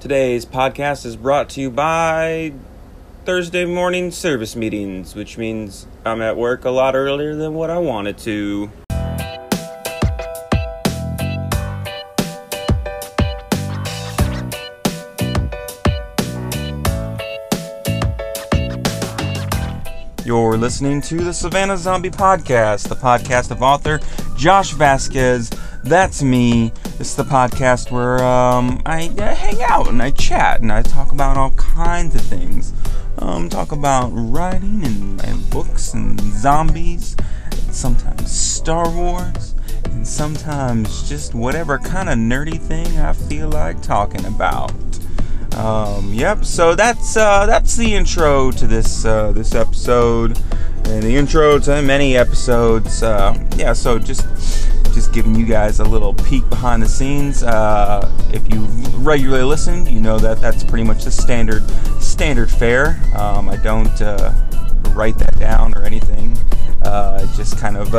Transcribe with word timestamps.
Today's 0.00 0.46
podcast 0.46 1.04
is 1.04 1.14
brought 1.14 1.50
to 1.50 1.60
you 1.60 1.70
by 1.70 2.54
Thursday 3.26 3.66
morning 3.66 4.10
service 4.10 4.56
meetings, 4.56 5.14
which 5.14 5.36
means 5.36 5.86
I'm 6.06 6.22
at 6.22 6.38
work 6.38 6.64
a 6.64 6.70
lot 6.70 6.94
earlier 6.94 7.34
than 7.36 7.52
what 7.52 7.68
I 7.68 7.76
wanted 7.76 8.16
to. 8.20 8.70
Listening 20.60 21.00
to 21.00 21.16
the 21.24 21.32
Savannah 21.32 21.76
Zombie 21.78 22.10
Podcast, 22.10 22.86
the 22.90 22.94
podcast 22.94 23.50
of 23.50 23.62
author 23.62 23.98
Josh 24.36 24.72
Vasquez. 24.72 25.50
That's 25.84 26.22
me. 26.22 26.68
This 26.98 27.08
is 27.08 27.16
the 27.16 27.24
podcast 27.24 27.90
where 27.90 28.22
um, 28.22 28.82
I 28.84 29.08
uh, 29.18 29.34
hang 29.34 29.62
out 29.62 29.88
and 29.88 30.02
I 30.02 30.10
chat 30.10 30.60
and 30.60 30.70
I 30.70 30.82
talk 30.82 31.12
about 31.12 31.38
all 31.38 31.52
kinds 31.52 32.14
of 32.14 32.20
things. 32.20 32.74
Um, 33.16 33.48
talk 33.48 33.72
about 33.72 34.10
writing 34.12 34.84
and, 34.84 35.24
and 35.24 35.48
books 35.48 35.94
and 35.94 36.20
zombies, 36.20 37.16
sometimes 37.70 38.30
Star 38.30 38.90
Wars, 38.90 39.54
and 39.86 40.06
sometimes 40.06 41.08
just 41.08 41.34
whatever 41.34 41.78
kind 41.78 42.10
of 42.10 42.18
nerdy 42.18 42.60
thing 42.60 42.98
I 42.98 43.14
feel 43.14 43.48
like 43.48 43.80
talking 43.80 44.26
about. 44.26 44.72
Um, 45.56 46.12
yep. 46.12 46.44
So 46.44 46.74
that's 46.74 47.16
uh, 47.16 47.46
that's 47.46 47.76
the 47.76 47.94
intro 47.94 48.50
to 48.52 48.66
this 48.66 49.04
uh, 49.04 49.32
this 49.32 49.54
episode, 49.54 50.38
and 50.84 51.02
the 51.02 51.16
intro 51.16 51.58
to 51.60 51.82
many 51.82 52.16
episodes. 52.16 53.02
Uh, 53.02 53.36
yeah. 53.56 53.72
So 53.72 53.98
just 53.98 54.26
just 54.94 55.12
giving 55.12 55.34
you 55.34 55.46
guys 55.46 55.80
a 55.80 55.84
little 55.84 56.14
peek 56.14 56.48
behind 56.48 56.82
the 56.82 56.88
scenes. 56.88 57.42
Uh, 57.42 58.10
if 58.32 58.52
you 58.52 58.66
regularly 58.98 59.44
listen, 59.44 59.86
you 59.86 60.00
know 60.00 60.18
that 60.18 60.40
that's 60.40 60.64
pretty 60.64 60.84
much 60.84 61.04
the 61.04 61.10
standard 61.10 61.68
standard 62.00 62.50
fare. 62.50 63.00
Um, 63.16 63.48
I 63.48 63.56
don't 63.56 64.00
uh, 64.00 64.32
write 64.90 65.18
that 65.18 65.38
down 65.38 65.74
or 65.76 65.82
anything. 65.82 66.36
Uh, 66.82 67.20
just 67.36 67.58
kind 67.58 67.76
of 67.76 67.94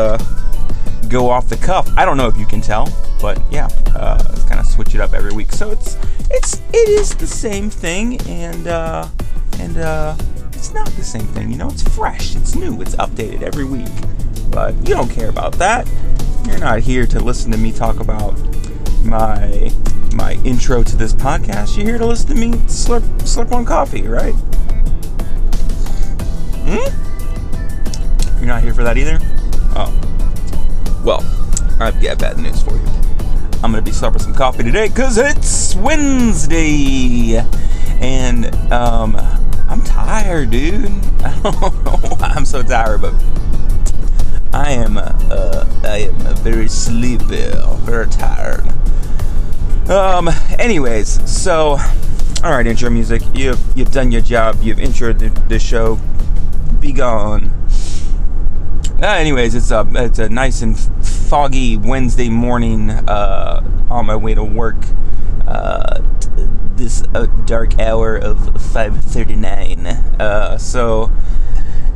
go 1.10 1.30
off 1.30 1.50
the 1.50 1.58
cuff. 1.58 1.90
I 1.98 2.06
don't 2.06 2.18
know 2.18 2.28
if 2.28 2.38
you 2.38 2.46
can 2.46 2.62
tell, 2.62 2.88
but 3.22 3.42
yeah, 3.52 3.68
uh, 3.96 4.24
kind 4.48 4.60
of 4.60 4.66
switch 4.66 4.96
it 4.96 5.02
up 5.02 5.14
every 5.14 5.34
week. 5.34 5.52
So 5.52 5.72
it's 5.72 5.98
it's 6.30 6.62
it 6.74 6.90
is 6.90 7.16
the 7.16 7.28
same 7.28 7.70
thing, 7.70 8.20
and 8.28 8.68
uh, 8.68 9.08
and 9.60 9.78
uh, 9.78 10.16
it's 10.54 10.74
not 10.74 10.88
the 10.88 11.04
same 11.04 11.28
thing. 11.28 11.52
You 11.52 11.58
know, 11.58 11.70
it's 11.70 11.84
fresh, 11.96 12.36
it's 12.36 12.56
new, 12.56 12.82
it's 12.82 12.96
updated 12.96 13.42
every 13.42 13.66
week. 13.66 13.90
But 14.50 14.76
you 14.88 14.96
don't 14.96 15.10
care 15.10 15.30
about 15.30 15.54
that. 15.54 15.90
You're 16.46 16.60
not 16.60 16.80
here 16.80 17.06
to 17.08 17.20
listen 17.20 17.52
to 17.52 17.58
me 17.58 17.72
talk 17.72 18.00
about 18.00 18.38
my 19.04 19.72
my 20.14 20.34
intro 20.44 20.84
to 20.84 20.96
this 20.96 21.14
podcast. 21.14 21.78
You're 21.78 21.86
here 21.86 21.98
to 21.98 22.06
listen 22.06 22.28
to 22.30 22.36
me 22.36 22.52
slurp 22.68 23.02
slurp 23.22 23.52
on 23.52 23.66
coffee, 23.66 24.08
right? 24.08 24.34
Hmm? 26.64 28.38
You're 28.38 28.48
not 28.48 28.64
here 28.64 28.74
for 28.74 28.84
that 28.84 28.98
either? 28.98 29.20
Oh. 29.76 30.11
Well, 31.04 31.26
I've 31.80 32.00
got 32.00 32.20
bad 32.20 32.38
news 32.38 32.62
for 32.62 32.76
you. 32.76 32.86
I'm 33.64 33.72
gonna 33.72 33.82
be 33.82 33.92
slurping 33.92 34.22
some 34.22 34.36
coffee 34.36 34.64
today 34.64 34.88
because 34.88 35.18
it's 35.18 35.76
Wednesday, 35.76 37.44
and 38.00 38.54
um, 38.72 39.16
I'm 39.68 39.82
tired, 39.82 40.52
dude. 40.52 40.86
I 41.24 41.40
don't 41.42 41.84
know 41.86 41.98
why 42.18 42.34
I'm 42.36 42.46
so 42.46 42.62
tired, 42.62 43.02
but 43.02 43.16
I 44.54 44.74
am 44.74 44.98
uh, 44.98 45.66
I 45.84 46.10
am 46.10 46.36
very 46.38 46.68
sleepy, 46.68 47.50
very 47.80 48.08
tired. 48.08 48.68
Um. 49.90 50.30
Anyways, 50.60 51.30
so 51.30 51.78
all 52.44 52.52
right, 52.52 52.68
intro 52.68 52.90
music. 52.92 53.24
You've 53.34 53.60
you've 53.76 53.92
done 53.92 54.12
your 54.12 54.22
job. 54.22 54.58
You've 54.62 54.78
introed 54.78 55.18
the, 55.18 55.30
the 55.48 55.58
show. 55.58 56.00
Be 56.80 56.94
gone. 56.94 57.61
Uh, 59.02 59.16
anyways, 59.16 59.56
it's 59.56 59.72
a 59.72 59.84
it's 59.96 60.20
a 60.20 60.30
nice 60.30 60.62
and 60.62 60.78
foggy 60.78 61.76
Wednesday 61.76 62.30
morning 62.30 62.92
uh, 62.92 63.60
on 63.90 64.06
my 64.06 64.16
way 64.16 64.36
to 64.36 64.44
work. 64.44 64.78
Uh, 65.48 66.04
this 66.76 67.02
uh, 67.16 67.26
dark 67.48 67.80
hour 67.80 68.16
of 68.16 68.38
5:39. 68.38 70.20
Uh, 70.20 70.56
so, 70.60 71.12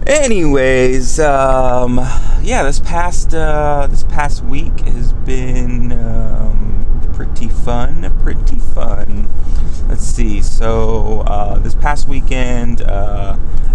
anyways, 0.07 1.19
um, 1.19 1.97
yeah, 2.41 2.63
this 2.63 2.79
past 2.79 3.35
uh, 3.35 3.85
this 3.87 4.03
past 4.05 4.43
week 4.43 4.79
has 4.79 5.13
been 5.13 5.91
um, 5.91 6.87
pretty 7.13 7.49
fun. 7.49 8.11
Pretty 8.23 8.57
fun. 8.57 9.29
Let's 9.87 10.03
see. 10.03 10.41
So 10.41 11.21
uh, 11.21 11.59
this 11.59 11.75
past 11.75 12.07
weekend. 12.07 12.81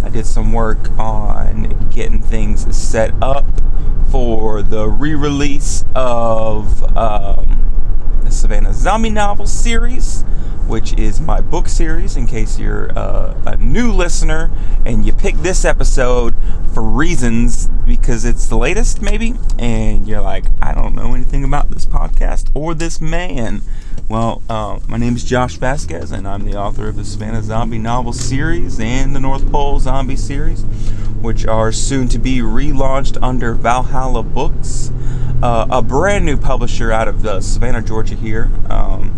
I 0.03 0.09
did 0.09 0.27
some 0.27 0.53
work 0.53 0.91
on 0.99 1.89
getting 1.91 2.21
things 2.23 2.75
set 2.75 3.13
up 3.23 3.45
for 4.11 4.63
the 4.63 4.89
re 4.89 5.15
release 5.15 5.85
of 5.95 6.83
um, 6.97 8.21
the 8.25 8.31
Savannah 8.31 8.73
Zombie 8.73 9.11
Novel 9.11 9.47
series, 9.47 10.23
which 10.67 10.95
is 10.95 11.21
my 11.21 11.41
book 11.41 11.69
series. 11.69 12.17
In 12.17 12.27
case 12.27 12.59
you're 12.59 12.99
uh, 12.99 13.41
a 13.47 13.57
new 13.59 13.93
listener 13.93 14.51
and 14.87 15.05
you 15.05 15.13
picked 15.13 15.43
this 15.43 15.65
episode 15.67 16.35
for 16.73 16.83
reasons 16.83 17.69
because 17.85 18.25
it's 18.25 18.47
the 18.47 18.57
latest, 18.57 19.03
maybe, 19.03 19.35
and 19.59 20.09
you're 20.09 20.23
like, 20.23 20.47
I 20.63 20.73
don't 20.73 20.95
know 20.95 21.15
anything 21.15 21.45
about 21.45 21.71
this 21.71 21.85
podcast 21.85 22.51
or 22.55 22.75
this 22.75 23.01
man. 23.01 23.61
Well, 24.09 24.43
uh, 24.49 24.81
my 24.89 24.97
name 24.97 25.15
is 25.17 25.25
Josh 25.25 25.57
Vasquez, 25.57 26.11
and 26.11 26.27
I'm 26.27 26.45
the 26.45 26.57
author 26.57 26.89
of 26.89 26.97
the 26.97 27.05
Savannah 27.05 27.43
Zombie 27.43 27.79
Novel 27.79 28.13
series 28.13 28.81
and 28.81 29.15
the 29.15 29.21
North 29.21 29.51
Pole 29.51 29.79
Zombie 29.79 30.17
series, 30.17 30.63
which 31.21 31.47
are 31.47 31.71
soon 31.71 32.09
to 32.09 32.19
be 32.19 32.39
relaunched 32.39 33.19
under 33.23 33.55
Valhalla 33.55 34.23
Books, 34.23 34.91
uh, 35.43 35.67
a 35.71 35.81
brand 35.83 36.25
new 36.27 36.37
publisher 36.37 36.91
out 36.91 37.09
of 37.09 37.25
uh, 37.25 37.41
Savannah, 37.41 37.83
Georgia, 37.83 38.15
here. 38.15 38.51
Um, 38.69 39.10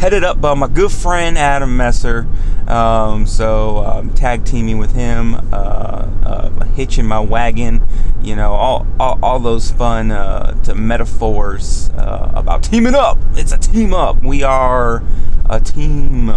headed 0.00 0.24
up 0.24 0.40
by 0.40 0.54
my 0.54 0.66
good 0.66 0.90
friend 0.90 1.36
Adam 1.36 1.76
Messer. 1.76 2.26
Um, 2.66 3.26
so 3.26 3.84
um, 3.84 4.08
tag 4.14 4.46
teaming 4.46 4.78
with 4.78 4.94
him, 4.94 5.34
uh, 5.52 6.08
uh, 6.24 6.64
hitching 6.74 7.04
my 7.04 7.20
wagon, 7.20 7.86
you 8.22 8.34
know, 8.34 8.52
all 8.54 8.86
all, 8.98 9.18
all 9.22 9.38
those 9.38 9.70
fun 9.70 10.10
uh, 10.10 10.56
metaphors 10.74 11.90
uh, 11.90 12.32
about 12.34 12.62
teaming 12.62 12.94
up. 12.94 13.18
It's 13.34 13.52
a 13.52 13.58
team 13.58 13.92
up. 13.92 14.22
We 14.22 14.42
are 14.42 15.04
a 15.50 15.60
team. 15.60 16.30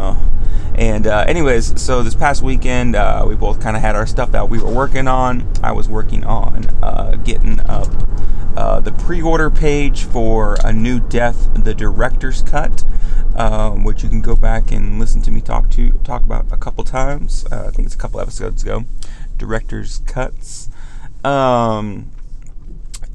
and 0.76 1.08
uh, 1.08 1.24
anyways, 1.26 1.82
so 1.82 2.04
this 2.04 2.16
past 2.16 2.42
weekend 2.42 2.98
uh, 2.98 3.24
we 3.26 3.36
both 3.36 3.62
kind 3.62 3.78
of 3.78 3.82
had 3.82 3.96
our 3.96 4.06
stuff 4.06 4.34
that 4.34 4.50
we 4.50 4.62
were 4.62 4.74
working 4.74 5.08
on. 5.08 5.50
I 5.64 5.72
was 5.72 5.88
working 5.88 6.26
on 6.26 6.64
getting 7.24 7.62
up. 7.62 7.88
The 8.54 8.92
pre-order 8.92 9.50
page 9.50 10.04
for 10.04 10.58
a 10.64 10.72
new 10.72 11.00
Death, 11.00 11.50
the 11.64 11.74
director's 11.74 12.42
cut, 12.42 12.84
um, 13.36 13.84
which 13.84 14.04
you 14.04 14.10
can 14.10 14.22
go 14.22 14.36
back 14.36 14.72
and 14.72 15.00
listen 15.00 15.22
to 15.24 15.32
me 15.32 15.42
talk 15.42 15.70
to 15.72 15.92
talk 16.04 16.24
about 16.24 16.52
a 16.52 16.58
couple 16.58 16.84
times. 16.84 17.46
Uh, 17.52 17.66
I 17.68 17.72
think 17.72 17.86
it's 17.86 17.96
a 17.96 17.98
couple 17.98 18.20
episodes 18.20 18.64
ago. 18.64 18.86
Director's 19.38 20.00
cuts. 20.06 20.70
Um, 21.24 22.12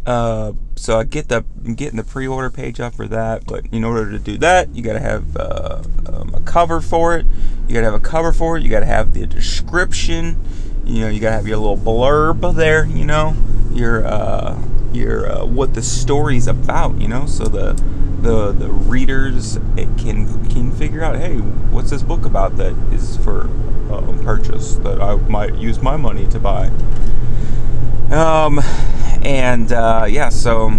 uh, 0.07 0.53
so 0.75 0.99
I 0.99 1.05
get 1.05 1.29
the 1.29 1.45
I'm 1.67 1.75
getting 1.75 1.99
the 1.99 2.05
pre-order 2.05 2.51
page 2.51 2.81
up 2.81 2.95
for 2.95 3.07
that, 3.09 3.47
but 3.47 3.67
in 3.71 3.85
order 3.85 4.11
to 4.11 4.19
do 4.19 4.39
that, 4.39 4.75
you 4.75 4.83
gotta 4.83 5.01
have 5.01 5.37
uh, 5.37 5.83
um, 6.07 6.35
a 6.35 6.41
cover 6.41 6.81
for 6.81 7.17
it. 7.17 7.27
You 7.67 7.75
gotta 7.75 7.85
have 7.85 7.95
a 7.95 8.01
cover 8.01 8.33
for 8.33 8.57
it. 8.57 8.63
You 8.63 8.71
gotta 8.71 8.87
have 8.87 9.13
the 9.13 9.27
description. 9.27 10.43
You 10.89 11.03
know, 11.03 11.09
you 11.09 11.21
gotta 11.21 11.37
have 11.37 11.47
your 11.47 11.59
little 11.59 11.77
blurb 11.77 12.55
there. 12.55 12.87
You 12.87 13.05
know, 13.05 13.37
your 13.73 14.07
uh, 14.07 14.59
your 14.93 15.31
uh, 15.31 15.45
what 15.45 15.75
the 15.75 15.83
story's 15.83 16.47
about. 16.47 16.99
You 17.01 17.09
know, 17.09 17.27
so 17.27 17.45
the 17.45 17.75
the 18.23 18.53
the 18.53 18.69
readers 18.71 19.59
can 19.99 20.49
can 20.49 20.73
figure 20.73 21.05
out, 21.05 21.17
hey, 21.17 21.37
what's 21.37 21.91
this 21.91 22.03
book 22.03 22.25
about 22.25 22.57
that 22.57 22.73
is 22.93 23.19
for 23.19 23.43
um, 23.93 24.19
purchase 24.25 24.77
that 24.77 25.01
I 25.01 25.17
might 25.17 25.55
use 25.57 25.81
my 25.81 25.97
money 25.97 26.27
to 26.29 26.41
buy. 26.41 26.71
Um, 28.11 28.61
and 29.23 29.71
uh, 29.73 30.07
yeah, 30.09 30.31
so 30.31 30.73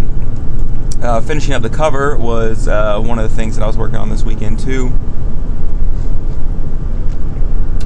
uh, 1.02 1.20
finishing 1.20 1.54
up 1.54 1.62
the 1.62 1.70
cover 1.70 2.16
was 2.16 2.68
uh, 2.68 3.00
one 3.00 3.18
of 3.18 3.30
the 3.30 3.34
things 3.34 3.56
that 3.56 3.62
I 3.62 3.66
was 3.66 3.76
working 3.76 3.96
on 3.96 4.10
this 4.10 4.24
weekend 4.24 4.58
too. 4.58 4.88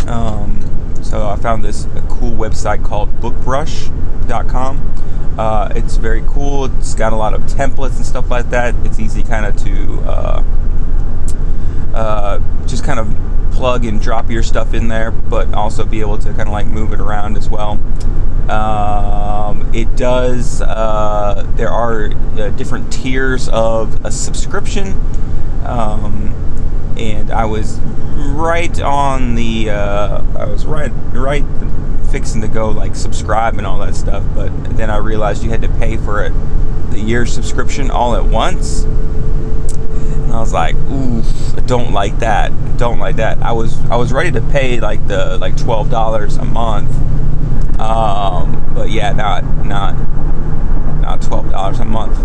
Um, 0.06 0.53
so 1.14 1.28
I 1.28 1.36
found 1.36 1.64
this 1.64 1.86
cool 2.08 2.32
website 2.32 2.84
called 2.84 3.08
BookBrush.com 3.20 4.94
uh, 5.38 5.72
it's 5.74 5.96
very 5.96 6.22
cool. 6.28 6.66
It's 6.66 6.94
got 6.94 7.12
a 7.12 7.16
lot 7.16 7.34
of 7.34 7.42
templates 7.42 7.96
and 7.96 8.06
stuff 8.06 8.30
like 8.30 8.50
that. 8.50 8.74
It's 8.84 9.00
easy 9.00 9.22
kind 9.22 9.46
of 9.46 9.56
to 9.64 10.00
uh, 10.08 10.44
uh, 11.92 12.66
just 12.66 12.84
kind 12.84 13.00
of 13.00 13.12
plug 13.52 13.84
and 13.84 14.00
drop 14.00 14.30
your 14.30 14.42
stuff 14.42 14.74
in 14.74 14.88
there, 14.88 15.10
but 15.10 15.52
also 15.54 15.84
be 15.84 16.00
able 16.00 16.18
to 16.18 16.28
kind 16.30 16.42
of 16.42 16.50
like 16.50 16.66
move 16.66 16.92
it 16.92 17.00
around 17.00 17.36
as 17.36 17.48
well. 17.48 17.80
Um, 18.48 19.74
it 19.74 19.96
does, 19.96 20.60
uh, 20.62 21.44
there 21.56 21.70
are 21.70 22.12
uh, 22.38 22.50
different 22.50 22.92
tiers 22.92 23.48
of 23.48 24.04
a 24.04 24.12
subscription. 24.12 25.00
Um, 25.64 26.43
and 26.96 27.30
I 27.30 27.44
was 27.44 27.78
right 27.80 28.80
on 28.80 29.34
the. 29.34 29.70
Uh, 29.70 30.22
I 30.38 30.46
was 30.46 30.66
right 30.66 30.92
right 31.12 31.44
fixing 32.10 32.40
to 32.42 32.48
go 32.48 32.70
like 32.70 32.94
subscribe 32.94 33.58
and 33.58 33.66
all 33.66 33.78
that 33.80 33.94
stuff, 33.94 34.24
but 34.34 34.50
then 34.76 34.90
I 34.90 34.98
realized 34.98 35.42
you 35.42 35.50
had 35.50 35.62
to 35.62 35.68
pay 35.68 35.96
for 35.96 36.24
it 36.24 36.32
the 36.90 37.00
year 37.00 37.26
subscription 37.26 37.90
all 37.90 38.14
at 38.14 38.24
once. 38.24 38.84
And 38.84 40.32
I 40.32 40.38
was 40.38 40.52
like, 40.52 40.76
oof, 40.76 41.58
I 41.58 41.60
don't 41.60 41.92
like 41.92 42.20
that. 42.20 42.52
Don't 42.78 42.98
like 42.98 43.16
that. 43.16 43.42
I 43.42 43.52
was 43.52 43.78
I 43.90 43.96
was 43.96 44.12
ready 44.12 44.30
to 44.32 44.40
pay 44.40 44.80
like 44.80 45.06
the 45.08 45.38
like 45.38 45.56
twelve 45.56 45.90
dollars 45.90 46.36
a 46.36 46.44
month. 46.44 46.90
Um, 47.80 48.72
but 48.74 48.90
yeah, 48.90 49.12
not 49.12 49.44
not 49.66 49.94
not 51.04 51.22
twelve 51.22 51.50
dollars 51.50 51.80
a 51.80 51.84
month 51.84 52.16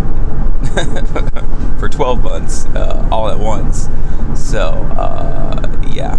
for 1.80 1.90
twelve 1.90 2.24
months 2.24 2.66
uh, 2.68 3.08
all 3.12 3.30
at 3.30 3.40
once. 3.40 3.90
So 4.36 4.70
uh, 4.98 5.82
yeah 5.92 6.18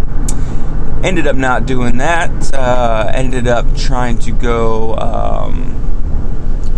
ended 1.03 1.27
up 1.27 1.35
not 1.35 1.65
doing 1.65 1.97
that. 1.97 2.53
Uh, 2.53 3.11
ended 3.13 3.47
up 3.47 3.65
trying 3.75 4.17
to 4.19 4.31
go. 4.31 4.95
Um, 4.97 5.77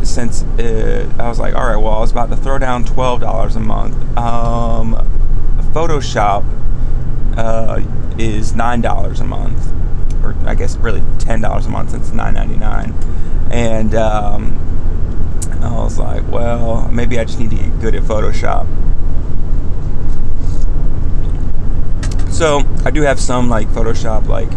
since 0.03 0.43
it, 0.57 1.07
I 1.19 1.29
was 1.29 1.39
like, 1.39 1.55
all 1.55 1.65
right, 1.65 1.77
well, 1.77 1.93
I 1.93 1.99
was 1.99 2.11
about 2.11 2.29
to 2.29 2.35
throw 2.37 2.57
down 2.57 2.83
twelve 2.83 3.21
dollars 3.21 3.55
a 3.55 3.59
month. 3.59 3.95
Um, 4.17 4.95
Photoshop 5.73 6.45
uh, 7.37 7.81
is 8.17 8.53
nine 8.53 8.81
dollars 8.81 9.19
a 9.19 9.25
month, 9.25 9.71
or 10.23 10.35
I 10.45 10.55
guess 10.55 10.75
really 10.77 11.01
ten 11.19 11.41
dollars 11.41 11.65
a 11.65 11.69
month 11.69 11.91
since 11.91 12.11
nine 12.11 12.33
ninety 12.33 12.57
nine, 12.57 12.93
and 13.51 13.95
um, 13.95 14.59
I 15.61 15.71
was 15.73 15.99
like, 15.99 16.27
well, 16.29 16.89
maybe 16.91 17.19
I 17.19 17.25
just 17.25 17.39
need 17.39 17.49
to 17.49 17.55
get 17.55 17.79
good 17.79 17.95
at 17.95 18.03
Photoshop. 18.03 18.67
So 22.31 22.63
I 22.85 22.91
do 22.91 23.01
have 23.01 23.19
some 23.19 23.49
like 23.49 23.67
Photoshop, 23.69 24.27
like 24.27 24.51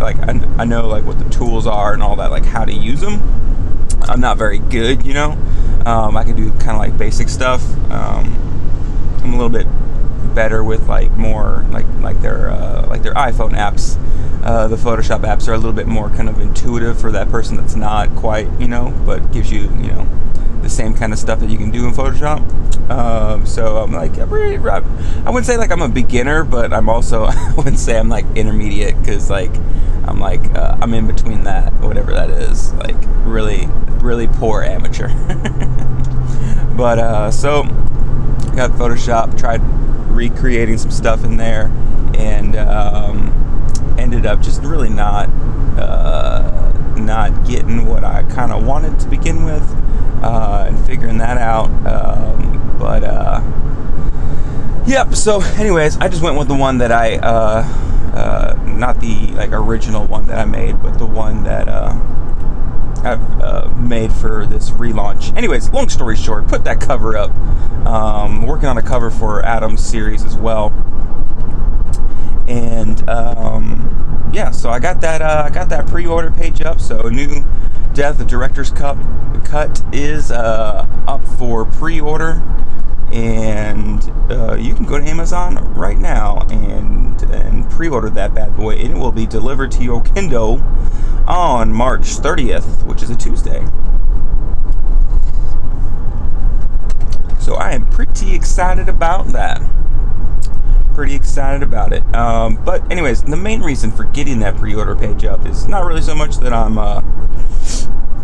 like 0.00 0.18
I, 0.28 0.62
I 0.62 0.64
know 0.64 0.88
like 0.88 1.04
what 1.04 1.18
the 1.18 1.28
tools 1.30 1.66
are 1.66 1.92
and 1.94 2.02
all 2.02 2.16
that, 2.16 2.30
like 2.30 2.44
how 2.44 2.64
to 2.64 2.72
use 2.72 3.00
them. 3.00 3.22
I'm 4.02 4.20
not 4.20 4.38
very 4.38 4.58
good, 4.58 5.06
you 5.06 5.14
know. 5.14 5.32
Um, 5.86 6.16
I 6.16 6.24
can 6.24 6.36
do 6.36 6.50
kind 6.52 6.70
of 6.70 6.78
like 6.78 6.98
basic 6.98 7.28
stuff. 7.28 7.62
Um, 7.90 8.36
I'm 9.22 9.32
a 9.34 9.36
little 9.36 9.50
bit 9.50 9.66
better 10.34 10.62
with 10.64 10.88
like 10.88 11.10
more 11.12 11.64
like 11.70 11.86
like 12.00 12.20
their 12.20 12.50
uh, 12.50 12.86
like 12.88 13.02
their 13.02 13.14
iPhone 13.14 13.52
apps. 13.52 13.96
Uh, 14.42 14.68
the 14.68 14.76
Photoshop 14.76 15.20
apps 15.20 15.48
are 15.48 15.52
a 15.52 15.56
little 15.56 15.72
bit 15.72 15.86
more 15.86 16.08
kind 16.10 16.28
of 16.28 16.40
intuitive 16.40 16.98
for 17.00 17.12
that 17.12 17.28
person 17.30 17.56
that's 17.56 17.76
not 17.76 18.08
quite, 18.16 18.48
you 18.58 18.68
know, 18.68 18.94
but 19.04 19.32
gives 19.32 19.52
you, 19.52 19.62
you 19.62 19.88
know, 19.88 20.08
the 20.62 20.70
same 20.70 20.94
kind 20.94 21.12
of 21.12 21.18
stuff 21.18 21.40
that 21.40 21.50
you 21.50 21.58
can 21.58 21.70
do 21.70 21.86
in 21.86 21.92
Photoshop. 21.92 22.40
Um, 22.90 23.46
so 23.46 23.78
I'm 23.78 23.92
like, 23.92 24.18
I 24.18 24.24
wouldn't 24.24 25.46
say 25.46 25.56
like 25.56 25.70
I'm 25.70 25.82
a 25.82 25.88
beginner, 25.88 26.42
but 26.44 26.72
I'm 26.72 26.88
also 26.88 27.24
I 27.28 27.54
wouldn't 27.56 27.78
say 27.78 27.98
I'm 27.98 28.08
like 28.08 28.24
intermediate 28.34 28.98
because 28.98 29.30
like 29.30 29.54
I'm 30.06 30.18
like 30.18 30.42
uh, 30.56 30.76
I'm 30.80 30.92
in 30.94 31.06
between 31.06 31.44
that, 31.44 31.72
whatever 31.80 32.12
that 32.12 32.30
is, 32.30 32.72
like 32.74 32.96
really 33.24 33.68
really 34.00 34.26
poor 34.26 34.62
amateur. 34.62 35.08
but 36.76 36.98
uh, 36.98 37.30
so 37.30 37.62
got 38.56 38.70
Photoshop, 38.72 39.38
tried 39.38 39.60
recreating 40.10 40.78
some 40.78 40.90
stuff 40.90 41.24
in 41.24 41.36
there, 41.36 41.66
and 42.18 42.56
um, 42.56 43.28
ended 44.00 44.26
up 44.26 44.40
just 44.40 44.62
really 44.62 44.88
not 44.88 45.28
uh, 45.78 46.72
not 46.96 47.46
getting 47.46 47.86
what 47.86 48.04
I 48.04 48.22
kind 48.24 48.52
of 48.52 48.66
wanted 48.66 48.98
to 49.00 49.08
begin 49.08 49.44
with 49.44 49.62
uh, 50.22 50.66
and 50.68 50.86
figuring 50.86 51.18
that 51.18 51.38
out. 51.38 51.68
Um, 51.86 52.76
but 52.78 53.04
uh, 53.04 53.40
yep. 54.86 55.14
So, 55.14 55.40
anyways, 55.40 55.98
I 55.98 56.08
just 56.08 56.22
went 56.22 56.38
with 56.38 56.48
the 56.48 56.54
one 56.54 56.78
that 56.78 56.92
I, 56.92 57.16
uh, 57.16 57.64
uh 58.14 58.58
not 58.66 59.00
the 59.00 59.28
like 59.28 59.52
original 59.52 60.06
one 60.06 60.26
that 60.26 60.38
I 60.38 60.44
made, 60.44 60.82
but 60.82 60.98
the 60.98 61.06
one 61.06 61.44
that 61.44 61.68
uh, 61.68 61.94
I've 63.04 63.40
uh, 63.40 63.68
made 63.76 64.12
for 64.12 64.46
this 64.46 64.70
relaunch. 64.70 65.36
Anyways, 65.36 65.70
long 65.70 65.88
story 65.88 66.16
short, 66.16 66.48
put 66.48 66.64
that 66.64 66.80
cover 66.80 67.16
up. 67.16 67.34
Um, 67.86 68.42
working 68.42 68.68
on 68.68 68.76
a 68.76 68.82
cover 68.82 69.10
for 69.10 69.42
Adam's 69.44 69.82
series 69.82 70.24
as 70.24 70.36
well, 70.36 70.70
and 72.50 73.08
um, 73.08 74.30
yeah, 74.34 74.50
so 74.50 74.70
I 74.70 74.78
got 74.80 75.00
that 75.02 75.22
I 75.22 75.48
got 75.50 75.68
that 75.68 75.86
pre-order 75.86 76.30
page 76.30 76.60
up. 76.60 76.80
So 76.80 77.02
a 77.02 77.10
new 77.10 77.44
Death, 77.94 78.18
the 78.18 78.24
director's 78.24 78.70
cut 78.70 78.96
cut 79.44 79.82
is 79.92 80.30
uh, 80.30 80.86
up 81.08 81.24
for 81.24 81.64
pre-order, 81.64 82.42
and 83.12 84.12
uh, 84.30 84.54
you 84.54 84.74
can 84.74 84.84
go 84.84 84.98
to 84.98 85.04
Amazon 85.04 85.74
right 85.74 85.98
now 85.98 86.38
and 86.50 87.20
and 87.22 87.68
pre-order 87.70 88.08
that 88.10 88.32
bad 88.32 88.56
boy. 88.56 88.76
And 88.76 88.92
it 88.92 88.98
will 88.98 89.12
be 89.12 89.26
delivered 89.26 89.72
to 89.72 89.82
your 89.82 90.02
Kindle 90.02 90.62
on 91.26 91.72
March 91.72 92.16
30th, 92.16 92.84
which 92.84 93.02
is 93.02 93.10
a 93.10 93.16
Tuesday. 93.16 93.60
So 97.40 97.56
I 97.56 97.72
am 97.72 97.86
pretty 97.86 98.34
excited 98.34 98.88
about 98.88 99.28
that. 99.28 99.60
Pretty 100.94 101.14
excited 101.14 101.62
about 101.62 101.92
it. 101.92 102.02
Um, 102.14 102.62
but 102.64 102.90
anyways, 102.90 103.22
the 103.22 103.36
main 103.36 103.60
reason 103.60 103.90
for 103.90 104.04
getting 104.04 104.40
that 104.40 104.56
pre-order 104.56 104.94
page 104.94 105.24
up 105.24 105.46
is 105.46 105.66
not 105.66 105.84
really 105.86 106.02
so 106.02 106.14
much 106.14 106.38
that 106.38 106.52
I'm 106.52 106.78
uh, 106.78 107.02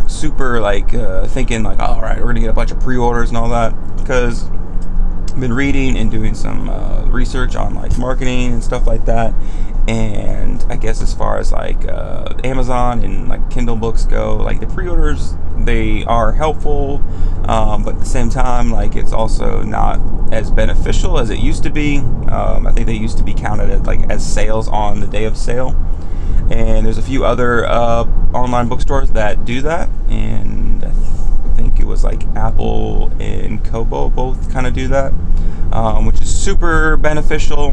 super 0.09 0.61
like 0.61 0.93
uh, 0.95 1.27
thinking 1.29 1.63
like, 1.63 1.79
all 1.79 2.01
right, 2.01 2.19
we're 2.19 2.27
gonna 2.27 2.41
get 2.41 2.51
a 2.51 2.55
bunch 2.55 2.71
of 2.71 2.81
pre-orders 2.81 3.29
and 3.29 3.39
all 3.39 3.49
that 3.51 3.75
because 3.97 4.51
I've 4.51 5.41
been 5.41 5.53
reading 5.53 5.97
and 5.97 6.11
doing 6.11 6.35
some 6.35 6.69
uh, 6.69 7.05
research 7.07 7.57
on 7.57 7.75
like 7.75 7.97
marketing 7.99 8.53
and 8.53 8.63
stuff 8.63 8.87
like 8.87 9.05
that. 9.07 9.35
And 9.89 10.65
I 10.69 10.77
guess 10.77 11.01
as 11.03 11.15
far 11.15 11.39
as 11.39 11.53
like 11.53 11.87
uh, 11.87 12.35
Amazon 12.43 13.05
and 13.05 13.29
like 13.29 13.49
Kindle 13.51 13.77
books 13.77 14.05
go, 14.05 14.37
like 14.37 14.61
the 14.61 14.67
pre-orders, 14.67 15.35
they 15.67 16.05
are 16.05 16.33
helpful, 16.33 17.03
um, 17.49 17.85
but 17.85 17.95
at 17.95 18.01
the 18.01 18.07
same 18.07 18.31
time, 18.31 18.71
like 18.71 18.97
it's 18.97 19.13
also 19.13 19.63
not 19.63 20.01
as 20.33 20.51
beneficial 20.51 21.19
as 21.19 21.31
it 21.31 21.39
used 21.39 21.63
to 21.65 21.71
be. 21.71 21.99
Um, 21.99 22.67
I 22.67 22.73
think 22.73 22.87
they 22.87 22.95
used 22.95 23.19
to 23.19 23.25
be 23.25 23.35
counted 23.35 23.71
as 23.71 23.83
like 23.83 24.11
as 24.11 24.27
sales 24.27 24.69
on 24.69 25.01
the 25.01 25.07
day 25.07 25.25
of 25.25 25.37
sale 25.37 25.77
and 26.51 26.87
there's 26.87 26.99
a 26.99 27.03
few 27.03 27.25
other 27.25 27.67
uh, 27.67 28.05
online 28.33 28.69
bookstores 28.69 29.11
that 29.11 29.45
do 29.45 29.63
that 29.63 29.89
and 30.09 30.85
I, 30.85 30.93
think 31.57 31.81
it 31.81 31.87
was 31.87 32.05
like 32.05 32.23
apple 32.37 33.11
and 33.19 33.65
kobo 33.65 34.11
both 34.11 34.53
kind 34.53 34.67
of 34.67 34.75
do 34.75 34.89
that 34.89 35.13
um, 35.73 36.05
which 36.05 36.21
is 36.21 36.29
super 36.29 36.99
beneficial 36.99 37.73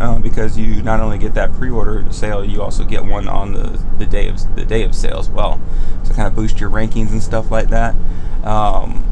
uh, 0.00 0.18
because 0.18 0.58
you 0.58 0.82
not 0.82 1.00
only 1.00 1.18
get 1.18 1.34
that 1.34 1.52
pre-order 1.52 2.10
sale 2.12 2.44
you 2.44 2.62
also 2.62 2.84
get 2.84 3.04
one 3.04 3.28
on 3.28 3.52
the, 3.52 3.82
the 3.98 4.06
day 4.06 4.28
of 4.28 4.56
the 4.56 4.64
day 4.64 4.82
of 4.82 4.94
sale 4.94 5.18
as 5.18 5.28
well 5.28 5.60
so 6.04 6.14
kind 6.14 6.26
of 6.26 6.34
boost 6.34 6.58
your 6.58 6.70
rankings 6.70 7.10
and 7.10 7.22
stuff 7.22 7.50
like 7.50 7.68
that 7.68 7.94
um, 8.44 9.04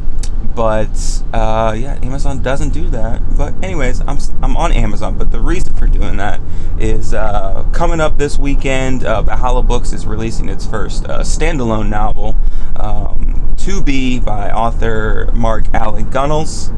but 0.59 1.23
uh, 1.33 1.73
yeah, 1.79 2.01
Amazon 2.03 2.43
doesn't 2.43 2.71
do 2.71 2.89
that. 2.91 3.23
But 3.37 3.55
anyways, 3.62 4.01
I'm 4.01 4.19
I'm 4.43 4.57
on 4.57 4.73
Amazon. 4.73 5.17
But 5.17 5.31
the 5.31 5.41
reason 5.41 5.77
for 5.77 5.87
doing 5.87 6.17
that 6.17 6.41
is 6.81 7.15
uh, 7.15 7.65
coming 7.73 8.01
up 8.01 8.19
this 8.19 8.39
weekend. 8.39 9.05
Uh, 9.05 9.23
Valhalla 9.23 9.62
Books 9.62 9.93
is 9.93 10.05
releasing 10.05 10.49
its 10.49 10.67
first 10.67 11.05
uh, 11.05 11.21
standalone 11.21 11.89
novel, 11.89 12.35
um, 12.75 13.55
to 13.59 13.81
be 13.83 14.19
by 14.19 14.51
author 14.51 15.31
Mark 15.33 15.73
Allan 15.73 16.11
Gunnells. 16.11 16.75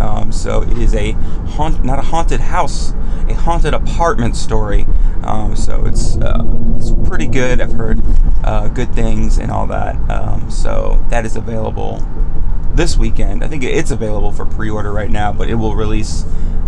Um, 0.00 0.32
so 0.32 0.62
it 0.62 0.78
is 0.78 0.94
a 0.94 1.12
haunt, 1.12 1.84
not 1.84 1.98
a 1.98 2.02
haunted 2.02 2.40
house, 2.40 2.92
a 3.28 3.34
haunted 3.34 3.74
apartment 3.74 4.36
story. 4.36 4.86
Um, 5.22 5.56
so 5.56 5.86
it's 5.86 6.16
uh, 6.16 6.42
it's 6.76 6.92
pretty 7.08 7.26
good. 7.26 7.60
I've 7.60 7.72
heard 7.72 8.00
uh, 8.44 8.68
good 8.68 8.94
things 8.94 9.38
and 9.38 9.50
all 9.50 9.66
that. 9.68 9.96
Um, 10.10 10.50
so 10.50 11.04
that 11.10 11.24
is 11.24 11.36
available 11.36 12.06
this 12.74 12.96
weekend. 12.96 13.42
I 13.42 13.48
think 13.48 13.62
it's 13.64 13.90
available 13.90 14.32
for 14.32 14.44
pre-order 14.44 14.92
right 14.92 15.10
now, 15.10 15.32
but 15.32 15.48
it 15.48 15.54
will 15.54 15.74
release 15.74 16.24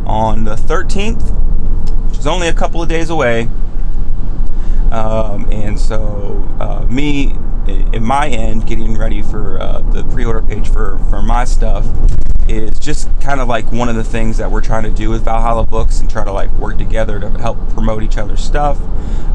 on 0.07 0.45
the 0.45 0.57
13th, 0.57 1.31
which 2.09 2.19
is 2.19 2.27
only 2.27 2.49
a 2.49 2.55
couple 2.55 2.83
of 2.83 2.89
days 2.89 3.11
away. 3.11 3.49
Um, 4.91 5.47
and 5.53 5.79
so, 5.79 6.49
uh, 6.59 6.87
me, 6.87 7.35
in 7.93 8.03
my 8.03 8.29
end, 8.29 8.67
getting 8.67 8.97
ready 8.97 9.21
for 9.21 9.61
uh, 9.61 9.81
the 9.81 10.03
pre-order 10.05 10.41
page 10.41 10.69
for 10.69 10.99
for 11.11 11.21
my 11.21 11.45
stuff 11.45 11.87
is 12.49 12.79
just 12.79 13.09
kind 13.21 13.41
of 13.41 13.49
like 13.49 13.71
one 13.73 13.89
of 13.89 13.97
the 13.97 14.05
things 14.05 14.39
that 14.39 14.51
we're 14.51 14.63
trying 14.63 14.85
to 14.85 14.91
do 14.91 15.11
with 15.11 15.25
Valhalla 15.25 15.65
Books 15.65 16.01
and 16.01 16.09
try 16.09 16.25
to 16.25 16.33
like 16.33 16.51
work 16.53 16.79
together 16.79 17.21
to 17.21 17.31
help 17.31 17.59
promote 17.71 18.03
each 18.03 18.17
other's 18.17 18.43
stuff. 18.43 18.81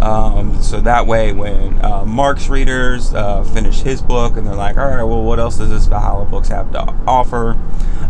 Um, 0.01 0.61
so 0.61 0.81
that 0.81 1.07
way, 1.07 1.31
when 1.31 1.83
uh, 1.83 2.03
Mark's 2.05 2.49
readers 2.49 3.13
uh, 3.13 3.43
finish 3.43 3.81
his 3.81 4.01
book 4.01 4.35
and 4.35 4.45
they're 4.45 4.55
like, 4.55 4.77
all 4.77 4.87
right, 4.87 5.03
well, 5.03 5.23
what 5.23 5.39
else 5.39 5.57
does 5.57 5.69
this 5.69 5.85
Valhalla 5.85 6.25
Books 6.25 6.49
have 6.49 6.71
to 6.71 6.79
offer? 7.07 7.57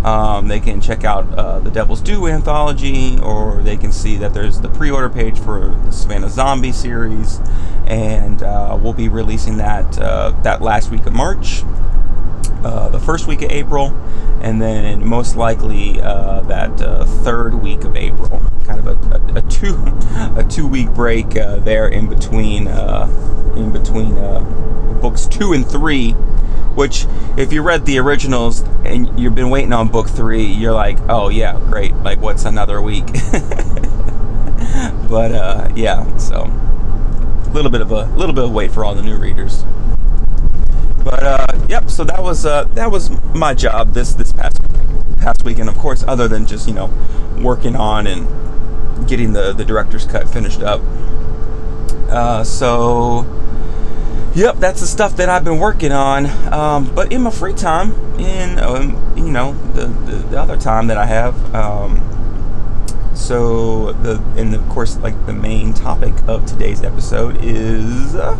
Um, 0.04 0.48
they 0.50 0.60
can 0.60 0.82
check 0.82 1.04
out 1.04 1.32
uh, 1.38 1.60
the 1.60 1.72
Devil's 1.72 2.02
Due 2.02 2.28
anthology, 2.28 3.18
or 3.20 3.62
they 3.62 3.78
can 3.78 3.94
see 3.94 4.18
that 4.18 4.34
there's 4.34 4.60
the 4.60 4.68
pre-order 4.68 5.10
page 5.10 5.40
for 5.40 5.80
the 5.86 5.92
Savannah 5.92 6.30
Zombie 6.30 6.74
series, 6.74 7.40
and 7.88 8.44
uh, 8.44 8.78
we'll 8.82 8.94
be 8.94 9.08
releasing 9.08 9.58
that 9.58 9.98
uh, 10.00 10.32
that 10.44 10.62
last 10.62 10.92
week 10.92 11.06
of 11.06 11.14
March. 11.14 11.64
Uh, 12.64 12.90
the 12.90 13.00
first 13.00 13.28
week 13.28 13.42
of 13.42 13.52
April, 13.52 13.88
and 14.42 14.62
then 14.62 15.06
most 15.06 15.36
likely 15.36 16.02
uh, 16.02 16.42
that 16.42 16.82
uh, 16.82 17.06
third 17.06 17.56
week 17.56 17.84
of 17.84 17.96
April. 17.96 18.42
Kind 18.66 18.80
of 18.80 18.88
a, 18.88 19.16
a, 19.16 19.40
a 19.40 19.42
two 19.50 19.76
a 20.38 20.46
two 20.48 20.68
week 20.68 20.90
break 20.90 21.36
uh, 21.36 21.58
there 21.58 21.88
in 21.88 22.08
between 22.08 22.68
uh, 22.68 23.08
in 23.56 23.72
between 23.72 24.18
uh, 24.18 24.40
books 25.02 25.28
two 25.28 25.54
and 25.54 25.66
three. 25.66 26.14
Which, 26.74 27.06
if 27.38 27.54
you 27.54 27.62
read 27.62 27.86
the 27.86 28.00
originals 28.00 28.62
and 28.84 29.20
you've 29.20 29.36
been 29.36 29.52
waiting 29.52 29.74
on 29.74 29.90
book 29.90 30.10
three, 30.10 30.44
you're 30.44 30.74
like, 30.74 30.98
oh 31.08 31.30
yeah, 31.30 31.60
great. 31.70 31.94
Like, 31.98 32.20
what's 32.20 32.46
another 32.46 32.82
week? 32.82 33.06
but 35.08 35.78
yeah, 35.78 36.18
so 36.18 36.46
a 36.46 37.52
little 37.54 37.70
bit 37.70 37.82
of 37.82 37.92
a 37.92 38.06
little 38.16 38.34
bit 38.34 38.46
of 38.46 38.52
wait 38.52 38.72
for 38.72 38.84
all 38.84 38.96
the 38.96 39.04
new 39.04 39.18
readers. 39.18 39.64
But 41.04 41.22
uh, 41.22 41.53
yep, 41.74 41.90
so 41.90 42.04
that 42.04 42.22
was 42.22 42.46
uh, 42.46 42.66
that 42.76 42.92
was 42.92 43.10
my 43.34 43.52
job 43.56 43.94
this 43.96 44.14
this 44.14 44.32
past 44.32 44.62
past 45.18 45.44
weekend. 45.44 45.70
Of 45.70 45.78
course, 45.80 46.04
other 46.08 46.28
than 46.28 46.46
just 46.46 46.68
you 46.68 46.74
know 46.76 46.92
working 47.42 47.76
on 47.76 48.06
and 48.06 48.28
getting 49.08 49.34
the 49.34 49.54
the 49.54 49.66
director's 49.66 50.06
cut 50.06 50.30
finished 50.30 50.62
up. 50.62 50.82
Uh, 52.10 52.44
so 52.44 53.26
yep, 54.36 54.58
that's 54.58 54.82
the 54.82 54.88
stuff 54.88 55.16
that 55.18 55.30
I've 55.30 55.44
been 55.44 55.58
working 55.58 55.92
on. 55.92 56.28
Um, 56.54 56.94
but 56.94 57.12
in 57.12 57.24
my 57.24 57.32
free 57.32 57.56
time, 57.56 57.94
in 58.20 58.60
um, 58.60 59.18
you 59.18 59.32
know 59.32 59.54
the, 59.74 59.88
the, 59.88 60.18
the 60.30 60.40
other 60.40 60.58
time 60.58 60.86
that 60.88 60.98
I 60.98 61.08
have. 61.08 61.56
Um, 61.56 62.02
so 63.16 63.94
the 63.94 64.22
and 64.38 64.54
of 64.54 64.70
course 64.70 64.98
like 64.98 65.26
the 65.26 65.34
main 65.34 65.74
topic 65.74 66.14
of 66.28 66.46
today's 66.46 66.84
episode 66.84 67.38
is 67.44 68.14
uh, 68.14 68.38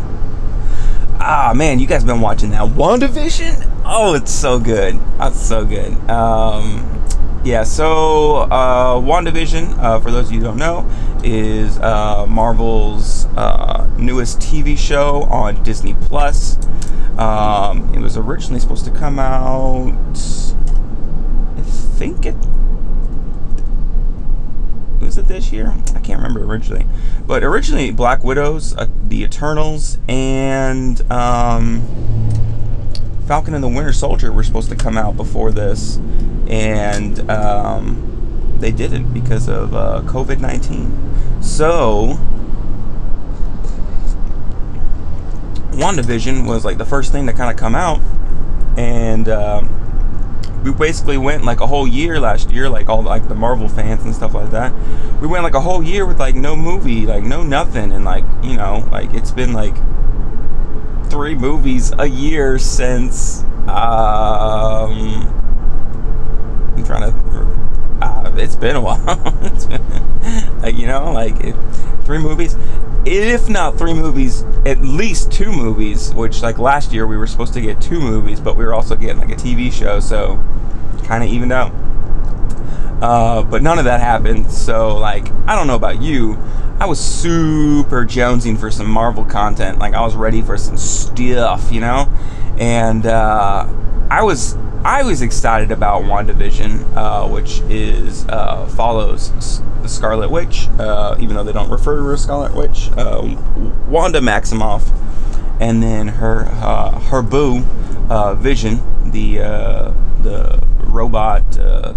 ah 1.24 1.52
man, 1.54 1.78
you 1.78 1.86
guys 1.86 2.04
been 2.04 2.20
watching 2.20 2.50
that 2.50 2.62
WandaVision? 2.62 3.82
Oh, 3.84 4.14
it's 4.14 4.30
so 4.30 4.58
good. 4.58 5.00
That's 5.18 5.40
so 5.40 5.64
good. 5.64 5.92
Um, 6.10 6.90
yeah, 7.44 7.64
so 7.64 8.36
uh, 8.50 8.96
WandaVision, 8.96 9.78
uh, 9.78 10.00
for 10.00 10.10
those 10.10 10.26
of 10.26 10.32
you 10.32 10.40
who 10.40 10.46
don't 10.46 10.58
know, 10.58 10.88
is 11.24 11.78
uh, 11.78 12.26
Marvel's 12.28 13.24
uh, 13.36 13.90
newest 13.98 14.38
TV 14.38 14.76
show 14.76 15.22
on 15.24 15.62
Disney 15.62 15.94
Plus. 15.94 16.58
Um, 17.18 17.92
it 17.94 18.00
was 18.00 18.16
originally 18.16 18.60
supposed 18.60 18.84
to 18.84 18.90
come 18.90 19.18
out, 19.18 19.94
I 21.56 21.62
think 21.62 22.26
it 22.26 22.36
was 25.00 25.18
it 25.18 25.28
this 25.28 25.52
year? 25.52 25.74
I 25.94 26.00
can't 26.00 26.20
remember 26.20 26.44
originally, 26.44 26.86
but 27.26 27.42
originally 27.42 27.90
Black 27.90 28.24
Widows, 28.24 28.76
uh, 28.76 28.86
the 29.04 29.22
Eternals, 29.22 29.98
and 30.08 31.00
um, 31.12 31.82
Falcon 33.26 33.54
and 33.54 33.62
the 33.62 33.68
Winter 33.68 33.92
Soldier 33.92 34.32
were 34.32 34.42
supposed 34.42 34.68
to 34.70 34.76
come 34.76 34.96
out 34.96 35.16
before 35.16 35.50
this, 35.52 35.96
and 36.48 37.30
um, 37.30 38.56
they 38.60 38.72
didn't 38.72 39.12
because 39.12 39.48
of 39.48 39.74
uh, 39.74 40.02
COVID 40.04 40.40
nineteen. 40.40 41.42
So. 41.42 42.18
WandaVision 45.74 46.46
was 46.46 46.64
like 46.64 46.78
the 46.78 46.84
first 46.84 47.10
thing 47.10 47.26
to 47.26 47.32
kind 47.32 47.50
of 47.50 47.56
come 47.56 47.74
out, 47.74 48.00
and 48.78 49.28
um, 49.28 49.83
we 50.64 50.72
basically 50.72 51.18
went 51.18 51.44
like 51.44 51.60
a 51.60 51.66
whole 51.66 51.86
year 51.86 52.18
last 52.18 52.50
year, 52.50 52.70
like 52.70 52.88
all 52.88 53.02
like 53.02 53.28
the 53.28 53.34
Marvel 53.34 53.68
fans 53.68 54.02
and 54.04 54.14
stuff 54.14 54.32
like 54.32 54.50
that. 54.50 54.72
We 55.20 55.28
went 55.28 55.44
like 55.44 55.54
a 55.54 55.60
whole 55.60 55.82
year 55.82 56.06
with 56.06 56.18
like 56.18 56.34
no 56.34 56.56
movie, 56.56 57.06
like 57.06 57.22
no 57.22 57.42
nothing, 57.42 57.92
and 57.92 58.04
like 58.04 58.24
you 58.42 58.56
know, 58.56 58.88
like 58.90 59.12
it's 59.12 59.30
been 59.30 59.52
like 59.52 59.76
three 61.10 61.34
movies 61.34 61.92
a 61.98 62.06
year 62.06 62.58
since. 62.58 63.42
Um, 63.68 65.28
I'm 66.76 66.84
trying 66.84 67.12
to. 67.12 67.54
Uh, 68.00 68.32
it's 68.36 68.56
been 68.56 68.76
a 68.76 68.80
while. 68.82 69.04
been, 69.68 70.60
like 70.62 70.76
you 70.76 70.86
know, 70.86 71.12
like 71.12 71.38
it, 71.40 71.54
three 72.04 72.18
movies 72.18 72.56
if 73.06 73.48
not 73.48 73.78
three 73.78 73.94
movies, 73.94 74.42
at 74.66 74.80
least 74.80 75.32
two 75.32 75.52
movies. 75.52 76.12
Which 76.14 76.42
like 76.42 76.58
last 76.58 76.92
year 76.92 77.06
we 77.06 77.16
were 77.16 77.26
supposed 77.26 77.54
to 77.54 77.60
get 77.60 77.80
two 77.80 78.00
movies, 78.00 78.40
but 78.40 78.56
we 78.56 78.64
were 78.64 78.74
also 78.74 78.96
getting 78.96 79.18
like 79.18 79.30
a 79.30 79.36
TV 79.36 79.72
show, 79.72 80.00
so 80.00 80.42
kind 81.04 81.22
of 81.22 81.30
evened 81.30 81.52
out. 81.52 81.72
Uh, 83.02 83.42
but 83.42 83.62
none 83.62 83.78
of 83.78 83.84
that 83.84 84.00
happened. 84.00 84.50
So 84.50 84.96
like 84.96 85.30
I 85.46 85.54
don't 85.54 85.66
know 85.66 85.76
about 85.76 86.00
you, 86.00 86.38
I 86.80 86.86
was 86.86 86.98
super 86.98 88.04
jonesing 88.04 88.58
for 88.58 88.70
some 88.70 88.88
Marvel 88.88 89.24
content. 89.24 89.78
Like 89.78 89.94
I 89.94 90.00
was 90.00 90.14
ready 90.14 90.42
for 90.42 90.56
some 90.56 90.76
stuff, 90.76 91.70
you 91.70 91.80
know, 91.80 92.08
and 92.58 93.06
uh, 93.06 93.68
I 94.10 94.22
was 94.22 94.56
I 94.84 95.02
was 95.02 95.22
excited 95.22 95.72
about 95.72 96.02
WandaVision, 96.02 96.94
uh, 96.94 97.26
which 97.26 97.60
is 97.70 98.26
uh, 98.26 98.66
follows 98.76 99.62
the 99.80 99.88
Scarlet 99.88 100.30
Witch, 100.30 100.68
uh, 100.78 101.16
even 101.18 101.36
though 101.36 101.42
they 101.42 101.54
don't 101.54 101.70
refer 101.70 101.96
to 101.96 102.02
her 102.02 102.12
as 102.12 102.22
Scarlet 102.22 102.54
Witch, 102.54 102.90
uh, 102.98 103.22
Wanda 103.88 104.20
Maximoff, 104.20 104.92
and 105.58 105.82
then 105.82 106.08
her 106.08 106.44
uh, 106.50 107.00
her 107.00 107.22
boo 107.22 107.64
uh, 108.10 108.34
Vision, 108.34 108.82
the 109.10 109.38
the 110.22 110.62
robot 110.80 111.44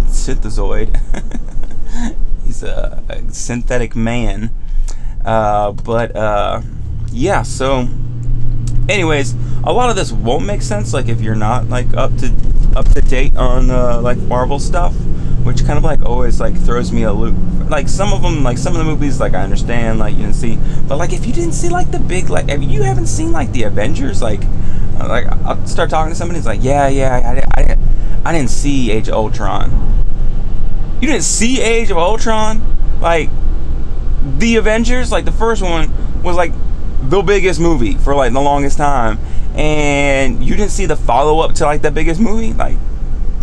synthezoid. 0.05 0.95
He's 2.45 2.63
a, 2.63 3.03
a, 3.09 3.33
synthetic 3.33 3.97
man, 3.97 4.49
but 5.25 6.15
yeah. 7.11 7.41
So, 7.41 7.89
anyways, 8.89 9.35
a 9.63 9.71
lot 9.71 9.89
of 9.89 9.95
this 9.95 10.11
won't 10.11 10.45
make 10.45 10.61
sense. 10.61 10.93
Like 10.93 11.07
if 11.07 11.21
you're 11.21 11.35
not 11.35 11.67
like 11.69 11.93
up 11.95 12.15
to 12.17 12.33
up 12.75 12.87
to 12.89 13.01
date 13.01 13.35
on 13.35 13.69
uh, 13.69 13.99
like 14.01 14.17
Marvel 14.17 14.59
stuff, 14.59 14.93
which 15.43 15.65
kind 15.65 15.77
of 15.77 15.83
like 15.83 16.01
always 16.03 16.39
like 16.39 16.55
throws 16.55 16.91
me 16.91 17.03
a 17.03 17.11
loop. 17.11 17.35
Like 17.69 17.87
some 17.87 18.13
of 18.13 18.21
them, 18.21 18.43
like 18.43 18.57
some 18.57 18.73
of 18.73 18.79
the 18.79 18.85
movies, 18.85 19.19
like 19.19 19.33
I 19.33 19.41
understand, 19.41 19.99
like 19.99 20.15
you 20.15 20.23
didn't 20.23 20.35
see, 20.35 20.57
but 20.87 20.97
like 20.97 21.13
if 21.13 21.25
you 21.25 21.33
didn't 21.33 21.53
see 21.53 21.69
like 21.69 21.91
the 21.91 21.99
big, 21.99 22.29
like 22.29 22.49
if 22.49 22.61
you 22.61 22.83
haven't 22.83 23.07
seen 23.07 23.31
like 23.31 23.51
the 23.51 23.63
Avengers, 23.63 24.21
like 24.21 24.41
uh, 24.99 25.07
like 25.07 25.27
I'll 25.27 25.65
start 25.67 25.89
talking 25.89 26.11
to 26.11 26.15
somebody, 26.15 26.37
it's 26.37 26.47
like 26.47 26.63
yeah, 26.63 26.87
yeah, 26.87 27.43
I, 27.55 27.61
I, 27.61 27.63
didn't 27.63 27.81
I 28.25 28.31
didn't 28.31 28.49
see 28.49 28.91
Age 28.91 29.07
of 29.07 29.15
Ultron. 29.15 30.03
You 31.01 31.07
didn't 31.07 31.23
see 31.23 31.61
Age 31.61 31.91
of 31.91 31.97
Ultron, 31.97 32.61
like 33.01 33.29
the 34.37 34.55
Avengers, 34.55 35.11
like 35.11 35.25
the 35.25 35.31
first 35.31 35.61
one 35.61 35.91
was 36.23 36.35
like 36.35 36.51
the 37.01 37.21
biggest 37.21 37.59
movie 37.59 37.93
for 37.93 38.15
like 38.15 38.33
the 38.33 38.41
longest 38.41 38.77
time 38.77 39.19
and 39.57 40.43
you 40.43 40.55
didn't 40.55 40.71
see 40.71 40.85
the 40.85 40.95
follow 40.95 41.39
up 41.39 41.53
to 41.55 41.65
like 41.65 41.81
the 41.81 41.91
biggest 41.91 42.21
movie, 42.21 42.53
like 42.53 42.77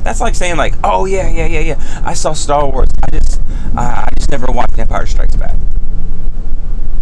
that's 0.05 0.21
like 0.21 0.35
saying 0.35 0.57
like, 0.57 0.75
oh 0.85 1.07
yeah, 1.07 1.29
yeah, 1.29 1.47
yeah, 1.47 1.61
yeah, 1.61 2.03
I 2.05 2.15
saw 2.15 2.33
Star 2.33 2.69
Wars. 2.69 2.89
I 3.03 3.19
just, 3.19 3.41
uh, 3.77 3.81
I 4.07 4.09
just 4.17 4.31
never 4.31 4.47
watched 4.47 4.79
Empire 4.79 5.07
Strikes 5.07 5.35
Back. 5.37 5.57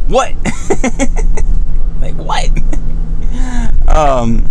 What? 0.09 0.35
like 2.01 2.15
what? 2.17 2.51
um. 3.89 4.49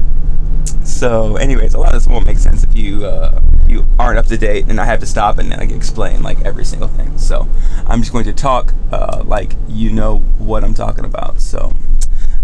So, 0.83 1.37
anyways, 1.37 1.73
a 1.73 1.79
lot 1.79 1.93
of 1.95 2.03
this 2.03 2.07
won't 2.07 2.25
make 2.25 2.37
sense 2.37 2.63
if 2.63 2.75
you 2.75 3.05
uh, 3.05 3.41
you 3.67 3.85
aren't 3.97 4.19
up 4.19 4.27
to 4.27 4.37
date, 4.37 4.65
and 4.67 4.79
I 4.79 4.85
have 4.85 4.99
to 4.99 5.05
stop 5.05 5.37
and 5.39 5.49
like 5.49 5.71
explain 5.71 6.21
like 6.21 6.39
every 6.41 6.65
single 6.65 6.89
thing. 6.89 7.17
So, 7.17 7.47
I'm 7.87 8.01
just 8.01 8.11
going 8.11 8.25
to 8.25 8.33
talk 8.33 8.73
uh, 8.91 9.23
like 9.25 9.55
you 9.67 9.91
know 9.91 10.19
what 10.37 10.63
I'm 10.63 10.75
talking 10.75 11.05
about. 11.05 11.39
So. 11.39 11.73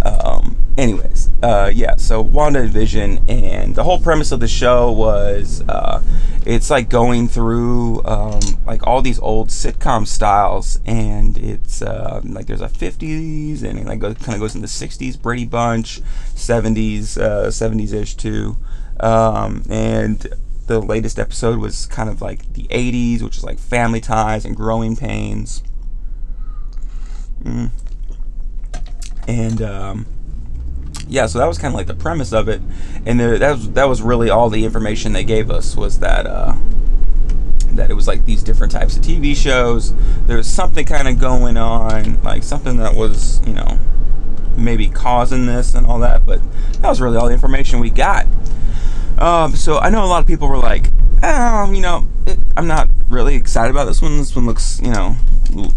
Um, 0.02 0.58
anyways, 0.78 1.30
uh, 1.42 1.72
yeah, 1.74 1.96
so 1.96 2.24
WandaVision, 2.24 2.56
and 2.64 2.72
Vision 2.72 3.26
and 3.30 3.76
the 3.76 3.84
whole 3.84 4.00
premise 4.00 4.32
of 4.32 4.40
the 4.40 4.48
show 4.48 4.92
was 4.92 5.62
uh, 5.68 6.04
it's 6.46 6.70
like 6.70 6.90
going 6.90 7.28
through 7.28 8.04
um, 8.06 8.40
like 8.66 8.86
all 8.86 9.02
these 9.02 9.20
old 9.20 9.50
sitcom 9.50 10.08
styles, 10.08 10.80
and 10.86 11.38
it's 11.38 11.82
uh, 11.82 12.22
like 12.24 12.46
there's 12.46 12.62
a 12.62 12.68
50s, 12.68 13.64
and 13.64 13.80
it 13.80 13.86
like 13.86 14.02
kind 14.02 14.36
of 14.36 14.40
goes 14.40 14.56
into 14.56 14.68
60s, 14.68 15.20
Brady 15.20 15.46
Bunch, 15.46 16.02
70s, 16.36 17.18
70s 17.18 17.94
ish 17.94 18.16
too, 18.16 18.58
um, 19.00 19.64
and 19.70 20.28
the 20.68 20.80
latest 20.80 21.18
episode 21.18 21.60
was 21.60 21.86
kind 21.88 22.10
of 22.10 22.22
like 22.22 22.54
the 22.54 22.64
80s, 22.64 23.22
which 23.22 23.38
is 23.38 23.44
like 23.44 23.58
Family 23.58 24.02
Ties 24.02 24.46
and 24.46 24.56
Growing 24.56 24.96
Pains. 24.96 25.64
Mm 27.44 27.72
and 29.28 29.62
um, 29.62 30.06
yeah, 31.08 31.26
so 31.26 31.40
that 31.40 31.48
was 31.48 31.58
kind 31.58 31.74
of 31.74 31.78
like 31.78 31.88
the 31.88 31.96
premise 31.96 32.34
of 32.34 32.50
it, 32.50 32.62
and 33.06 33.20
there, 33.20 33.38
that 33.38 33.52
was 33.52 33.72
that 33.72 33.88
was 33.88 34.02
really 34.02 34.30
all 34.30 34.50
the 34.50 34.66
information 34.66 35.14
they 35.14 35.24
gave 35.24 35.52
us 35.52 35.76
was 35.76 36.00
that 36.00 36.26
uh, 36.26 36.56
that 37.72 37.90
it 37.90 37.94
was 37.94 38.08
like 38.08 38.26
these 38.26 38.44
different 38.44 38.72
types 38.72 38.98
of 38.98 39.04
TV 39.04 39.36
shows. 39.36 39.94
There 40.26 40.38
was 40.38 40.50
something 40.50 40.86
kind 40.86 41.08
of 41.08 41.20
going 41.20 41.58
on, 41.58 42.22
like 42.24 42.44
something 42.44 42.78
that 42.78 42.96
was 42.96 43.46
you 43.48 43.54
know 43.54 43.80
maybe 44.58 44.90
causing 44.90 45.46
this 45.46 45.76
and 45.76 45.86
all 45.86 46.00
that, 46.00 46.26
but 46.26 46.42
that 46.82 46.90
was 46.90 47.00
really 47.00 47.18
all 47.18 47.28
the 47.28 47.34
information 47.34 47.80
we 47.80 47.90
got. 47.90 48.26
Um, 49.18 49.56
so 49.56 49.78
I 49.80 49.90
know 49.90 50.04
a 50.04 50.08
lot 50.08 50.22
of 50.22 50.28
people 50.28 50.48
were 50.48 50.58
like, 50.58 50.92
um, 51.24 51.74
you 51.74 51.82
know, 51.82 52.08
it, 52.26 52.40
I'm 52.56 52.68
not 52.68 52.90
really 53.10 53.36
excited 53.36 53.72
about 53.72 53.86
this 53.86 54.02
one. 54.02 54.18
This 54.18 54.36
one 54.36 54.46
looks, 54.46 54.80
you 54.82 54.92
know, 54.92 55.16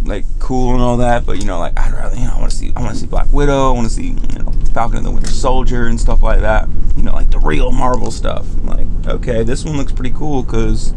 like 0.05 0.25
cool 0.39 0.73
and 0.75 0.83
all 0.83 0.97
that, 0.99 1.25
but 1.25 1.39
you 1.39 1.45
know, 1.45 1.59
like 1.59 1.79
I'd 1.79 1.93
rather, 1.93 2.17
you 2.17 2.25
know, 2.25 2.35
I 2.35 2.39
want 2.41 2.51
to 2.51 2.57
see, 2.57 2.73
I 2.75 2.81
want 2.81 2.95
to 2.95 3.01
see 3.01 3.07
Black 3.07 3.33
Widow. 3.33 3.71
I 3.71 3.73
want 3.73 3.89
to 3.89 3.93
see, 3.93 4.09
you 4.09 4.39
know, 4.39 4.53
Falcon 4.73 4.99
and 4.99 5.07
the 5.07 5.11
Winter 5.11 5.31
Soldier 5.31 5.87
and 5.87 6.01
stuff 6.01 6.23
like 6.23 6.41
that. 6.41 6.69
You 6.97 7.03
know, 7.03 7.13
like 7.13 7.31
the 7.31 7.39
real 7.39 7.73
Marvel 7.73 8.11
stuff. 8.11 8.47
I'm 8.57 8.67
like, 8.67 8.87
okay, 9.07 9.43
this 9.43 9.65
one 9.65 9.77
looks 9.77 9.93
pretty 9.93 10.15
cool 10.15 10.43
because 10.43 10.93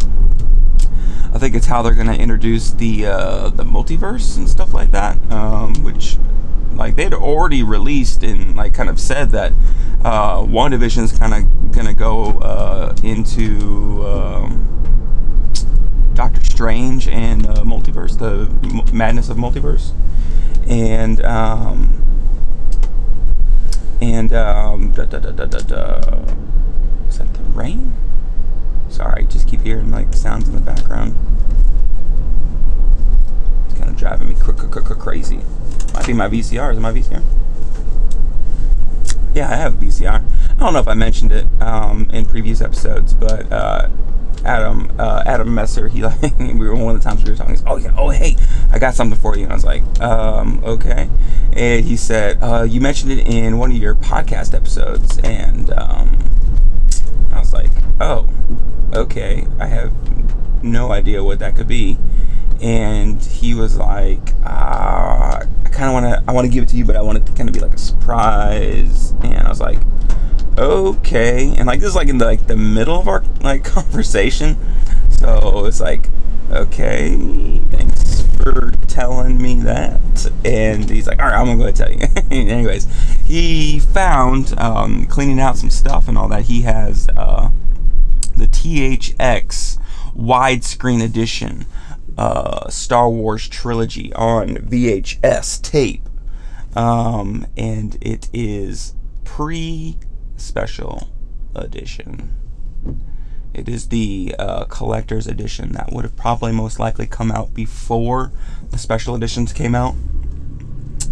I 1.34 1.40
think 1.40 1.56
it's 1.56 1.66
how 1.66 1.82
they're 1.82 1.96
gonna 1.96 2.14
introduce 2.14 2.72
the 2.72 3.08
uh, 3.08 3.50
the 3.50 3.64
multiverse 3.64 4.38
and 4.38 4.50
stuff 4.50 4.74
like 4.74 4.92
that. 4.92 5.18
Um, 5.32 5.84
which, 5.84 6.18
like, 6.76 6.96
they'd 6.96 7.14
already 7.14 7.64
released 7.64 8.24
and 8.24 8.56
like 8.56 8.74
kind 8.74 8.90
of 8.90 9.00
said 9.00 9.30
that 9.32 9.54
uh, 10.04 10.42
WandaVision 10.42 11.04
is 11.04 11.18
kind 11.18 11.34
of 11.34 11.72
gonna 11.72 11.94
go 11.94 12.40
uh, 12.40 12.96
into. 13.04 14.06
Um, 14.06 14.70
Doctor 16.14 16.44
Strange 16.44 17.08
and 17.08 17.48
uh, 17.48 17.62
multiverse, 17.62 18.20
the 18.20 18.48
m- 18.70 18.96
madness 18.96 19.30
of 19.30 19.38
multiverse, 19.38 19.94
and 20.68 21.20
um, 21.26 22.04
and 24.00 24.32
um, 24.34 24.92
da, 24.92 25.06
da, 25.06 25.20
da, 25.20 25.32
da, 25.32 25.46
da, 25.46 25.60
da. 25.60 26.26
is 27.08 27.18
that 27.18 27.34
the 27.34 27.44
rain? 27.54 27.94
Sorry, 28.90 29.26
just 29.26 29.48
keep 29.48 29.62
hearing 29.62 29.92
like 29.92 30.14
sounds 30.14 30.48
in 30.48 30.54
the 30.54 30.62
background. 30.62 31.18
Kind 33.84 33.96
of 33.96 34.00
driving 34.00 34.30
me 34.30 34.36
cr- 34.36 34.54
cr- 34.54 34.80
cr- 34.80 34.94
crazy. 34.94 35.42
Might 35.94 36.08
be 36.08 36.14
my 36.14 36.30
VCR. 36.30 36.72
Is 36.72 36.78
it 36.78 36.80
my 36.80 36.94
VCR? 36.94 37.22
Yeah, 39.34 39.52
I 39.52 39.56
have 39.56 39.74
a 39.74 39.86
VCR. 39.86 40.24
I 40.52 40.56
don't 40.56 40.72
know 40.72 40.80
if 40.80 40.88
I 40.88 40.94
mentioned 40.94 41.34
it 41.34 41.48
um, 41.62 42.10
in 42.14 42.26
previous 42.26 42.62
episodes, 42.62 43.14
but 43.14 43.52
uh, 43.52 43.90
Adam 44.46 44.90
uh, 44.98 45.24
Adam 45.26 45.54
Messer, 45.54 45.90
he 45.90 46.02
like 46.04 46.40
we 46.40 46.54
were 46.54 46.78
one 46.78 46.96
of 46.96 47.04
the 47.04 47.10
times 47.10 47.26
we 47.26 47.32
were 47.32 47.36
talking. 47.36 47.60
oh 47.68 47.76
yeah, 47.76 47.94
oh 47.98 48.10
hey, 48.10 48.38
I 48.72 48.80
got 48.80 48.94
something 48.94 49.20
for 49.20 49.36
you. 49.36 49.44
And 49.44 49.52
I 49.52 49.56
was 49.56 49.66
like, 49.66 49.84
um, 50.00 50.64
okay. 50.64 51.10
And 51.52 51.84
he 51.84 51.98
said, 51.98 52.42
uh, 52.42 52.64
you 52.64 52.80
mentioned 52.80 53.12
it 53.12 53.28
in 53.28 53.58
one 53.58 53.70
of 53.70 53.76
your 53.76 53.96
podcast 53.96 54.54
episodes, 54.54 55.20
and 55.26 55.72
um, 55.72 56.18
I 57.34 57.40
was 57.40 57.52
like, 57.52 57.72
oh, 58.00 58.30
okay. 58.94 59.46
I 59.60 59.66
have 59.66 59.92
no 60.64 60.94
idea 60.94 61.22
what 61.22 61.40
that 61.40 61.58
could 61.58 61.68
be. 61.68 61.98
And 62.64 63.22
he 63.22 63.54
was 63.54 63.78
like, 63.78 64.34
uh, 64.46 65.44
I 65.66 65.70
kind 65.70 65.86
of 65.86 65.94
want 65.94 66.06
to, 66.06 66.24
I 66.28 66.32
want 66.32 66.46
to 66.48 66.52
give 66.52 66.64
it 66.64 66.70
to 66.70 66.78
you, 66.78 66.86
but 66.86 66.96
I 66.96 67.02
want 67.02 67.18
it 67.18 67.26
to 67.26 67.34
kind 67.34 67.50
of 67.50 67.54
be 67.54 67.60
like 67.60 67.74
a 67.74 67.78
surprise. 67.78 69.12
And 69.22 69.46
I 69.46 69.50
was 69.50 69.60
like, 69.60 69.80
okay. 70.58 71.54
And 71.58 71.68
like 71.68 71.80
this 71.80 71.90
is 71.90 71.96
like 71.96 72.08
in 72.08 72.18
the 72.18 72.26
like 72.26 72.48
the 72.48 72.56
middle 72.56 73.00
of 73.00 73.08
our 73.08 73.24
like 73.42 73.64
conversation. 73.66 74.58
So 75.10 75.66
it's 75.66 75.80
like 75.80 76.10
okay 76.52 77.16
thanks 77.72 78.22
for 78.38 78.72
telling 78.88 79.42
me 79.42 79.56
that. 79.62 80.02
And 80.46 80.90
he's 80.90 81.08
like 81.08 81.20
all 81.20 81.28
right 81.28 81.40
i'm 81.40 81.46
gonna 81.46 81.58
go 81.58 81.72
tell 81.72 81.92
you. 81.92 82.02
Anyways 82.32 82.88
he 83.26 83.80
found 83.80 84.58
um, 84.60 85.06
cleaning 85.06 85.40
out 85.40 85.58
some 85.58 85.70
stuff 85.70 86.08
and 86.08 86.18
all 86.18 86.28
that. 86.30 86.44
He 86.44 86.62
has 86.64 87.10
uh, 87.10 87.50
the 88.36 88.48
thx 88.48 89.80
widescreen 90.16 91.04
edition 91.04 91.66
uh, 92.18 92.70
star 92.70 93.10
wars 93.10 93.48
trilogy 93.48 94.14
on 94.14 94.56
vhs 94.56 95.62
tape 95.62 96.08
um, 96.76 97.46
and 97.56 97.98
it 98.02 98.30
is 98.34 98.96
pre 99.24 99.98
special 100.38 101.10
edition. 101.56 102.32
It 103.54 103.70
is 103.70 103.90
the 103.90 104.36
uh, 104.40 104.66
collector's 104.66 105.28
edition 105.28 105.74
that 105.74 105.92
would 105.92 106.06
have 106.06 106.16
probably 106.16 106.52
most 106.52 106.80
likely 106.80 107.06
come 107.06 107.32
out 107.32 107.54
before 107.54 108.32
the 108.72 108.80
special 108.80 109.16
editions 109.16 109.54
came 109.54 109.76
out, 109.76 109.94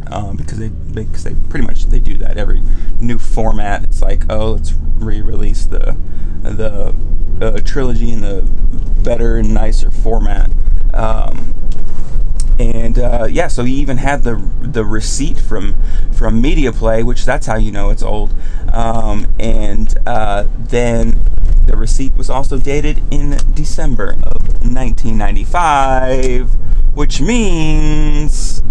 um, 0.07 0.37
because 0.37 0.57
they 0.57 0.69
because 0.69 1.23
they 1.23 1.35
pretty 1.49 1.67
much 1.67 1.85
they 1.85 1.99
do 1.99 2.17
that 2.17 2.37
every 2.37 2.63
new 2.99 3.19
format. 3.19 3.83
It's 3.83 4.01
like 4.01 4.25
oh 4.31 4.53
let's 4.53 4.73
re-release 4.73 5.67
the 5.67 5.95
the 6.41 6.95
uh, 7.39 7.59
trilogy 7.61 8.11
in 8.11 8.21
the 8.21 8.41
better 9.03 9.37
and 9.37 9.53
nicer 9.53 9.91
format. 9.91 10.49
Um, 10.93 11.53
and 12.59 12.99
uh, 12.99 13.27
yeah, 13.29 13.47
so 13.47 13.63
he 13.63 13.73
even 13.75 13.97
had 13.97 14.23
the 14.23 14.35
the 14.61 14.85
receipt 14.85 15.39
from 15.39 15.75
from 16.11 16.41
Media 16.41 16.71
Play, 16.71 17.01
which 17.03 17.25
that's 17.25 17.47
how 17.47 17.57
you 17.57 17.71
know 17.71 17.89
it's 17.89 18.03
old. 18.03 18.35
Um, 18.71 19.33
and 19.39 19.97
uh, 20.05 20.45
then 20.57 21.19
the 21.65 21.75
receipt 21.75 22.13
was 22.15 22.29
also 22.29 22.57
dated 22.57 23.01
in 23.11 23.37
December 23.53 24.11
of 24.23 24.41
1995, 24.63 26.51
which 26.93 27.21
means 27.21 28.61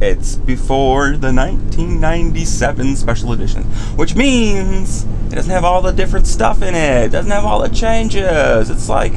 it's 0.00 0.36
before 0.36 1.16
the 1.16 1.32
1997 1.32 2.94
special 2.94 3.32
edition, 3.32 3.64
which 3.96 4.14
means 4.14 5.04
it 5.28 5.34
doesn't 5.34 5.50
have 5.50 5.64
all 5.64 5.82
the 5.82 5.92
different 5.92 6.28
stuff 6.28 6.62
in 6.62 6.74
it. 6.74 7.06
It 7.06 7.10
doesn't 7.10 7.32
have 7.32 7.44
all 7.44 7.60
the 7.60 7.68
changes. 7.68 8.70
It's 8.70 8.88
like 8.88 9.12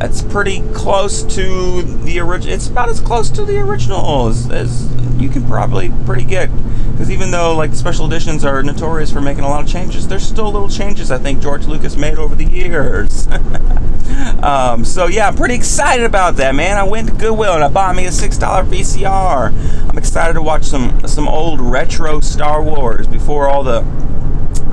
it's 0.00 0.22
pretty 0.22 0.60
close 0.72 1.22
to 1.22 1.82
the 1.82 2.18
original. 2.20 2.54
It's 2.54 2.68
about 2.68 2.88
as 2.88 3.00
close 3.00 3.30
to 3.30 3.44
the 3.44 3.58
original 3.58 4.28
as, 4.28 4.50
as 4.50 4.92
you 5.20 5.28
can 5.28 5.46
probably 5.46 5.90
pretty 6.04 6.24
get. 6.24 6.50
Because 6.92 7.10
even 7.10 7.30
though 7.30 7.54
like 7.54 7.74
special 7.74 8.06
editions 8.06 8.44
are 8.44 8.62
notorious 8.62 9.12
for 9.12 9.20
making 9.20 9.44
a 9.44 9.48
lot 9.48 9.62
of 9.62 9.68
changes, 9.68 10.08
there's 10.08 10.22
still 10.26 10.50
little 10.50 10.68
changes 10.68 11.10
I 11.10 11.18
think 11.18 11.40
George 11.40 11.66
Lucas 11.66 11.96
made 11.96 12.18
over 12.18 12.34
the 12.34 12.44
years. 12.44 13.26
um, 14.42 14.84
so 14.84 15.06
yeah, 15.06 15.28
I'm 15.28 15.36
pretty 15.36 15.54
excited 15.54 16.04
about 16.04 16.36
that, 16.36 16.54
man. 16.54 16.76
I 16.76 16.84
went 16.84 17.08
to 17.08 17.14
Goodwill 17.14 17.54
and 17.54 17.64
I 17.64 17.68
bought 17.68 17.96
me 17.96 18.06
a 18.06 18.12
six 18.12 18.38
dollar 18.38 18.64
VCR. 18.64 19.88
I'm 19.88 19.98
excited 19.98 20.34
to 20.34 20.42
watch 20.42 20.64
some 20.64 21.06
some 21.06 21.28
old 21.28 21.60
retro 21.60 22.20
Star 22.20 22.62
Wars 22.62 23.06
before 23.06 23.48
all 23.48 23.62
the 23.62 23.80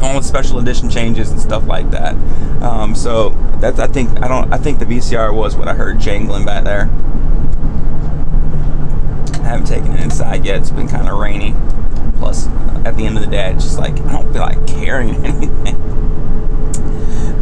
all 0.01 0.19
the 0.19 0.23
special 0.23 0.59
edition 0.59 0.89
changes 0.89 1.31
and 1.31 1.39
stuff 1.39 1.65
like 1.67 1.89
that. 1.91 2.15
Um, 2.61 2.95
so 2.95 3.29
that's 3.59 3.79
I 3.79 3.87
think 3.87 4.21
I 4.21 4.27
don't 4.27 4.51
I 4.53 4.57
think 4.57 4.79
the 4.79 4.85
VCR 4.85 5.33
was 5.33 5.55
what 5.55 5.67
I 5.67 5.73
heard 5.73 5.99
jangling 5.99 6.45
back 6.45 6.63
there. 6.63 6.89
I 9.41 9.47
haven't 9.47 9.67
taken 9.67 9.93
it 9.93 9.99
inside 9.99 10.45
yet. 10.45 10.57
It's 10.57 10.71
been 10.71 10.87
kind 10.87 11.07
of 11.07 11.17
rainy. 11.17 11.53
Plus, 12.17 12.47
at 12.85 12.95
the 12.95 13.05
end 13.05 13.17
of 13.17 13.23
the 13.23 13.29
day, 13.29 13.51
it's 13.51 13.63
just 13.63 13.77
like 13.77 13.93
I 14.01 14.13
don't 14.13 14.31
feel 14.31 14.41
like 14.41 14.65
carrying 14.67 15.15
anything. 15.25 15.75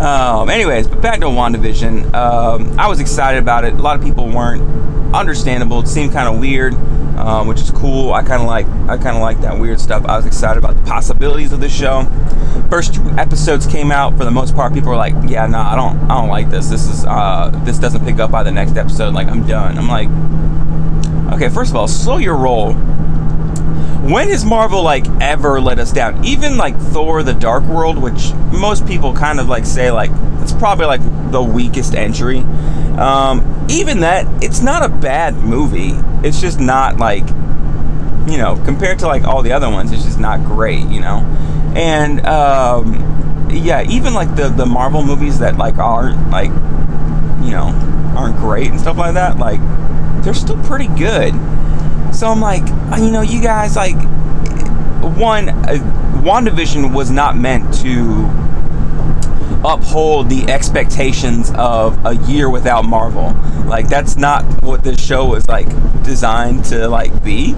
Um, 0.01 0.49
anyways, 0.49 0.87
but 0.87 0.99
back 0.99 1.19
to 1.19 1.27
WandaVision. 1.27 2.11
Um, 2.15 2.79
I 2.79 2.87
was 2.87 2.99
excited 2.99 3.37
about 3.37 3.65
it. 3.65 3.73
A 3.73 3.77
lot 3.77 3.97
of 3.97 4.03
people 4.03 4.27
weren't. 4.27 4.63
Understandable. 5.13 5.79
It 5.81 5.87
seemed 5.87 6.13
kind 6.13 6.33
of 6.33 6.39
weird 6.39 6.73
um, 7.21 7.47
which 7.47 7.61
is 7.61 7.71
cool. 7.71 8.13
I 8.13 8.23
kind 8.23 8.41
of 8.41 8.47
like 8.47 8.65
I 8.89 8.97
kind 8.97 9.15
of 9.15 9.21
like 9.21 9.41
that 9.41 9.57
weird 9.59 9.79
stuff. 9.79 10.05
I 10.05 10.17
was 10.17 10.25
excited 10.25 10.57
about 10.57 10.75
the 10.75 10.83
possibilities 10.83 11.51
of 11.51 11.59
the 11.59 11.69
show. 11.69 12.03
First 12.69 12.95
two 12.95 13.07
episodes 13.11 13.67
came 13.67 13.91
out. 13.91 14.17
For 14.17 14.25
the 14.25 14.31
most 14.31 14.55
part, 14.55 14.73
people 14.73 14.89
were 14.89 14.95
like, 14.95 15.13
"Yeah, 15.27 15.45
no, 15.45 15.61
nah, 15.61 15.71
I 15.71 15.75
don't 15.75 15.97
I 16.09 16.19
don't 16.19 16.29
like 16.29 16.49
this. 16.49 16.67
This 16.67 16.87
is 16.87 17.05
uh, 17.05 17.51
this 17.63 17.77
doesn't 17.77 18.03
pick 18.05 18.19
up 18.19 18.31
by 18.31 18.43
the 18.43 18.51
next 18.51 18.75
episode. 18.75 19.13
Like 19.13 19.27
I'm 19.27 19.45
done." 19.45 19.77
I'm 19.77 19.87
like, 19.87 20.09
okay, 21.35 21.53
first 21.53 21.71
of 21.71 21.77
all, 21.77 21.87
slow 21.87 22.17
your 22.17 22.35
roll. 22.35 22.73
When 22.73 24.29
has 24.29 24.43
Marvel 24.43 24.81
like 24.81 25.05
ever 25.21 25.61
let 25.61 25.77
us 25.77 25.91
down? 25.91 26.25
Even 26.25 26.57
like 26.57 26.75
Thor: 26.77 27.21
The 27.21 27.33
Dark 27.33 27.63
World, 27.65 27.99
which 27.99 28.33
most 28.51 28.87
people 28.87 29.13
kind 29.13 29.39
of 29.39 29.47
like 29.47 29.65
say 29.65 29.91
like 29.91 30.09
it's 30.41 30.53
probably 30.53 30.87
like 30.87 31.01
the 31.31 31.43
weakest 31.43 31.93
entry. 31.93 32.43
Um, 32.97 33.67
even 33.69 34.01
that, 34.01 34.27
it's 34.43 34.61
not 34.61 34.83
a 34.83 34.89
bad 34.89 35.35
movie. 35.35 35.93
It's 36.27 36.41
just 36.41 36.59
not 36.59 36.97
like, 36.97 37.27
you 38.27 38.37
know, 38.37 38.61
compared 38.65 38.99
to 38.99 39.07
like 39.07 39.23
all 39.23 39.41
the 39.41 39.53
other 39.53 39.69
ones, 39.69 39.91
it's 39.91 40.03
just 40.03 40.19
not 40.19 40.43
great, 40.43 40.85
you 40.87 40.99
know. 40.99 41.19
And 41.75 42.25
um, 42.25 43.47
yeah, 43.49 43.83
even 43.89 44.13
like 44.13 44.35
the 44.35 44.49
the 44.49 44.65
Marvel 44.65 45.03
movies 45.03 45.39
that 45.39 45.57
like 45.57 45.77
aren't 45.77 46.29
like, 46.29 46.51
you 47.43 47.51
know, 47.51 47.73
aren't 48.15 48.37
great 48.37 48.69
and 48.69 48.79
stuff 48.79 48.97
like 48.97 49.13
that, 49.13 49.37
like 49.37 49.59
they're 50.23 50.33
still 50.33 50.61
pretty 50.63 50.87
good. 50.87 51.33
So 52.13 52.27
I'm 52.27 52.41
like, 52.41 52.67
you 52.99 53.09
know, 53.09 53.21
you 53.21 53.41
guys 53.41 53.75
like 53.75 53.95
one, 55.17 55.49
uh, 55.49 55.77
WandaVision 56.23 56.93
was 56.93 57.09
not 57.09 57.35
meant 57.37 57.73
to 57.75 58.29
uphold 59.63 60.29
the 60.29 60.43
expectations 60.51 61.51
of 61.55 62.03
a 62.05 62.15
year 62.27 62.49
without 62.49 62.83
Marvel. 62.83 63.33
Like 63.67 63.87
that's 63.87 64.17
not 64.17 64.43
what 64.63 64.83
this 64.83 65.03
show 65.03 65.25
was 65.25 65.47
like 65.47 65.67
designed 66.03 66.65
to 66.65 66.87
like 66.87 67.23
be. 67.23 67.53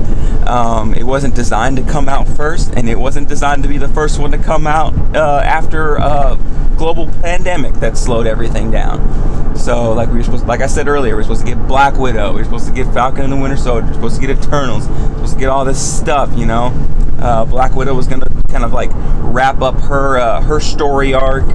Um, 0.46 0.94
it 0.94 1.04
wasn't 1.04 1.36
designed 1.36 1.78
to 1.78 1.84
come 1.84 2.10
out 2.10 2.28
first, 2.28 2.74
and 2.76 2.90
it 2.90 3.00
wasn't 3.00 3.30
designed 3.30 3.64
to 3.64 3.70
be 3.70 3.78
the 3.78 3.88
first 3.88 4.20
one 4.20 4.32
to 4.32 4.38
come 4.38 4.68
out 4.68 4.94
uh, 5.16 5.42
after 5.44 5.96
a 5.96 6.38
global 6.78 7.08
pandemic 7.22 7.74
that 7.76 7.98
slowed 7.98 8.28
everything 8.28 8.72
down. 8.72 9.56
So 9.56 9.94
like 9.94 10.10
we 10.10 10.16
were 10.16 10.24
supposed, 10.24 10.46
like 10.46 10.62
I 10.62 10.68
said 10.68 10.88
earlier, 10.88 11.16
we 11.16 11.22
are 11.22 11.24
supposed 11.24 11.46
to 11.46 11.48
get 11.48 11.68
Black 11.68 11.98
Widow, 11.98 12.34
we 12.34 12.42
are 12.42 12.44
supposed 12.44 12.68
to 12.68 12.74
get 12.74 12.92
Falcon 12.94 13.24
and 13.24 13.32
the 13.32 13.38
Winter 13.38 13.56
Soldier, 13.56 13.86
we 13.86 13.92
are 13.92 13.94
supposed 13.94 14.20
to 14.20 14.28
get 14.28 14.38
Eternals, 14.38 14.88
we 14.88 14.94
are 14.96 15.08
supposed 15.10 15.34
to 15.34 15.40
get 15.40 15.50
all 15.50 15.64
this 15.64 15.98
stuff, 15.98 16.30
you 16.38 16.46
know. 16.46 16.74
Uh, 17.20 17.46
Black 17.46 17.74
Widow 17.74 17.94
was 17.94 18.08
gonna 18.08 18.26
kind 18.50 18.66
of 18.66 18.74
like 18.74 18.92
wrap 19.22 19.62
up 19.62 19.80
her 19.82 20.18
uh, 20.18 20.42
her 20.42 20.60
story 20.60 21.14
arc 21.14 21.46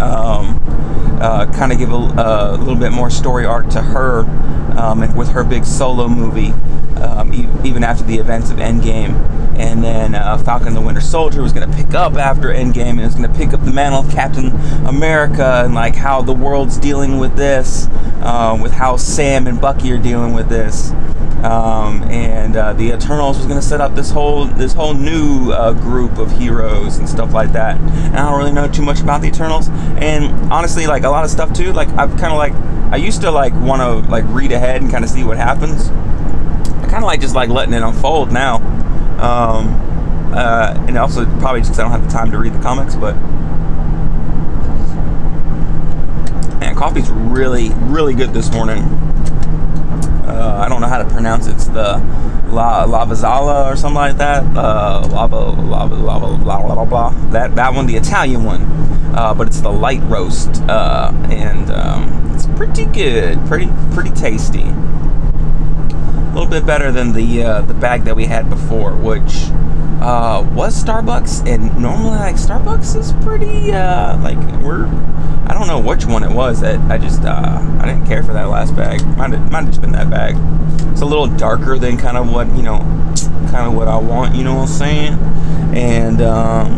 um, 0.00 0.60
uh, 1.20 1.46
kind 1.52 1.72
of 1.72 1.78
give 1.78 1.92
a, 1.92 1.96
a, 1.96 2.56
little 2.56 2.76
bit 2.76 2.92
more 2.92 3.10
story 3.10 3.44
arc 3.44 3.68
to 3.70 3.82
her 3.82 4.20
um, 4.78 5.00
with 5.16 5.30
her 5.30 5.42
big 5.44 5.64
solo 5.64 6.08
movie. 6.08 6.52
um, 7.02 7.32
e- 7.32 7.48
even 7.64 7.84
after 7.84 8.04
the 8.04 8.16
events 8.16 8.50
of 8.50 8.58
Endgame. 8.58 9.14
And 9.58 9.82
then 9.82 10.14
uh, 10.14 10.38
Falcon 10.38 10.74
the 10.74 10.80
Winter 10.80 11.00
Soldier 11.00 11.42
was 11.42 11.52
going 11.52 11.68
to 11.68 11.76
pick 11.76 11.94
up 11.94 12.14
after 12.14 12.48
Endgame 12.48 12.90
and 12.90 13.00
was 13.00 13.14
going 13.14 13.30
to 13.30 13.36
pick 13.36 13.52
up 13.52 13.64
the 13.64 13.72
mantle 13.72 14.00
of 14.00 14.10
Captain 14.12 14.48
America 14.86 15.62
and 15.64 15.74
like 15.74 15.96
how 15.96 16.22
the 16.22 16.32
world's 16.32 16.78
dealing 16.78 17.18
with 17.18 17.36
this, 17.36 17.88
uh, 18.22 18.56
with 18.60 18.72
how 18.72 18.96
Sam 18.96 19.46
and 19.46 19.60
Bucky 19.60 19.90
are 19.92 19.98
dealing 19.98 20.32
with 20.32 20.48
this. 20.48 20.92
Um, 21.44 22.02
and 22.04 22.56
uh, 22.56 22.72
the 22.72 22.88
Eternals 22.90 23.36
was 23.36 23.46
going 23.46 23.60
to 23.60 23.66
set 23.66 23.80
up 23.80 23.94
this 23.94 24.10
whole 24.10 24.46
this 24.46 24.72
whole 24.72 24.92
new 24.92 25.52
uh, 25.52 25.72
group 25.72 26.18
of 26.18 26.32
heroes 26.32 26.96
and 26.98 27.08
stuff 27.08 27.32
like 27.32 27.52
that. 27.52 27.76
And 27.76 28.16
I 28.16 28.28
don't 28.28 28.38
really 28.38 28.52
know 28.52 28.66
too 28.66 28.82
much 28.82 29.00
about 29.00 29.20
the 29.20 29.28
Eternals. 29.28 29.68
And 29.68 30.52
honestly, 30.52 30.88
like 30.88 31.04
a 31.04 31.10
lot 31.10 31.24
of 31.24 31.30
stuff 31.30 31.52
too. 31.52 31.72
Like 31.72 31.88
I've 31.90 32.10
kind 32.18 32.32
of 32.32 32.38
like 32.38 32.54
I 32.92 32.96
used 32.96 33.20
to 33.20 33.30
like 33.30 33.54
want 33.54 33.82
to 33.82 34.10
like 34.10 34.24
read 34.28 34.50
ahead 34.50 34.82
and 34.82 34.90
kind 34.90 35.04
of 35.04 35.10
see 35.10 35.22
what 35.22 35.36
happens. 35.36 35.90
I 35.90 36.90
kind 36.90 36.96
of 36.96 37.04
like 37.04 37.20
just 37.20 37.36
like 37.36 37.50
letting 37.50 37.74
it 37.74 37.82
unfold 37.82 38.32
now. 38.32 38.56
Um, 39.22 40.34
uh, 40.34 40.74
and 40.88 40.98
also 40.98 41.24
probably 41.38 41.60
just 41.60 41.78
I 41.78 41.82
don't 41.82 41.92
have 41.92 42.04
the 42.04 42.10
time 42.10 42.32
to 42.32 42.38
read 42.38 42.52
the 42.52 42.60
comics, 42.60 42.96
but 42.96 43.14
man, 46.58 46.74
coffee's 46.74 47.10
really 47.10 47.70
really 47.84 48.14
good 48.14 48.32
this 48.32 48.50
morning. 48.50 49.07
Uh, 50.28 50.62
I 50.62 50.68
don't 50.68 50.80
know 50.80 50.88
how 50.88 51.02
to 51.02 51.08
pronounce 51.08 51.46
it. 51.46 51.54
It's 51.54 51.66
the 51.66 51.96
La 52.48 52.86
Lavazala 52.86 53.72
or 53.72 53.76
something 53.76 53.94
like 53.96 54.18
that. 54.18 54.44
Uh, 54.56 55.06
lava, 55.10 55.36
lava, 55.36 55.94
lava, 55.94 56.36
blah, 56.36 56.62
blah, 56.62 56.74
blah, 56.74 56.84
blah. 56.84 57.10
That 57.30 57.56
that 57.56 57.74
one, 57.74 57.86
the 57.86 57.96
Italian 57.96 58.44
one. 58.44 58.62
Uh, 59.14 59.34
but 59.34 59.46
it's 59.48 59.60
the 59.60 59.72
light 59.72 60.02
roast, 60.02 60.62
uh, 60.68 61.10
and 61.30 61.70
um, 61.70 62.30
it's 62.34 62.46
pretty 62.56 62.84
good, 62.84 63.44
pretty 63.46 63.68
pretty 63.92 64.10
tasty. 64.10 64.62
A 64.62 66.30
little 66.34 66.46
bit 66.46 66.64
better 66.66 66.92
than 66.92 67.12
the 67.12 67.42
uh, 67.42 67.62
the 67.62 67.74
bag 67.74 68.04
that 68.04 68.14
we 68.14 68.26
had 68.26 68.48
before, 68.48 68.94
which 68.94 69.48
uh, 70.00 70.48
was 70.54 70.82
Starbucks, 70.82 71.46
and 71.46 71.76
normally 71.80 72.16
like 72.16 72.36
Starbucks 72.36 72.96
is 72.96 73.12
pretty 73.24 73.72
uh, 73.72 74.16
like 74.18 74.38
we're 74.62 74.86
I 75.46 75.54
don't 75.54 75.66
know 75.66 75.80
which 75.80 76.06
one 76.06 76.22
it 76.22 76.30
was 76.30 76.60
that 76.60 76.78
I 76.90 76.98
just 76.98 77.24
uh, 77.24 77.78
I 77.80 77.86
didn't 77.86 78.06
care 78.06 78.22
for 78.22 78.32
that 78.32 78.48
last 78.48 78.76
bag. 78.76 79.04
Might 79.16 79.32
have, 79.32 79.50
might 79.50 79.64
have 79.64 79.68
just 79.68 79.80
been 79.80 79.92
that 79.92 80.08
bag. 80.08 80.36
It's 80.92 81.00
a 81.00 81.06
little 81.06 81.26
darker 81.26 81.78
than 81.78 81.96
kind 81.96 82.16
of 82.16 82.30
what 82.30 82.46
you 82.54 82.62
know, 82.62 82.78
kind 83.50 83.66
of 83.66 83.74
what 83.74 83.88
I 83.88 83.96
want. 83.96 84.36
You 84.36 84.44
know 84.44 84.54
what 84.54 84.68
I'm 84.68 84.68
saying? 84.68 85.14
And 85.76 86.22
um, 86.22 86.72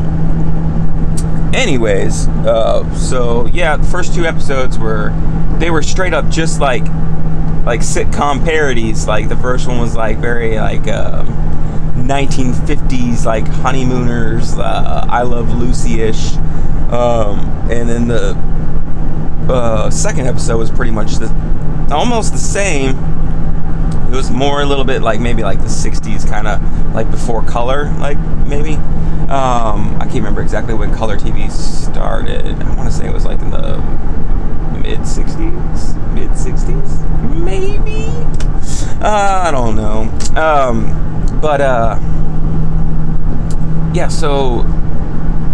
anyways, 1.54 2.28
uh, 2.28 2.94
so 2.94 3.46
yeah, 3.46 3.76
the 3.76 3.87
first 3.87 4.14
two 4.14 4.24
episodes 4.24 4.78
were 4.78 5.11
they 5.59 5.70
were 5.70 5.83
straight 5.83 6.14
up 6.14 6.30
just 6.30 6.59
like 6.59 6.85
like 7.66 7.80
sitcom 7.80 8.42
parodies. 8.44 9.06
Like 9.06 9.28
the 9.28 9.37
first 9.37 9.68
one 9.68 9.78
was 9.78 9.94
like 9.94 10.16
very 10.18 10.56
like. 10.56 10.88
Um, 10.88 11.49
1950s 12.00 13.24
like 13.24 13.46
honeymooners 13.46 14.58
uh, 14.58 15.06
i 15.08 15.22
love 15.22 15.50
lucy-ish. 15.54 16.36
Um, 16.90 17.38
and 17.70 17.88
then 17.88 18.08
the 18.08 18.36
uh, 19.48 19.90
second 19.90 20.26
episode 20.26 20.58
was 20.58 20.70
pretty 20.70 20.90
much 20.90 21.16
the 21.16 21.28
almost 21.92 22.32
the 22.32 22.38
same. 22.38 22.96
It 24.12 24.16
was 24.16 24.30
more 24.30 24.60
a 24.62 24.66
little 24.66 24.84
bit 24.84 25.02
like 25.02 25.20
maybe 25.20 25.44
like 25.44 25.60
the 25.60 25.66
60s 25.66 26.28
kind 26.28 26.48
of 26.48 26.60
like 26.94 27.08
before 27.10 27.44
color 27.44 27.92
like 27.98 28.18
maybe. 28.46 28.74
Um, 29.30 29.94
i 30.00 30.04
can't 30.04 30.14
remember 30.16 30.42
exactly 30.42 30.74
when 30.74 30.92
color 30.92 31.16
tv 31.16 31.48
started. 31.52 32.46
I 32.46 32.74
want 32.76 32.90
to 32.90 32.94
say 32.94 33.06
it 33.06 33.12
was 33.12 33.24
like 33.24 33.40
in 33.40 33.50
the 33.50 33.76
mid 34.82 35.00
60s 35.00 36.14
mid 36.14 36.30
60s 36.30 37.34
maybe? 37.36 38.06
Uh, 39.00 39.42
i 39.44 39.50
don't 39.52 39.76
know. 39.76 40.10
Um, 40.40 41.09
but 41.40 41.61
uh, 41.61 41.98
yeah. 43.94 44.09
So 44.09 44.61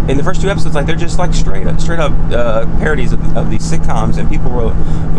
in 0.09 0.15
the 0.15 0.23
first 0.23 0.41
two 0.41 0.49
episodes, 0.49 0.75
like 0.75 0.85
they're 0.85 0.95
just 0.95 1.19
like 1.19 1.33
straight 1.33 1.67
up, 1.67 1.79
straight 1.79 1.99
up 1.99 2.13
uh, 2.31 2.65
parodies 2.79 3.11
of, 3.11 3.37
of, 3.37 3.49
these 3.49 3.69
sitcoms, 3.69 4.17
and 4.17 4.29
people 4.29 4.49
were, 4.49 4.71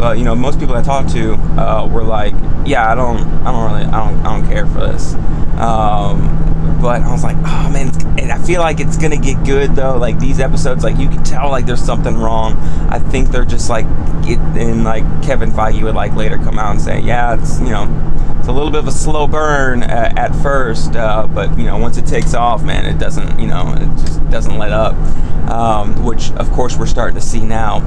uh, 0.02 0.12
you 0.12 0.24
know, 0.24 0.34
most 0.34 0.58
people 0.58 0.74
I 0.74 0.82
talked 0.82 1.10
to 1.10 1.34
uh, 1.34 1.86
were 1.90 2.02
like, 2.02 2.34
yeah, 2.64 2.90
I 2.90 2.94
don't, 2.94 3.18
I 3.18 3.52
don't 3.52 3.72
really, 3.72 3.84
I 3.84 4.10
don't, 4.10 4.26
I 4.26 4.38
don't 4.38 4.48
care 4.48 4.66
for 4.66 4.80
this. 4.80 5.14
Um, 5.58 6.47
but 6.80 7.02
I 7.02 7.10
was 7.10 7.24
like, 7.24 7.36
oh 7.38 7.70
man, 7.72 7.88
and 8.18 8.32
I 8.32 8.38
feel 8.38 8.60
like 8.60 8.80
it's 8.80 8.96
gonna 8.96 9.16
get 9.16 9.44
good 9.44 9.74
though. 9.74 9.96
Like 9.96 10.18
these 10.18 10.40
episodes, 10.40 10.84
like 10.84 10.98
you 10.98 11.08
can 11.08 11.22
tell 11.24 11.50
like 11.50 11.66
there's 11.66 11.82
something 11.82 12.16
wrong. 12.16 12.54
I 12.88 12.98
think 12.98 13.28
they're 13.28 13.44
just 13.44 13.68
like, 13.68 13.86
it, 14.26 14.38
and 14.56 14.84
like 14.84 15.04
Kevin 15.22 15.50
Feige 15.50 15.82
would 15.82 15.94
like 15.94 16.14
later 16.14 16.36
come 16.36 16.58
out 16.58 16.72
and 16.72 16.80
say, 16.80 17.00
yeah, 17.00 17.38
it's 17.38 17.58
you 17.60 17.70
know 17.70 17.86
it's 18.38 18.48
a 18.48 18.52
little 18.52 18.70
bit 18.70 18.80
of 18.80 18.88
a 18.88 18.92
slow 18.92 19.26
burn 19.26 19.82
at, 19.82 20.16
at 20.16 20.34
first, 20.42 20.96
uh, 20.96 21.26
but 21.26 21.56
you 21.58 21.64
know 21.64 21.76
once 21.76 21.98
it 21.98 22.06
takes 22.06 22.34
off, 22.34 22.62
man, 22.62 22.86
it 22.86 22.98
doesn't 22.98 23.38
you 23.38 23.46
know 23.46 23.74
it 23.76 24.00
just 24.00 24.30
doesn't 24.30 24.56
let 24.56 24.72
up. 24.72 24.94
Um, 25.50 26.04
which 26.04 26.30
of 26.32 26.50
course 26.52 26.76
we're 26.76 26.86
starting 26.86 27.14
to 27.14 27.22
see 27.22 27.40
now, 27.40 27.78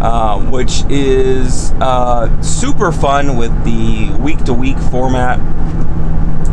uh, 0.00 0.38
which 0.50 0.82
is 0.90 1.72
uh, 1.80 2.42
super 2.42 2.92
fun 2.92 3.38
with 3.38 3.52
the 3.64 4.14
week 4.20 4.44
to 4.44 4.52
week 4.52 4.78
format. 4.90 5.38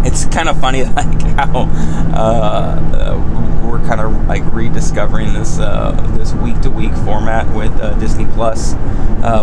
It's 0.06 0.26
kind 0.26 0.50
of 0.50 0.60
funny 0.62 0.84
like 1.00 1.22
how 1.22 1.68
uh, 2.13 3.65
we're 3.65 3.86
kind 3.88 4.02
of 4.02 4.28
like 4.28 4.44
rediscovering 4.54 5.34
this 5.34 5.60
uh, 5.60 5.91
this 6.18 6.34
week 6.34 6.62
to 6.62 6.70
week 6.70 6.94
format 6.98 7.54
with 7.56 7.72
uh, 7.82 7.94
Disney 8.00 8.26
Plus, 8.28 8.74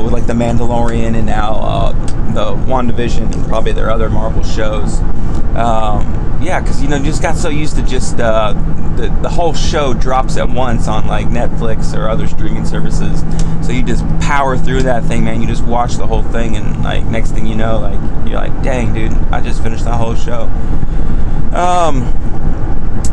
with 0.03 0.13
like 0.13 0.27
the 0.27 0.33
Mandalorian 0.33 1.17
and 1.17 1.27
now 1.27 1.93
the 2.33 2.55
WandaVision 2.65 3.33
and 3.35 3.47
probably 3.47 3.73
their 3.73 3.91
other 3.91 4.09
Marvel 4.09 4.43
shows. 4.43 5.01
Um, 5.55 6.23
yeah, 6.43 6.61
because 6.61 6.83
you 6.83 6.89
know, 6.89 6.99
just 6.99 7.23
got 7.23 7.37
so 7.37 7.49
used 7.49 7.77
to 7.77 7.83
just 7.83 8.19
uh, 8.19 8.53
the 8.97 9.17
the 9.23 9.29
whole 9.29 9.55
show 9.55 9.95
drops 9.95 10.37
at 10.37 10.49
once 10.49 10.89
on 10.89 11.07
like 11.07 11.27
Netflix 11.27 11.97
or 11.97 12.09
other 12.09 12.27
streaming 12.27 12.65
services. 12.65 13.23
You 13.73 13.83
just 13.83 14.07
power 14.21 14.57
through 14.57 14.83
that 14.83 15.05
thing, 15.05 15.25
man. 15.25 15.41
You 15.41 15.47
just 15.47 15.65
watch 15.65 15.95
the 15.95 16.07
whole 16.07 16.23
thing, 16.23 16.57
and 16.57 16.83
like 16.83 17.05
next 17.07 17.33
thing 17.33 17.47
you 17.47 17.55
know, 17.55 17.79
like 17.79 18.29
you're 18.29 18.39
like, 18.39 18.63
dang, 18.63 18.93
dude, 18.95 19.13
I 19.33 19.41
just 19.41 19.63
finished 19.63 19.85
the 19.85 19.97
whole 19.97 20.15
show. 20.15 20.43
Um, 21.55 22.03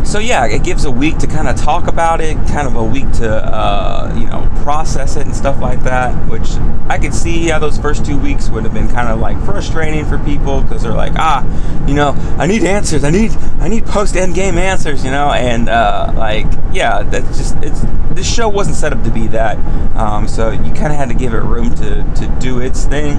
so 0.04 0.20
yeah, 0.20 0.46
it 0.46 0.64
gives 0.64 0.86
a 0.86 0.92
week 0.92 1.18
to 1.20 1.28
kind 1.28 1.48
of 1.48 1.56
talk 1.56 1.88
about 1.88 2.22
it, 2.22 2.36
kind 2.48 2.68
of 2.68 2.76
a 2.76 2.84
week 2.84 3.12
to 3.14 3.30
uh, 3.30 4.14
you 4.18 4.26
know 4.26 4.50
process 4.64 5.16
it 5.16 5.26
and 5.26 5.36
stuff 5.36 5.60
like 5.60 5.84
that. 5.84 6.14
Which 6.30 6.50
I 6.90 6.98
could 6.98 7.14
see 7.14 7.48
how 7.48 7.60
those 7.60 7.78
first 7.78 8.06
two 8.06 8.18
weeks 8.18 8.50
would 8.50 8.64
have 8.64 8.74
been 8.74 8.88
kind 8.88 9.10
of 9.10 9.20
like 9.20 9.40
frustrating 9.46 10.06
for 10.06 10.18
people 10.20 10.62
because 10.62 10.84
they're 10.84 10.94
like, 10.94 11.14
ah, 11.16 11.44
you 11.88 11.94
know, 11.94 12.12
I 12.38 12.48
need 12.48 12.64
answers, 12.64 13.04
I 13.04 13.12
need 13.12 13.32
I 13.60 13.68
need 13.68 13.86
post 13.86 14.16
end 14.16 14.36
game 14.36 14.58
answers, 14.58 15.04
you 15.04 15.12
know, 15.12 15.32
and 15.32 15.70
uh, 15.70 16.12
like 16.16 16.48
yeah, 16.72 17.04
that's 17.04 17.38
just 17.38 17.56
it's 17.58 17.82
this 18.12 18.32
show 18.32 18.50
wasn't 18.50 18.76
set 18.76 18.92
up 18.92 19.04
to 19.04 19.12
be 19.12 19.28
that, 19.28 19.58
um, 19.96 20.28
so 20.28 20.50
you 20.50 20.74
kind 20.74 20.92
of 20.92 20.98
had 20.98 21.10
to 21.10 21.16
give 21.16 21.34
it 21.34 21.42
room 21.44 21.74
to 21.76 22.04
to 22.16 22.38
do 22.40 22.60
its 22.60 22.86
thing, 22.86 23.18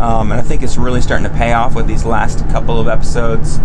um, 0.00 0.30
and 0.30 0.40
I 0.40 0.42
think 0.42 0.62
it's 0.62 0.76
really 0.76 1.00
starting 1.00 1.26
to 1.28 1.34
pay 1.34 1.52
off 1.52 1.74
with 1.74 1.86
these 1.86 2.04
last 2.04 2.46
couple 2.50 2.78
of 2.78 2.88
episodes 2.88 3.58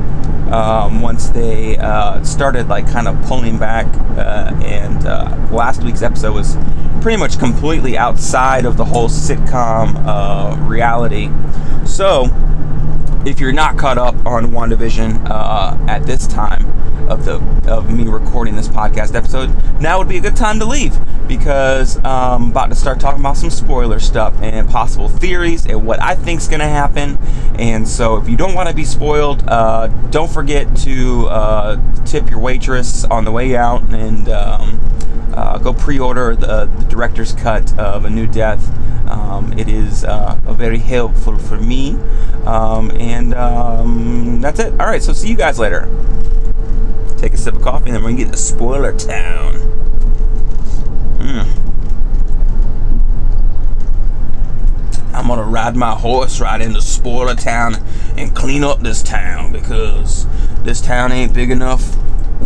um, 0.52 1.02
once 1.02 1.30
they 1.30 1.78
uh, 1.78 2.24
started 2.24 2.68
like 2.68 2.88
kind 2.90 3.08
of 3.08 3.22
pulling 3.26 3.58
back. 3.58 3.86
Uh, 4.18 4.52
and 4.64 5.06
uh, 5.06 5.48
last 5.52 5.84
week's 5.84 6.02
episode 6.02 6.34
was 6.34 6.58
pretty 7.02 7.18
much 7.18 7.38
completely 7.38 7.98
outside 7.98 8.66
of 8.66 8.78
the 8.78 8.86
whole 8.86 9.10
sitcom 9.10 9.96
uh, 10.06 10.56
reality. 10.62 11.30
So 11.86 12.26
if 13.26 13.40
you're 13.40 13.52
not 13.52 13.78
caught 13.78 13.98
up 13.98 14.16
on 14.26 14.48
WandaVision 14.48 15.30
uh, 15.30 15.78
at 15.88 16.06
this 16.06 16.28
time 16.28 16.66
of 17.10 17.26
the 17.26 17.36
of 17.68 17.92
me 17.92 18.08
recording 18.08 18.56
this 18.56 18.68
podcast 18.68 19.16
episode, 19.16 19.52
now 19.82 19.98
would 19.98 20.08
be 20.08 20.18
a 20.18 20.22
good 20.22 20.36
time 20.36 20.60
to 20.60 20.66
leave 20.66 20.98
because 21.28 21.98
I'm 21.98 22.44
um, 22.44 22.52
about 22.52 22.70
to 22.70 22.76
start 22.76 23.00
talking 23.00 23.20
about 23.20 23.38
some 23.38 23.50
spoiler 23.50 24.00
stuff 24.00 24.40
and 24.42 24.70
possible 24.70 25.10
theories 25.10 25.66
and 25.66 25.86
what 25.86 26.02
I 26.02 26.16
think 26.16 26.42
is 26.42 26.48
going 26.48 26.60
to 26.60 26.68
happen. 26.68 27.18
And 27.58 27.88
so, 27.88 28.18
if 28.18 28.30
you 28.30 28.38
don't 28.38 28.54
want 28.54 28.70
to 28.70 28.76
be 28.76 28.86
spoiled, 28.86 29.44
uh, 29.48 29.88
don't 30.10 30.32
forget 30.32 30.76
to 30.78 31.28
uh, 31.28 32.04
tip 32.06 32.30
your 32.30 32.40
waitress 32.40 33.06
on 33.06 33.26
the 33.26 33.32
way 33.32 33.56
out 33.56 33.82
and 33.94 34.30
um, 34.30 34.80
uh, 35.34 35.58
go 35.58 35.74
pre-order 35.74 36.36
the, 36.36 36.66
the, 36.66 36.86
director's 36.86 37.34
cut 37.34 37.78
of 37.78 38.06
A 38.06 38.10
New 38.10 38.28
Death. 38.28 38.72
Um, 39.08 39.54
it 39.58 39.68
is 39.68 40.04
uh, 40.04 40.40
very 40.46 40.80
helpful 40.80 41.38
for 41.38 41.58
me. 41.58 41.98
Um, 42.46 42.92
and 42.92 43.34
um, 43.34 44.42
that's 44.42 44.60
it. 44.60 44.72
All 44.80 44.88
right, 44.88 45.02
so 45.02 45.14
see 45.14 45.30
you 45.30 45.36
guys 45.36 45.60
later. 45.60 45.90
Take 47.18 47.34
a 47.34 47.38
sip 47.38 47.56
of 47.56 47.62
coffee, 47.62 47.90
and 47.90 47.96
then 47.96 48.04
we're 48.04 48.12
gonna 48.12 48.24
get 48.24 48.32
to 48.32 48.38
spoiler 48.38 48.96
town. 48.98 49.54
Mm. 51.18 51.66
I'm 55.14 55.28
gonna 55.28 55.44
ride 55.44 55.76
my 55.76 55.92
horse 55.92 56.40
right 56.40 56.62
into 56.62 56.82
spoiler 56.82 57.36
town 57.36 57.78
and 58.18 58.36
clean 58.36 58.64
up 58.64 58.82
this 58.82 59.02
town 59.02 59.52
because 59.52 60.28
this 60.64 60.82
town 60.82 61.12
ain't 61.12 61.34
big 61.34 61.52
enough 61.52 61.96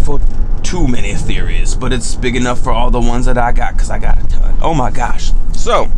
for 0.06 0.20
too 0.64 0.88
many 0.88 1.16
theories, 1.16 1.76
but 1.76 1.92
it's 1.92 2.16
big 2.16 2.36
enough 2.36 2.62
for 2.64 2.72
all 2.72 2.92
the 2.92 3.00
ones 3.00 3.26
that 3.26 3.38
I 3.38 3.52
got 3.52 3.74
because 3.74 3.90
I 3.90 3.98
got 4.00 4.24
a 4.24 4.28
ton. 4.28 4.58
Oh 4.62 4.74
my 4.74 4.92
gosh. 4.92 5.32
So, 5.54 5.92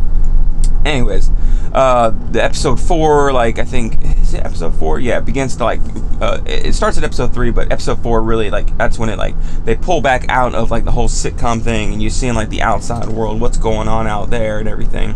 anyways, 0.84 1.30
uh, 1.72 2.10
the 2.30 2.42
episode 2.42 2.80
four, 2.80 3.32
like 3.32 3.58
I 3.58 3.64
think, 3.64 4.02
is 4.02 4.34
it 4.34 4.44
episode 4.44 4.74
four? 4.74 5.00
Yeah, 5.00 5.18
it 5.18 5.24
begins 5.24 5.56
to 5.56 5.64
like, 5.64 5.80
uh, 6.20 6.40
it 6.46 6.74
starts 6.74 6.98
at 6.98 7.04
episode 7.04 7.32
three, 7.32 7.50
but 7.50 7.72
episode 7.72 8.02
four 8.02 8.22
really 8.22 8.50
like 8.50 8.76
that's 8.76 8.98
when 8.98 9.08
it 9.08 9.18
like 9.18 9.34
they 9.64 9.76
pull 9.76 10.00
back 10.00 10.26
out 10.28 10.54
of 10.54 10.70
like 10.70 10.84
the 10.84 10.92
whole 10.92 11.08
sitcom 11.08 11.62
thing, 11.62 11.92
and 11.92 12.02
you're 12.02 12.10
seeing 12.10 12.34
like 12.34 12.50
the 12.50 12.62
outside 12.62 13.08
world, 13.08 13.40
what's 13.40 13.58
going 13.58 13.88
on 13.88 14.06
out 14.06 14.30
there, 14.30 14.58
and 14.58 14.68
everything. 14.68 15.14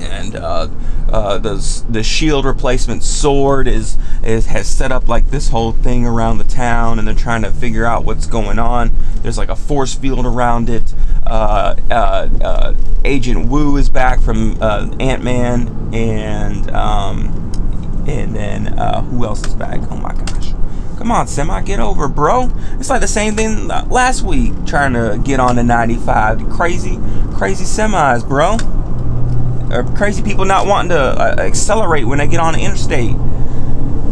And 0.00 0.34
uh, 0.36 0.68
uh, 1.10 1.38
the 1.38 1.84
the 1.88 2.02
shield 2.02 2.44
replacement 2.44 3.02
sword 3.02 3.66
is 3.66 3.98
is 4.22 4.46
has 4.46 4.68
set 4.68 4.92
up 4.92 5.08
like 5.08 5.28
this 5.30 5.48
whole 5.48 5.72
thing 5.72 6.06
around 6.06 6.38
the 6.38 6.44
town, 6.44 6.98
and 6.98 7.06
they're 7.08 7.14
trying 7.14 7.42
to 7.42 7.50
figure 7.50 7.84
out 7.84 8.04
what's 8.04 8.26
going 8.26 8.58
on. 8.58 8.92
There's 9.16 9.36
like 9.36 9.48
a 9.48 9.56
force 9.56 9.94
field 9.94 10.24
around 10.24 10.70
it. 10.70 10.94
Uh, 11.26 11.74
uh, 11.90 12.28
uh 12.42 12.74
Agent 13.04 13.48
Woo 13.48 13.76
is 13.76 13.88
back 13.88 14.20
from 14.20 14.60
uh, 14.62 14.94
Ant 15.00 15.24
Man, 15.24 15.90
and 15.92 16.70
um, 16.70 18.04
and 18.06 18.34
then 18.34 18.66
who 19.04 19.24
else 19.24 19.44
is 19.46 19.54
back? 19.54 19.80
Oh 19.90 19.96
my 19.96 20.14
gosh! 20.14 20.52
Come 20.96 21.10
on, 21.10 21.26
Semi, 21.26 21.62
get 21.62 21.80
over, 21.80 22.06
bro. 22.06 22.50
It's 22.78 22.90
like 22.90 23.00
the 23.00 23.08
same 23.08 23.34
thing 23.34 23.66
last 23.66 24.22
week, 24.22 24.52
trying 24.64 24.92
to 24.92 25.20
get 25.24 25.40
on 25.40 25.56
the 25.56 25.64
95. 25.64 26.50
Crazy, 26.50 26.98
crazy 27.34 27.64
semis, 27.64 28.26
bro 28.26 28.58
or 29.70 29.84
crazy 29.96 30.22
people 30.22 30.44
not 30.44 30.66
wanting 30.66 30.90
to 30.90 30.98
uh, 30.98 31.36
accelerate 31.38 32.06
when 32.06 32.18
they 32.18 32.26
get 32.26 32.40
on 32.40 32.54
the 32.54 32.60
interstate. 32.60 33.14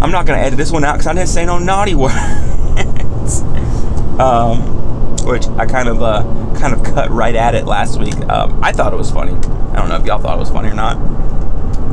I'm 0.00 0.10
not 0.10 0.26
gonna 0.26 0.38
edit 0.38 0.56
this 0.56 0.70
one 0.70 0.84
out 0.84 0.92
because 0.94 1.06
I 1.06 1.12
didn't 1.12 1.28
say 1.28 1.44
no 1.44 1.58
naughty 1.58 1.94
words. 1.96 3.42
um, 4.20 4.62
which 5.26 5.46
I 5.48 5.66
kind 5.66 5.88
of 5.88 6.02
uh, 6.02 6.22
kind 6.58 6.72
of 6.72 6.82
cut 6.84 7.10
right 7.10 7.34
at 7.34 7.54
it 7.54 7.66
last 7.66 7.98
week. 7.98 8.16
Um, 8.28 8.62
I 8.62 8.72
thought 8.72 8.92
it 8.92 8.96
was 8.96 9.10
funny. 9.10 9.32
I 9.32 9.76
don't 9.76 9.88
know 9.88 9.96
if 9.96 10.06
y'all 10.06 10.18
thought 10.18 10.36
it 10.36 10.40
was 10.40 10.50
funny 10.50 10.68
or 10.68 10.74
not, 10.74 10.96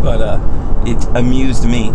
but 0.02 0.22
uh, 0.22 0.84
it 0.86 1.04
amused 1.18 1.66
me. 1.66 1.92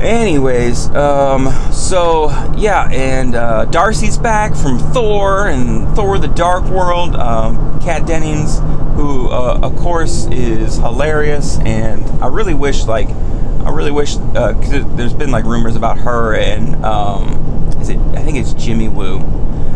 Anyways, 0.00 0.88
um, 0.94 1.50
so 1.72 2.30
yeah, 2.56 2.88
and 2.90 3.34
uh, 3.34 3.66
Darcy's 3.66 4.16
back 4.16 4.54
from 4.56 4.78
Thor 4.78 5.48
and 5.48 5.94
Thor: 5.94 6.18
The 6.18 6.28
Dark 6.28 6.64
World. 6.64 7.14
Um, 7.16 7.70
Kat 7.80 8.06
Dennings, 8.06 8.58
who 8.94 9.28
uh, 9.28 9.60
of 9.62 9.76
course 9.76 10.26
is 10.26 10.76
hilarious, 10.76 11.58
and 11.60 12.04
I 12.22 12.28
really 12.28 12.54
wish 12.54 12.84
like 12.86 13.08
I 13.08 13.70
really 13.70 13.90
wish 13.90 14.16
because 14.16 14.72
uh, 14.72 14.94
there's 14.96 15.12
been 15.12 15.30
like 15.30 15.44
rumors 15.44 15.76
about 15.76 15.98
her 15.98 16.34
and 16.34 16.82
um, 16.84 17.76
is 17.80 17.90
it 17.90 17.98
I 17.98 18.22
think 18.22 18.38
it's 18.38 18.54
Jimmy 18.54 18.88
Woo 18.88 19.18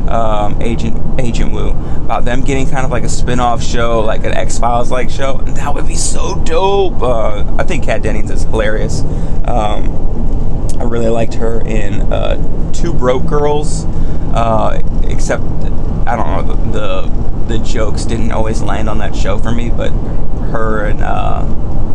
um, 0.08 0.60
Agent 0.60 1.20
Agent 1.20 1.52
Woo 1.52 1.70
about 1.70 2.24
them 2.24 2.42
getting 2.42 2.68
kind 2.68 2.84
of 2.84 2.90
like 2.90 3.04
a 3.04 3.08
spin-off 3.08 3.62
show, 3.62 4.00
like 4.00 4.24
an 4.24 4.32
X 4.32 4.58
Files 4.58 4.90
like 4.90 5.10
show, 5.10 5.38
and 5.38 5.56
that 5.56 5.74
would 5.74 5.86
be 5.86 5.96
so 5.96 6.42
dope. 6.44 7.00
Uh, 7.00 7.56
I 7.58 7.64
think 7.64 7.84
Kat 7.84 8.02
Dennings 8.02 8.30
is 8.30 8.42
hilarious. 8.42 9.00
Um, 9.44 10.68
I 10.78 10.84
really 10.84 11.08
liked 11.08 11.34
her 11.34 11.60
in 11.60 12.12
uh, 12.12 12.72
Two 12.72 12.92
Broke 12.92 13.26
Girls, 13.26 13.84
uh, 14.34 14.82
except 15.04 15.42
I 16.06 16.16
don't 16.16 16.26
know 16.26 16.54
the, 16.54 16.72
the, 16.72 17.33
the 17.48 17.58
jokes 17.58 18.04
didn't 18.04 18.32
always 18.32 18.62
land 18.62 18.88
on 18.88 18.98
that 18.98 19.14
show 19.14 19.38
for 19.38 19.52
me, 19.52 19.70
but 19.70 19.90
her 20.50 20.86
and 20.86 21.02
uh, 21.02 21.44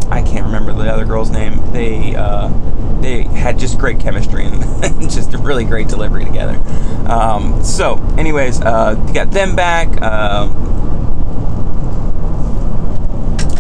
I 0.10 0.22
can't 0.22 0.46
remember 0.46 0.74
the 0.74 0.92
other 0.92 1.06
girl's 1.06 1.30
name. 1.30 1.72
They 1.72 2.16
uh, 2.16 2.50
they 3.02 3.24
had 3.24 3.60
just 3.60 3.78
great 3.78 4.00
chemistry 4.00 4.46
and 4.46 4.62
just 5.10 5.34
a 5.34 5.38
really 5.38 5.64
great 5.64 5.88
delivery 5.88 6.26
together. 6.26 6.60
Um, 7.08 7.64
so, 7.64 7.98
anyways, 8.18 8.62
uh, 8.62 9.02
you 9.08 9.14
got 9.14 9.32
them 9.32 9.56
back. 9.56 9.90
Uh, 10.02 10.48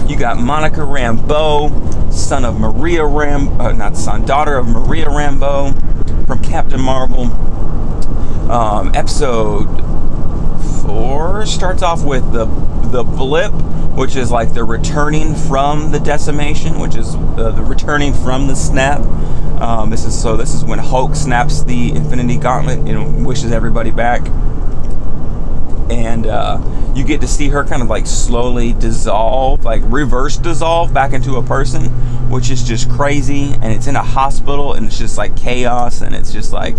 you 0.08 0.18
got 0.18 0.38
Monica 0.38 0.82
Rambeau, 0.82 2.12
son 2.12 2.44
of 2.44 2.60
Maria 2.60 3.06
Ram, 3.06 3.60
uh, 3.62 3.72
not 3.72 3.96
son, 3.96 4.26
daughter 4.26 4.58
of 4.58 4.68
Maria 4.68 5.06
Rambeau 5.06 6.28
from 6.28 6.42
Captain 6.44 6.82
Marvel. 6.82 7.26
Um, 8.52 8.92
episode 8.96 9.68
four 10.90 11.46
starts 11.46 11.84
off 11.84 12.04
with 12.04 12.32
the 12.32 12.46
the 12.90 13.04
blip 13.04 13.54
which 14.00 14.16
is 14.16 14.32
like 14.32 14.54
the 14.54 14.64
returning 14.64 15.36
from 15.36 15.92
the 15.92 16.00
decimation, 16.00 16.80
which 16.80 16.96
is 16.96 17.16
uh, 17.16 17.52
the 17.54 17.62
returning 17.62 18.14
from 18.14 18.48
the 18.48 18.56
snap. 18.56 19.02
Um, 19.62 19.90
this 19.90 20.06
is 20.06 20.20
so. 20.20 20.38
This 20.38 20.54
is 20.54 20.64
when 20.64 20.80
Hulk 20.80 21.16
snaps 21.16 21.66
the 21.66 21.92
Infinity 21.92 22.38
Gauntlet 22.38 22.80
and 22.80 23.26
wishes 23.26 23.52
everybody 23.52 23.92
back, 23.92 24.26
and 25.92 26.26
uh, 26.26 26.62
you 26.96 27.04
get 27.04 27.20
to 27.20 27.28
see 27.28 27.50
her 27.50 27.66
kind 27.66 27.82
of 27.82 27.90
like 27.90 28.08
slowly 28.08 28.72
dissolve, 28.72 29.66
like 29.66 29.82
reverse 29.86 30.38
dissolve 30.38 30.94
back 30.94 31.12
into 31.12 31.36
a 31.36 31.44
person, 31.44 31.84
which 32.30 32.50
is 32.50 32.64
just 32.64 32.90
crazy. 32.90 33.52
And 33.52 33.66
it's 33.66 33.88
in 33.88 33.98
a 33.98 34.04
hospital, 34.04 34.76
and 34.76 34.86
it's 34.86 34.98
just 34.98 35.18
like 35.18 35.36
chaos, 35.36 36.00
and 36.00 36.16
it's 36.16 36.32
just 36.32 36.54
like, 36.54 36.78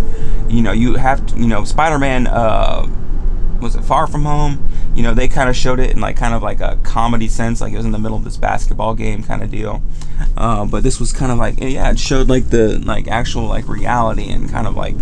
you 0.49 0.63
know, 0.63 0.73
you 0.73 0.95
have 0.95 1.27
to, 1.27 1.37
you 1.37 1.49
know, 1.49 1.65
Spider-Man. 1.65 2.29
Uh, 2.29 2.89
was 3.61 3.75
it 3.77 3.83
Far 3.83 4.07
From 4.07 4.25
Home? 4.25 4.69
you 4.95 5.03
know, 5.03 5.15
they 5.15 5.29
kind 5.29 5.49
of 5.49 5.57
showed 5.57 5.79
it 5.79 5.91
in 5.93 6.01
like 6.01 6.17
kind 6.17 6.35
of 6.35 6.43
like 6.43 6.61
a 6.61 6.77
comedy 6.83 7.29
sense, 7.29 7.61
like 7.61 7.73
it 7.73 7.77
was 7.77 7.87
in 7.87 7.93
the 7.93 7.99
middle 7.99 8.17
of 8.17 8.25
this 8.25 8.37
basketball 8.37 8.95
game 8.95 9.23
kind 9.23 9.43
of 9.43 9.51
deal. 9.51 9.83
Uh, 10.37 10.65
but 10.67 10.83
this 10.83 10.99
was 10.99 11.13
kind 11.13 11.31
of 11.31 11.39
like, 11.39 11.59
yeah, 11.61 11.91
it 11.91 11.99
showed 11.99 12.29
like 12.29 12.51
the 12.51 12.79
like 12.81 13.09
actual 13.09 13.45
like 13.45 13.69
reality 13.69 14.31
and 14.31 14.51
kind 14.51 14.67
of 14.67 14.77
like 14.77 14.95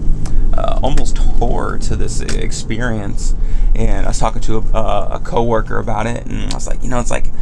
uh, 0.57 0.79
almost 0.83 1.18
horror 1.18 1.79
to 1.79 1.97
this 1.97 2.21
experience. 2.21 3.35
And 3.75 4.05
I 4.07 4.11
was 4.11 4.18
talking 4.18 4.42
to 4.42 4.59
a, 4.59 4.61
uh, 4.73 5.18
a 5.21 5.25
coworker 5.25 5.79
about 5.79 6.07
it, 6.07 6.27
and 6.27 6.53
I 6.53 6.55
was 6.55 6.66
like, 6.66 6.83
you 6.83 6.90
know, 6.90 7.01
it's 7.01 7.11
like. 7.11 7.33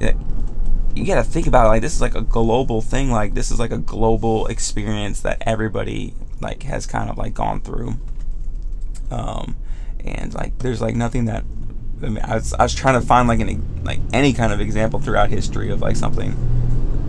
It, 0.00 0.16
you 0.94 1.06
got 1.06 1.14
to 1.14 1.24
think 1.24 1.46
about 1.46 1.64
it 1.64 1.68
like 1.68 1.80
this 1.80 1.94
is 1.94 2.02
like 2.02 2.14
a 2.14 2.20
global 2.20 2.82
thing 2.82 3.10
like 3.10 3.32
this 3.32 3.50
is 3.50 3.58
like 3.58 3.70
a 3.70 3.78
global 3.78 4.46
experience 4.48 5.22
that 5.22 5.42
everybody 5.46 6.12
like 6.42 6.64
has 6.64 6.84
kind 6.84 7.08
of 7.08 7.16
like 7.16 7.32
gone 7.32 7.62
through 7.62 7.94
um 9.10 9.56
and 10.04 10.34
like 10.34 10.58
there's 10.58 10.80
like 10.80 10.94
nothing 10.94 11.26
that 11.26 11.44
I, 12.02 12.08
mean, 12.08 12.24
I, 12.24 12.34
was, 12.34 12.52
I 12.54 12.62
was 12.64 12.74
trying 12.74 13.00
to 13.00 13.06
find 13.06 13.28
like 13.28 13.40
any 13.40 13.58
like 13.82 14.00
any 14.12 14.32
kind 14.32 14.52
of 14.52 14.60
example 14.60 14.98
throughout 14.98 15.30
history 15.30 15.70
of 15.70 15.80
like 15.80 15.96
something, 15.96 16.32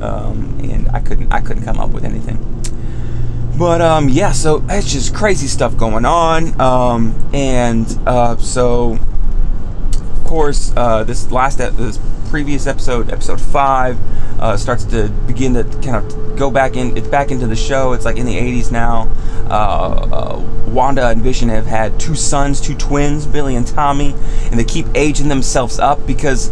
um, 0.01 0.59
and 0.63 0.89
I 0.89 0.99
couldn't 0.99 1.31
I 1.31 1.41
couldn't 1.41 1.63
come 1.63 1.79
up 1.79 1.89
with 1.89 2.03
anything. 2.05 2.37
But 3.57 3.81
um, 3.81 4.09
yeah, 4.09 4.31
so 4.31 4.63
it's 4.69 4.91
just 4.91 5.15
crazy 5.15 5.47
stuff 5.47 5.77
going 5.77 6.05
on, 6.05 6.59
um, 6.59 7.29
and 7.33 7.85
uh, 8.05 8.37
so 8.37 8.93
of 8.93 10.23
course 10.25 10.73
uh, 10.75 11.03
this 11.03 11.31
last 11.31 11.57
this 11.57 11.99
previous 12.33 12.65
episode, 12.65 13.11
episode 13.11 13.39
five, 13.39 13.95
uh, 14.39 14.57
starts 14.57 14.85
to 14.85 15.07
begin 15.27 15.53
to 15.53 15.63
kind 15.83 15.97
of 15.97 16.35
go 16.35 16.49
back 16.49 16.75
in. 16.75 16.97
It's 16.97 17.07
back 17.07 17.29
into 17.29 17.45
the 17.45 17.55
show. 17.55 17.93
It's 17.93 18.05
like 18.05 18.17
in 18.17 18.25
the 18.25 18.35
80s 18.35 18.71
now. 18.71 19.07
Uh, 19.51 20.07
uh, 20.11 20.39
Wanda 20.67 21.09
and 21.09 21.21
Vision 21.21 21.47
have 21.49 21.67
had 21.67 21.99
two 21.99 22.15
sons, 22.15 22.59
two 22.59 22.73
twins, 22.73 23.27
Billy 23.27 23.55
and 23.55 23.67
Tommy, 23.67 24.15
and 24.49 24.59
they 24.59 24.63
keep 24.63 24.87
aging 24.95 25.27
themselves 25.27 25.77
up 25.77 26.07
because 26.07 26.49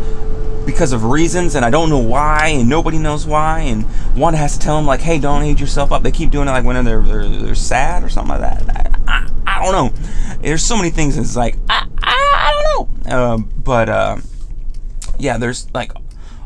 because 0.68 0.94
of 0.94 1.04
reasons, 1.06 1.56
and 1.56 1.66
I 1.66 1.72
don't 1.72 1.90
know 1.90 1.98
why, 1.98 2.50
and 2.50 2.70
nobody 2.70 3.00
knows 3.00 3.26
why. 3.26 3.62
And 3.62 3.84
Wanda 4.16 4.38
has 4.38 4.54
to 4.54 4.60
tell 4.60 4.78
them 4.78 4.86
like, 4.86 5.00
"Hey, 5.00 5.18
don't 5.18 5.42
age 5.42 5.60
yourself 5.60 5.92
up." 5.92 6.04
They 6.04 6.12
keep 6.12 6.30
doing 6.30 6.48
it 6.48 6.52
like 6.52 6.64
when 6.64 6.86
they're 6.86 7.02
they're, 7.02 7.28
they're 7.28 7.56
sad 7.56 8.04
or 8.04 8.10
something 8.10 8.40
like 8.40 8.42
that. 8.42 9.00
I, 9.08 9.12
I, 9.12 9.32
I, 9.48 9.64
don't 9.64 9.72
know. 9.72 10.38
There's 10.42 10.64
so 10.64 10.78
many 10.78 10.92
things. 10.92 11.18
It's 11.18 11.36
like 11.36 11.56
I, 11.68 11.88
I, 12.04 12.34
I 12.36 12.76
don't 12.76 13.08
know. 13.08 13.12
Uh, 13.12 13.38
but 13.38 13.90
uh, 13.90 14.18
yeah, 15.22 15.38
there's 15.38 15.72
like 15.74 15.92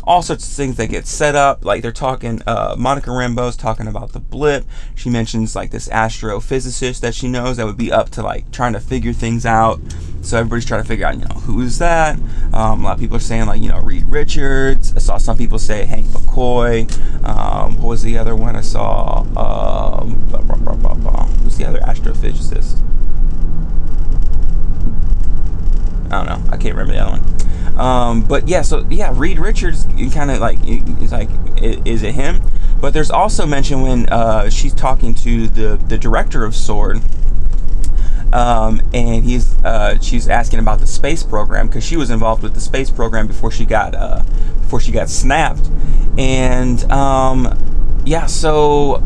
all 0.03 0.21
sorts 0.21 0.47
of 0.47 0.53
things 0.53 0.75
that 0.77 0.87
get 0.87 1.07
set 1.07 1.35
up. 1.35 1.65
Like 1.65 1.81
they're 1.81 1.91
talking, 1.91 2.41
uh, 2.45 2.75
Monica 2.77 3.09
Rambeau's 3.09 3.55
talking 3.55 3.87
about 3.87 4.11
the 4.11 4.19
blip. 4.19 4.65
She 4.93 5.09
mentions 5.09 5.55
like 5.55 5.71
this 5.71 5.89
astrophysicist 5.89 6.99
that 7.01 7.15
she 7.15 7.27
knows 7.27 7.57
that 7.57 7.65
would 7.65 7.77
be 7.77 7.91
up 7.91 8.09
to 8.11 8.21
like 8.21 8.51
trying 8.51 8.73
to 8.73 8.79
figure 8.79 9.13
things 9.13 9.45
out. 9.45 9.79
So 10.21 10.37
everybody's 10.37 10.65
trying 10.65 10.81
to 10.81 10.87
figure 10.87 11.05
out, 11.05 11.15
you 11.15 11.21
know, 11.21 11.35
who 11.41 11.61
is 11.61 11.77
that? 11.79 12.17
Um, 12.53 12.81
a 12.81 12.83
lot 12.83 12.93
of 12.93 12.99
people 12.99 13.17
are 13.17 13.19
saying 13.19 13.45
like, 13.45 13.61
you 13.61 13.69
know, 13.69 13.79
Reed 13.79 14.05
Richards. 14.07 14.93
I 14.95 14.99
saw 14.99 15.17
some 15.17 15.37
people 15.37 15.59
say 15.59 15.85
Hank 15.85 16.05
McCoy. 16.07 16.91
Um, 17.23 17.77
what 17.77 17.89
was 17.89 18.03
the 18.03 18.17
other 18.17 18.35
one 18.35 18.55
I 18.55 18.61
saw? 18.61 19.21
Um, 19.37 20.21
Who's 21.43 21.57
the 21.57 21.65
other 21.67 21.79
astrophysicist? 21.79 22.81
I 26.11 26.23
don't 26.23 26.25
know. 26.25 26.51
I 26.51 26.57
can't 26.57 26.75
remember 26.75 26.93
the 26.93 26.99
other 26.99 27.19
one. 27.19 27.54
Um, 27.77 28.21
but 28.21 28.47
yeah, 28.47 28.61
so 28.61 28.85
yeah, 28.89 29.11
Reed 29.13 29.39
Richards 29.39 29.85
kind 30.13 30.31
of 30.31 30.39
like 30.39 30.59
it's 30.63 31.11
like 31.11 31.29
is 31.61 32.03
it 32.03 32.15
him? 32.15 32.41
But 32.79 32.93
there's 32.93 33.11
also 33.11 33.45
mention 33.45 33.81
when 33.81 34.07
uh, 34.09 34.49
she's 34.49 34.73
talking 34.73 35.13
to 35.15 35.47
the 35.47 35.77
the 35.77 35.97
director 35.97 36.43
of 36.43 36.55
Sword. 36.55 37.01
Um, 38.33 38.81
and 38.93 39.23
he's 39.23 39.57
uh, 39.63 39.99
she's 39.99 40.27
asking 40.27 40.59
about 40.59 40.79
the 40.79 40.87
space 40.87 41.23
program 41.23 41.67
because 41.67 41.85
she 41.85 41.95
was 41.95 42.09
involved 42.09 42.43
with 42.43 42.53
the 42.53 42.59
space 42.59 42.89
program 42.89 43.27
before 43.27 43.51
she 43.51 43.65
got 43.65 43.95
uh, 43.95 44.23
before 44.59 44.81
she 44.81 44.91
got 44.91 45.09
snapped, 45.09 45.69
and 46.17 46.83
um, 46.91 48.01
yeah, 48.05 48.25
so 48.25 49.01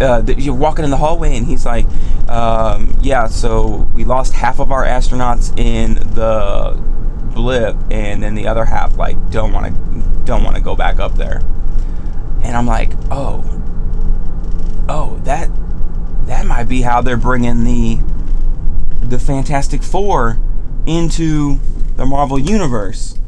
uh, 0.00 0.22
you're 0.36 0.54
walking 0.54 0.84
in 0.84 0.90
the 0.90 0.96
hallway 0.96 1.36
and 1.36 1.46
he's 1.46 1.64
like, 1.64 1.86
um, 2.28 2.96
yeah, 3.00 3.26
so 3.26 3.88
we 3.94 4.04
lost 4.04 4.32
half 4.32 4.58
of 4.60 4.72
our 4.72 4.84
astronauts 4.84 5.56
in 5.58 5.94
the 6.14 6.76
blip, 7.34 7.76
and 7.90 8.22
then 8.22 8.34
the 8.34 8.46
other 8.46 8.64
half 8.64 8.96
like 8.96 9.30
don't 9.30 9.52
want 9.52 9.66
to 9.66 10.24
don't 10.24 10.42
want 10.42 10.56
to 10.56 10.62
go 10.62 10.74
back 10.74 10.98
up 10.98 11.14
there. 11.14 11.38
And 12.42 12.56
I'm 12.56 12.66
like, 12.66 12.92
oh, 13.10 13.42
oh, 14.88 15.20
that 15.24 15.50
that 16.26 16.46
might 16.46 16.64
be 16.64 16.82
how 16.82 17.00
they're 17.00 17.16
bringing 17.16 17.64
the 17.64 17.98
the 19.00 19.18
Fantastic 19.18 19.82
Four 19.82 20.38
into 20.86 21.58
the 21.96 22.06
Marvel 22.06 22.38
universe. 22.38 23.18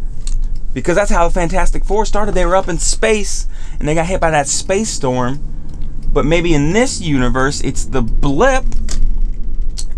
Because 0.72 0.96
that's 0.96 1.10
how 1.10 1.26
the 1.26 1.34
Fantastic 1.34 1.84
Four 1.84 2.04
started. 2.04 2.32
They 2.34 2.44
were 2.44 2.56
up 2.56 2.68
in 2.68 2.78
space 2.78 3.46
and 3.78 3.88
they 3.88 3.94
got 3.94 4.06
hit 4.06 4.20
by 4.20 4.30
that 4.30 4.48
space 4.48 4.90
storm. 4.90 5.40
But 6.12 6.24
maybe 6.24 6.54
in 6.54 6.72
this 6.72 7.00
universe, 7.00 7.60
it's 7.60 7.84
the 7.84 8.02
blip. 8.02 8.64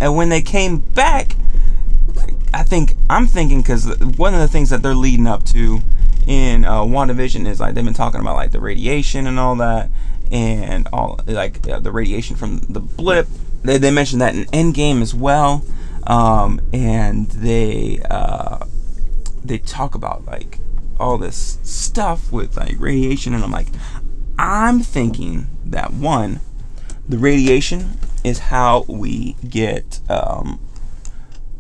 And 0.01 0.17
when 0.17 0.29
they 0.29 0.43
came 0.43 0.79
back, 0.79 1.37
I 2.53 2.63
think 2.63 2.95
I'm 3.09 3.27
thinking 3.27 3.61
because 3.61 3.87
one 4.17 4.35
of 4.35 4.41
the 4.41 4.49
things 4.49 4.71
that 4.71 4.83
they're 4.83 4.95
leading 4.95 5.27
up 5.27 5.45
to 5.47 5.81
in 6.27 6.65
uh, 6.65 6.83
WandaVision 6.83 7.47
is 7.47 7.61
like 7.61 7.75
they've 7.75 7.85
been 7.85 7.95
talking 7.95 8.21
about 8.21 8.37
like 8.37 8.51
the 8.51 8.61
radiation 8.61 9.27
and 9.27 9.39
all 9.39 9.57
that, 9.57 9.91
and 10.31 10.89
all 10.93 11.21
like 11.27 11.67
uh, 11.69 11.81
the 11.81 11.93
radiation 11.93 12.37
from 12.37 12.59
the 12.69 12.81
blip. 12.81 13.27
They, 13.63 13.79
they 13.79 13.91
mentioned 13.91 14.21
that 14.23 14.35
in 14.35 14.45
Endgame 14.47 15.03
as 15.03 15.15
well, 15.15 15.65
um, 16.07 16.61
and 16.73 17.29
they 17.31 18.01
uh, 18.11 18.65
they 19.45 19.59
talk 19.59 19.95
about 19.95 20.27
like 20.27 20.59
all 21.01 21.19
this 21.19 21.59
stuff 21.63 22.33
with 22.33 22.57
like 22.57 22.77
radiation, 22.79 23.35
and 23.35 23.43
I'm 23.43 23.53
like, 23.53 23.69
I'm 24.39 24.81
thinking 24.81 25.47
that 25.65 25.93
one, 25.93 26.41
the 27.09 27.19
radiation 27.19 27.99
is 28.25 28.39
how 28.39 28.85
we 28.89 29.35
get 29.49 30.01
um, 30.11 30.61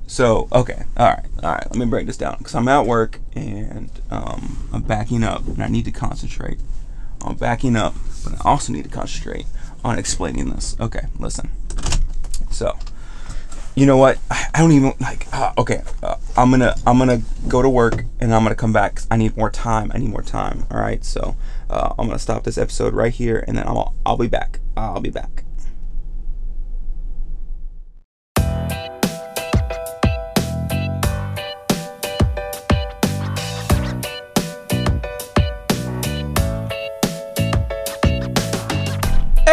so, 0.09 0.49
okay, 0.53 0.85
all 0.97 1.07
right, 1.07 1.27
all 1.42 1.53
right, 1.53 1.66
let 1.71 1.77
me 1.77 1.85
break 1.85 2.07
this 2.07 2.16
down 2.16 2.38
because 2.38 2.55
I'm 2.55 2.66
at 2.66 2.87
work 2.87 3.21
and 3.37 3.90
um, 4.11 4.66
I'm 4.73 4.81
backing 4.81 5.23
up 5.23 5.47
and 5.47 5.62
I 5.62 5.68
need 5.68 5.85
to 5.85 5.90
concentrate. 5.90 6.59
I'm 7.23 7.37
backing 7.37 7.77
up, 7.77 7.94
but 8.25 8.33
I 8.35 8.49
also 8.49 8.73
need 8.73 8.85
to 8.85 8.90
concentrate 8.90 9.44
on 9.85 9.99
explaining 9.99 10.49
this. 10.49 10.75
Okay, 10.81 11.09
listen. 11.18 11.51
So, 12.51 12.79
you 13.75 13.85
know 13.85 13.99
what? 13.99 14.18
I, 14.31 14.47
I 14.55 14.61
don't 14.61 14.73
even 14.73 14.94
like. 14.99 15.27
Uh, 15.31 15.53
okay, 15.59 15.83
uh, 16.03 16.16
I'm 16.38 16.51
gonna 16.51 16.75
I'm 16.87 16.97
gonna 16.97 17.21
go 17.47 17.61
to 17.61 17.68
work 17.68 18.05
and 18.18 18.35
I'm 18.35 18.44
gonna 18.44 18.55
come 18.55 18.73
back. 18.73 19.03
I 19.11 19.18
need 19.18 19.37
more 19.37 19.51
time. 19.51 19.92
I 19.94 19.99
need 19.99 20.09
more 20.09 20.23
time. 20.23 20.64
All 20.71 20.81
right, 20.81 21.05
so 21.05 21.37
uh, 21.68 21.94
I'm 21.99 22.07
gonna 22.07 22.18
stop 22.18 22.44
this 22.44 22.57
episode 22.57 22.94
right 22.94 23.12
here 23.12 23.44
and 23.47 23.59
then 23.59 23.68
I'll 23.68 23.94
I'll 24.07 24.16
be 24.16 24.27
back. 24.27 24.61
I'll 24.75 25.01
be 25.01 25.11
back. 25.11 25.44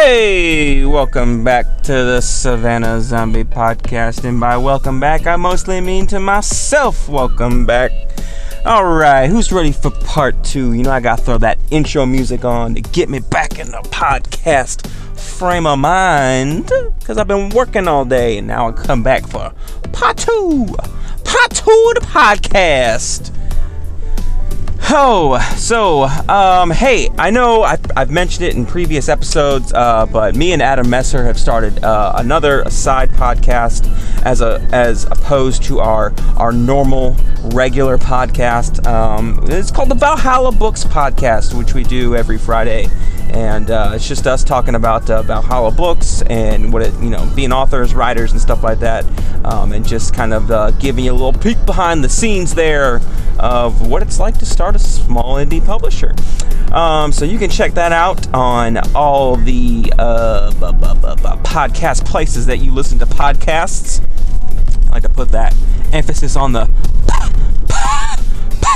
Hey, 0.08 0.84
welcome 0.84 1.42
back 1.42 1.82
to 1.82 1.92
the 1.92 2.20
Savannah 2.20 3.00
Zombie 3.00 3.42
Podcast. 3.42 4.22
And 4.22 4.38
by 4.38 4.56
welcome 4.56 5.00
back, 5.00 5.26
I 5.26 5.34
mostly 5.34 5.80
mean 5.80 6.06
to 6.06 6.20
myself. 6.20 7.08
Welcome 7.08 7.66
back. 7.66 7.90
Alright, 8.64 9.28
who's 9.28 9.50
ready 9.50 9.72
for 9.72 9.90
part 9.90 10.44
two? 10.44 10.74
You 10.74 10.84
know, 10.84 10.92
I 10.92 11.00
gotta 11.00 11.20
throw 11.20 11.38
that 11.38 11.58
intro 11.72 12.06
music 12.06 12.44
on 12.44 12.76
to 12.76 12.82
get 12.82 13.08
me 13.08 13.18
back 13.18 13.58
in 13.58 13.72
the 13.72 13.78
podcast 13.90 14.86
frame 15.18 15.66
of 15.66 15.80
mind. 15.80 16.70
Because 17.00 17.18
I've 17.18 17.26
been 17.26 17.48
working 17.48 17.88
all 17.88 18.04
day 18.04 18.38
and 18.38 18.46
now 18.46 18.68
I 18.68 18.70
come 18.70 19.02
back 19.02 19.26
for 19.26 19.52
part 19.90 20.18
two. 20.18 20.66
Part 21.24 21.50
two 21.50 21.92
of 21.96 22.00
the 22.00 22.06
podcast. 22.06 23.32
Oh, 24.88 25.38
so, 25.56 26.04
um, 26.32 26.70
hey, 26.70 27.08
I 27.18 27.30
know 27.30 27.62
I've, 27.62 27.80
I've, 27.96 28.10
mentioned 28.10 28.46
it 28.46 28.54
in 28.54 28.64
previous 28.64 29.08
episodes, 29.08 29.72
uh, 29.72 30.06
but 30.06 30.36
me 30.36 30.52
and 30.52 30.62
Adam 30.62 30.88
Messer 30.88 31.24
have 31.24 31.40
started 31.40 31.82
uh, 31.82 32.12
another 32.14 32.70
side 32.70 33.10
podcast 33.10 33.90
as 34.24 34.40
a 34.42 34.64
as 34.70 35.02
opposed 35.04 35.64
to 35.64 35.80
our 35.80 36.14
our 36.36 36.52
normal 36.52 37.16
regular 37.46 37.98
podcast. 37.98 38.86
Um, 38.86 39.40
it's 39.44 39.72
called 39.72 39.88
the 39.88 39.96
Valhalla 39.96 40.52
Books 40.52 40.84
Podcast, 40.84 41.58
which 41.58 41.74
we 41.74 41.82
do 41.82 42.14
every 42.14 42.38
Friday 42.38 42.88
and 43.30 43.70
uh, 43.70 43.92
it's 43.94 44.06
just 44.06 44.26
us 44.26 44.44
talking 44.44 44.74
about 44.74 45.08
uh, 45.10 45.22
Valhalla 45.22 45.70
books 45.70 46.22
and 46.22 46.72
what 46.72 46.82
it, 46.82 46.94
you 47.00 47.10
know, 47.10 47.30
being 47.34 47.52
authors, 47.52 47.94
writers, 47.94 48.32
and 48.32 48.40
stuff 48.40 48.62
like 48.62 48.78
that, 48.80 49.04
um, 49.44 49.72
and 49.72 49.86
just 49.86 50.14
kind 50.14 50.32
of 50.32 50.50
uh, 50.50 50.70
giving 50.72 51.04
you 51.04 51.12
a 51.12 51.14
little 51.14 51.32
peek 51.32 51.64
behind 51.66 52.02
the 52.02 52.08
scenes 52.08 52.54
there 52.54 53.00
of 53.38 53.86
what 53.86 54.02
it's 54.02 54.18
like 54.18 54.38
to 54.38 54.46
start 54.46 54.74
a 54.74 54.78
small 54.78 55.34
indie 55.36 55.64
publisher. 55.64 56.14
Um, 56.72 57.12
so 57.12 57.24
you 57.24 57.38
can 57.38 57.50
check 57.50 57.74
that 57.74 57.92
out 57.92 58.32
on 58.34 58.78
all 58.94 59.36
the 59.36 59.92
uh, 59.98 60.50
podcast 61.44 62.04
places 62.06 62.46
that 62.46 62.58
you 62.58 62.72
listen 62.72 62.98
to 62.98 63.06
podcasts. 63.06 64.02
I 64.88 64.92
like 64.92 65.02
to 65.02 65.08
put 65.08 65.30
that 65.30 65.54
emphasis 65.92 66.36
on 66.36 66.52
the 66.52 66.66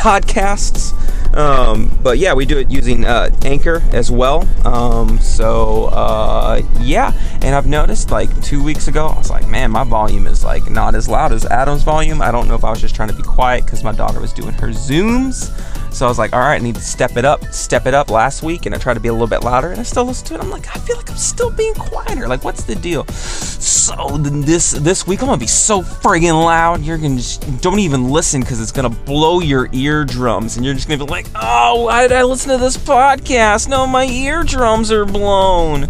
podcasts. 0.02 0.94
Um, 1.34 1.96
but 2.02 2.18
yeah, 2.18 2.34
we 2.34 2.44
do 2.44 2.58
it 2.58 2.70
using 2.70 3.04
uh, 3.04 3.30
Anchor 3.44 3.82
as 3.92 4.10
well. 4.10 4.48
Um, 4.66 5.18
so 5.18 5.86
uh, 5.86 6.62
yeah, 6.80 7.12
and 7.42 7.54
I've 7.54 7.66
noticed 7.66 8.10
like 8.10 8.42
two 8.42 8.62
weeks 8.62 8.88
ago, 8.88 9.06
I 9.06 9.18
was 9.18 9.30
like, 9.30 9.48
man, 9.48 9.70
my 9.70 9.84
volume 9.84 10.26
is 10.26 10.44
like 10.44 10.70
not 10.70 10.94
as 10.94 11.08
loud 11.08 11.32
as 11.32 11.44
Adam's 11.46 11.82
volume. 11.82 12.20
I 12.20 12.30
don't 12.30 12.48
know 12.48 12.54
if 12.54 12.64
I 12.64 12.70
was 12.70 12.80
just 12.80 12.94
trying 12.94 13.08
to 13.08 13.14
be 13.14 13.22
quiet 13.22 13.64
because 13.64 13.82
my 13.82 13.92
daughter 13.92 14.20
was 14.20 14.32
doing 14.32 14.52
her 14.54 14.68
zooms. 14.68 15.50
So 15.92 16.06
I 16.06 16.08
was 16.08 16.18
like, 16.18 16.32
all 16.32 16.40
right, 16.40 16.54
I 16.54 16.58
need 16.58 16.76
to 16.76 16.80
step 16.80 17.16
it 17.16 17.24
up, 17.24 17.44
step 17.46 17.86
it 17.86 17.94
up 17.94 18.10
last 18.10 18.42
week, 18.42 18.66
and 18.66 18.74
I 18.74 18.78
tried 18.78 18.94
to 18.94 19.00
be 19.00 19.08
a 19.08 19.12
little 19.12 19.26
bit 19.26 19.42
louder, 19.42 19.70
and 19.70 19.80
I 19.80 19.82
still 19.82 20.04
listen 20.04 20.26
to 20.28 20.34
it. 20.34 20.40
I'm 20.40 20.50
like, 20.50 20.68
I 20.68 20.78
feel 20.78 20.96
like 20.96 21.10
I'm 21.10 21.16
still 21.16 21.50
being 21.50 21.74
quieter. 21.74 22.28
Like, 22.28 22.44
what's 22.44 22.62
the 22.62 22.76
deal? 22.76 23.04
So 23.06 24.16
this 24.18 24.70
this 24.70 25.06
week 25.06 25.20
I'm 25.20 25.26
gonna 25.26 25.38
be 25.38 25.48
so 25.48 25.82
friggin' 25.82 26.32
loud. 26.32 26.82
You're 26.82 26.98
gonna 26.98 27.16
just 27.16 27.60
don't 27.60 27.80
even 27.80 28.08
listen 28.08 28.40
because 28.40 28.60
it's 28.60 28.70
gonna 28.70 28.88
blow 28.88 29.40
your 29.40 29.68
eardrums, 29.72 30.56
and 30.56 30.64
you're 30.64 30.74
just 30.74 30.86
gonna 30.86 31.04
be 31.04 31.10
like, 31.10 31.26
oh, 31.34 31.84
why 31.86 32.02
did 32.02 32.12
I 32.12 32.22
listen 32.22 32.50
to 32.52 32.58
this 32.58 32.76
podcast? 32.76 33.68
No, 33.68 33.86
my 33.86 34.04
eardrums 34.04 34.92
are 34.92 35.04
blown. 35.04 35.88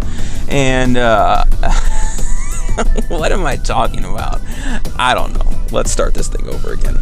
And 0.48 0.96
uh, 0.96 1.39
what 3.08 3.32
am 3.32 3.46
I 3.46 3.56
talking 3.56 4.04
about? 4.04 4.40
I 4.98 5.14
don't 5.14 5.32
know. 5.32 5.66
Let's 5.70 5.90
start 5.90 6.14
this 6.14 6.28
thing 6.28 6.48
over 6.48 6.72
again. 6.72 6.98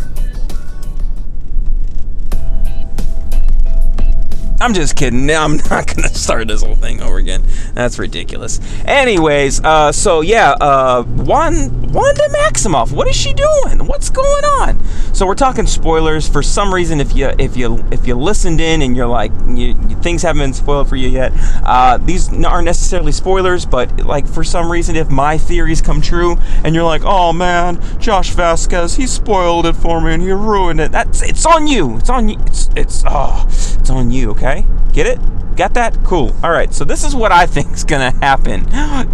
I'm 4.60 4.74
just 4.74 4.96
kidding. 4.96 5.30
I'm 5.38 5.56
not 5.56 5.86
gonna 5.86 6.08
start 6.08 6.48
this 6.48 6.62
whole 6.62 6.74
thing 6.74 7.00
over 7.00 7.18
again. 7.18 7.44
That's 7.74 7.98
ridiculous. 7.98 8.60
Anyways, 8.84 9.62
uh, 9.62 9.92
so 9.92 10.20
yeah, 10.20 10.52
uh, 10.60 11.04
Wanda 11.06 12.28
Maximoff. 12.28 12.92
What 12.92 13.06
is 13.08 13.16
she 13.16 13.32
doing? 13.32 13.86
What's 13.86 14.10
going 14.10 14.44
on? 14.44 14.82
So 15.14 15.26
we're 15.26 15.34
talking 15.34 15.66
spoilers. 15.66 16.28
For 16.28 16.42
some 16.42 16.74
reason, 16.74 17.00
if 17.00 17.14
you 17.14 17.32
if 17.38 17.56
you 17.56 17.84
if 17.92 18.06
you 18.06 18.14
listened 18.14 18.60
in 18.60 18.82
and 18.82 18.96
you're 18.96 19.06
like 19.06 19.32
you, 19.46 19.74
things 20.02 20.22
haven't 20.22 20.42
been 20.42 20.52
spoiled 20.52 20.88
for 20.88 20.96
you 20.96 21.08
yet, 21.08 21.32
uh, 21.64 21.98
these 21.98 22.32
aren't 22.44 22.64
necessarily 22.64 23.12
spoilers. 23.12 23.64
But 23.64 24.04
like 24.04 24.26
for 24.26 24.42
some 24.42 24.70
reason, 24.70 24.96
if 24.96 25.08
my 25.08 25.38
theories 25.38 25.80
come 25.80 26.00
true 26.00 26.36
and 26.64 26.74
you're 26.74 26.84
like, 26.84 27.02
oh 27.04 27.32
man, 27.32 27.80
Josh 28.00 28.30
Vasquez, 28.30 28.96
he 28.96 29.06
spoiled 29.06 29.66
it 29.66 29.76
for 29.76 30.00
me 30.00 30.14
and 30.14 30.22
he 30.22 30.32
ruined 30.32 30.80
it. 30.80 30.90
That's 30.90 31.22
it's 31.22 31.46
on 31.46 31.66
you. 31.68 31.96
It's 31.98 32.10
on 32.10 32.28
you. 32.28 32.38
It's 32.46 32.70
it's 32.76 33.04
oh, 33.06 33.44
it's 33.46 33.90
on 33.90 34.10
you. 34.10 34.30
Okay. 34.30 34.47
Okay? 34.48 34.66
Get 34.92 35.06
it? 35.06 35.18
Got 35.56 35.74
that? 35.74 36.04
Cool. 36.04 36.34
All 36.42 36.50
right. 36.50 36.72
So 36.72 36.84
this 36.84 37.04
is 37.04 37.14
what 37.14 37.32
I 37.32 37.46
think 37.54 37.72
is 37.72 37.84
going 37.84 38.12
to 38.12 38.18
happen 38.18 38.61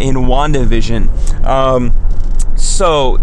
in 0.01 0.17
WandaVision. 0.17 1.45
Um, 1.45 1.93
so 2.57 3.19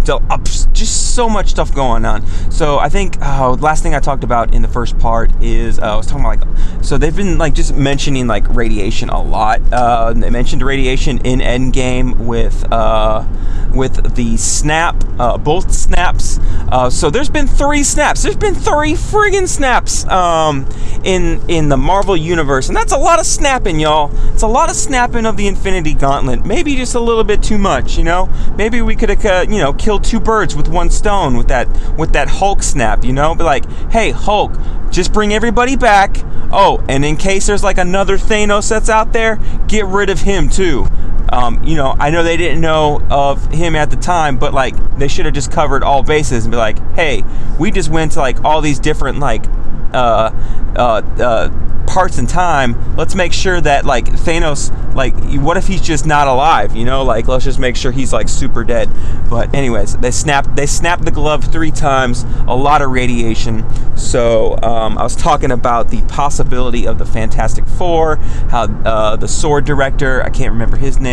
just 0.74 1.14
so 1.16 1.30
much 1.30 1.50
stuff 1.50 1.74
going 1.74 2.06
on. 2.06 2.26
So 2.52 2.80
I 2.80 2.90
think 2.90 3.22
uh, 3.22 3.52
last 3.54 3.84
thing 3.84 3.94
I 3.94 4.00
talked 4.00 4.24
about 4.24 4.54
in 4.54 4.62
the 4.62 4.68
first 4.68 4.98
part 5.00 5.32
is 5.42 5.80
uh, 5.80 5.94
I 5.94 5.96
was 5.96 6.08
talking 6.08 6.26
about 6.26 6.48
like 6.48 6.84
so 6.84 6.98
they've 6.98 7.16
been 7.16 7.38
like 7.38 7.54
just 7.54 7.76
mentioning 7.76 8.28
like 8.28 8.48
radiation 8.50 9.10
a 9.10 9.22
lot. 9.22 9.62
Uh, 9.72 10.14
they 10.14 10.30
mentioned 10.30 10.62
radiation 10.64 11.20
in 11.20 11.40
Endgame 11.40 12.18
with 12.18 12.72
uh, 12.72 13.26
with 13.74 14.16
the 14.16 14.38
snap, 14.38 14.96
uh, 15.20 15.38
both 15.38 15.72
snaps. 15.72 16.40
Uh, 16.70 16.90
so 16.90 17.10
there's 17.10 17.30
been 17.30 17.48
three 17.48 17.84
snaps. 17.84 18.24
There's 18.24 18.36
been 18.38 18.56
three 18.56 18.94
friggin' 18.94 19.48
snaps 19.48 20.06
um, 20.08 20.68
in 21.04 21.42
in 21.50 21.70
the 21.70 21.78
Marvel 21.78 22.18
universe, 22.18 22.68
and 22.68 22.76
that's 22.76 22.94
a 22.94 22.98
lot 22.98 23.20
of 23.20 23.26
snapping, 23.26 23.80
y'all. 23.80 24.12
It's 24.34 24.44
a 24.44 24.48
lot 24.48 24.70
of 24.70 24.76
snapping 24.76 25.26
of 25.26 25.38
the 25.38 25.48
Infinity 25.48 25.94
Gauntlet. 25.94 26.46
Maybe 26.46 26.76
just 26.76 26.96
a 26.96 27.00
little 27.00 27.24
bit 27.24 27.44
too 27.44 27.58
much, 27.58 27.98
you 27.98 28.04
know. 28.04 28.30
Maybe 28.58 28.82
we 28.82 28.96
could 28.96 29.10
have 29.22 29.48
uh, 29.48 29.52
you 29.52 29.60
know 29.60 29.74
kill 29.74 30.00
two 30.00 30.20
birds 30.20 30.56
with 30.56 30.68
one 30.68 30.90
stone 30.90 31.38
with 31.38 31.48
that 31.48 31.68
with 31.98 32.14
that 32.14 32.28
Hulk 32.28 32.64
snap, 32.64 33.04
you 33.04 33.14
know. 33.14 33.34
Be 33.36 33.44
like, 33.44 33.70
hey 33.92 34.12
Hulk, 34.12 34.54
just 34.90 35.14
bring 35.14 35.34
everybody 35.34 35.76
back. 35.76 36.18
Oh, 36.54 36.84
and 36.90 37.06
in 37.06 37.16
case 37.16 37.48
there's 37.48 37.64
like 37.64 37.78
another 37.78 38.18
Thanos 38.18 38.70
that's 38.70 38.90
out 38.90 39.14
there, 39.14 39.40
get 39.68 39.86
rid 39.86 40.10
of 40.10 40.22
him 40.22 40.50
too. 40.50 40.88
Um, 41.32 41.64
you 41.64 41.76
know, 41.76 41.96
I 41.98 42.10
know 42.10 42.24
they 42.24 42.38
didn't 42.38 42.60
know 42.62 43.02
of 43.10 43.46
him 43.52 43.76
at 43.76 43.90
the 43.90 43.96
time, 43.96 44.38
but 44.38 44.54
like 44.54 44.76
they 44.98 45.08
should 45.08 45.26
have 45.26 45.34
just 45.34 45.52
covered 45.52 45.84
all 45.84 46.04
bases 46.04 46.46
and 46.46 46.52
be 46.52 46.58
like, 46.58 46.80
hey, 46.94 47.24
we 47.58 47.72
just 47.72 47.90
went 47.90 48.14
to 48.14 48.20
like 48.20 48.44
all 48.44 48.62
these 48.62 48.80
different 48.80 49.20
like 49.20 49.46
uh, 49.94 50.32
uh, 50.76 51.02
uh, 51.20 51.50
parts 51.92 52.18
in 52.18 52.26
time, 52.26 52.96
let's 52.96 53.16
make 53.16 53.34
sure 53.34 53.60
that 53.60 53.86
like 53.86 54.06
Thanos, 54.06 54.72
like, 54.96 55.14
what 55.42 55.58
if 55.58 55.68
he's 55.68 55.82
just 55.82 56.06
not 56.06 56.28
alive? 56.28 56.76
You 56.76 56.86
know, 56.86 57.04
like 57.04 57.28
let's 57.28 57.44
just 57.44 57.60
make 57.60 57.76
sure 57.76 57.92
he's 57.92 58.14
like 58.14 58.30
super 58.30 58.64
dead. 58.64 58.90
But 59.30 59.54
anyways, 59.54 59.98
they 59.98 60.12
snapped 60.12 60.56
they 60.56 60.66
snapped 60.66 61.04
the 61.04 61.12
glove 61.12 61.44
three 61.44 61.72
times, 61.72 62.24
a 62.48 62.56
lot 62.56 62.82
of 62.82 62.92
radiation. 62.92 63.66
So 63.98 64.58
um, 64.64 64.98
I 64.98 65.04
was 65.04 65.16
talking 65.16 65.52
about 65.52 65.90
the 65.90 66.02
possibility 66.04 66.88
of 66.88 66.98
the 66.98 67.06
Fantastic 67.06 67.68
Four, 67.68 68.16
how 68.50 68.64
uh, 68.86 69.16
the 69.18 69.28
Sword 69.28 69.66
director, 69.66 70.24
I 70.24 70.30
can't 70.30 70.54
remember 70.54 70.78
his 70.78 71.00
name, 71.00 71.12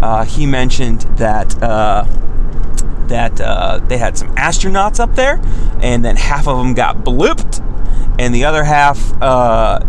uh, 0.00 0.24
he 0.24 0.46
mentioned 0.46 1.02
that. 1.18 1.62
Uh, 1.62 2.04
that 3.08 3.40
uh, 3.42 3.78
they 3.88 3.98
had 3.98 4.16
some 4.16 4.34
astronauts 4.36 4.98
up 4.98 5.14
there, 5.16 5.38
and 5.82 6.02
then 6.02 6.16
half 6.16 6.48
of 6.48 6.56
them 6.56 6.72
got 6.72 6.98
blipped, 6.98 7.60
and 8.18 8.34
the 8.34 8.44
other 8.44 8.64
half 8.64 9.12
uh, 9.20 9.80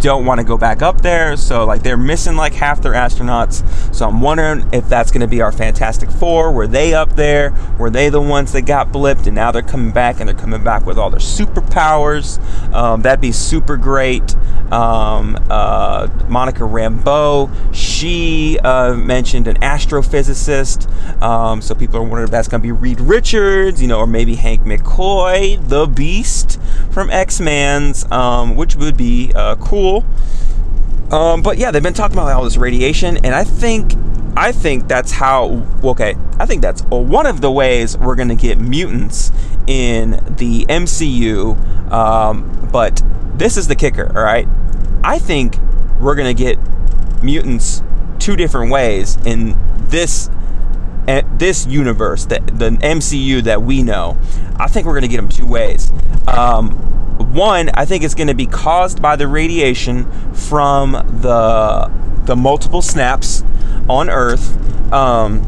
don't 0.00 0.24
want 0.24 0.40
to 0.40 0.44
go 0.44 0.56
back 0.56 0.82
up 0.82 1.00
there. 1.02 1.36
So 1.36 1.64
like 1.64 1.82
they're 1.82 1.96
missing 1.96 2.36
like 2.36 2.54
half 2.54 2.80
their 2.82 2.92
astronauts. 2.92 3.64
So 3.94 4.08
I'm 4.08 4.20
wondering 4.20 4.68
if 4.72 4.88
that's 4.88 5.10
going 5.10 5.20
to 5.20 5.28
be 5.28 5.40
our 5.42 5.52
Fantastic 5.52 6.10
Four. 6.10 6.52
Were 6.52 6.66
they 6.66 6.94
up 6.94 7.16
there? 7.16 7.52
Were 7.78 7.90
they 7.90 8.08
the 8.08 8.20
ones 8.20 8.52
that 8.52 8.62
got 8.62 8.88
blipped 8.88 9.26
and 9.26 9.34
now 9.34 9.50
they're 9.52 9.62
coming 9.62 9.92
back 9.92 10.20
and 10.20 10.28
they're 10.28 10.36
coming 10.36 10.64
back 10.64 10.86
with 10.86 10.98
all 10.98 11.10
their 11.10 11.20
superpowers? 11.20 12.40
Um, 12.72 13.02
that'd 13.02 13.20
be 13.20 13.32
super 13.32 13.76
great. 13.76 14.34
Um, 14.72 15.36
uh, 15.50 16.08
Monica 16.28 16.60
Rambeau, 16.60 17.50
she 17.74 18.58
uh, 18.60 18.94
mentioned 18.94 19.48
an 19.48 19.56
astrophysicist. 19.56 20.90
Um, 21.20 21.60
so 21.60 21.74
people 21.74 21.96
are 21.96 22.02
wondering 22.02 22.24
if 22.24 22.30
that's 22.30 22.48
going 22.48 22.60
to 22.60 22.66
be 22.66 22.72
Reed 22.72 23.00
Richards, 23.00 23.82
you 23.82 23.88
know, 23.88 23.98
or 23.98 24.06
maybe 24.06 24.36
Hank 24.36 24.62
McCoy, 24.62 25.68
the 25.68 25.86
Beast 25.86 26.60
from 26.92 27.10
X 27.10 27.40
Men's, 27.40 28.10
um, 28.12 28.54
which 28.54 28.76
would 28.76 28.96
be 28.96 29.32
uh, 29.34 29.56
cool. 29.56 29.89
Um, 31.10 31.42
but 31.42 31.58
yeah, 31.58 31.70
they've 31.70 31.82
been 31.82 31.94
talking 31.94 32.16
about 32.16 32.30
all 32.32 32.44
this 32.44 32.56
radiation, 32.56 33.16
and 33.18 33.34
I 33.34 33.44
think 33.44 33.94
I 34.36 34.52
think 34.52 34.86
that's 34.86 35.10
how. 35.10 35.66
Okay, 35.82 36.14
I 36.38 36.46
think 36.46 36.62
that's 36.62 36.82
one 36.84 37.26
of 37.26 37.40
the 37.40 37.50
ways 37.50 37.98
we're 37.98 38.14
to 38.28 38.36
get 38.36 38.58
mutants 38.58 39.32
in 39.66 40.12
the 40.36 40.66
MCU. 40.66 41.90
Um, 41.90 42.68
but 42.72 43.02
this 43.34 43.56
is 43.56 43.68
the 43.68 43.74
kicker, 43.74 44.06
all 44.16 44.22
right? 44.22 44.46
I 45.02 45.18
think 45.18 45.56
we're 45.98 46.14
to 46.34 46.42
get 46.42 46.58
mutants 47.22 47.82
two 48.18 48.36
different 48.36 48.70
ways 48.70 49.16
in 49.24 49.56
this 49.88 50.30
this 51.38 51.66
universe, 51.66 52.26
the, 52.26 52.40
the 52.52 52.70
MCU 52.70 53.42
that 53.44 53.62
we 53.62 53.82
know. 53.82 54.16
I 54.56 54.66
think 54.68 54.86
we're 54.86 54.92
going 54.92 55.02
to 55.02 55.08
get 55.08 55.16
them 55.16 55.28
two 55.28 55.46
ways. 55.46 55.90
Um, 56.28 56.70
one, 57.34 57.70
I 57.74 57.84
think 57.84 58.04
it's 58.04 58.14
going 58.14 58.28
to 58.28 58.34
be 58.34 58.46
caused 58.46 59.00
by 59.00 59.16
the 59.16 59.28
radiation 59.28 60.10
from 60.32 60.92
the 60.92 61.90
the 62.24 62.36
multiple 62.36 62.82
snaps 62.82 63.42
on 63.88 64.08
Earth. 64.10 64.92
Um, 64.92 65.42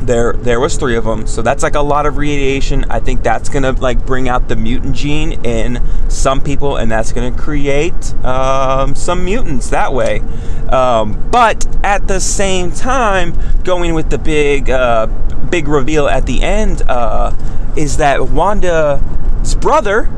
there 0.00 0.32
there 0.32 0.60
was 0.60 0.76
three 0.76 0.96
of 0.96 1.04
them. 1.04 1.26
So 1.26 1.42
that's 1.42 1.62
like 1.62 1.74
a 1.74 1.80
lot 1.80 2.06
of 2.06 2.16
radiation. 2.16 2.84
I 2.90 3.00
think 3.00 3.22
that's 3.22 3.48
gonna 3.48 3.72
like 3.72 4.04
bring 4.06 4.28
out 4.28 4.48
the 4.48 4.56
mutant 4.56 4.94
gene 4.94 5.44
in 5.44 5.82
some 6.08 6.40
people 6.40 6.76
and 6.76 6.90
that's 6.90 7.12
gonna 7.12 7.36
create 7.36 8.14
um, 8.24 8.94
some 8.94 9.24
mutants 9.24 9.70
that 9.70 9.92
way. 9.92 10.20
Um, 10.70 11.30
but 11.30 11.66
at 11.84 12.08
the 12.08 12.20
same 12.20 12.72
time 12.72 13.34
going 13.64 13.94
with 13.94 14.10
the 14.10 14.18
big 14.18 14.70
uh, 14.70 15.06
big 15.50 15.68
reveal 15.68 16.08
at 16.08 16.26
the 16.26 16.42
end 16.42 16.82
uh, 16.88 17.34
is 17.76 17.96
that 17.98 18.28
wanda's 18.30 19.54
brother 19.56 20.10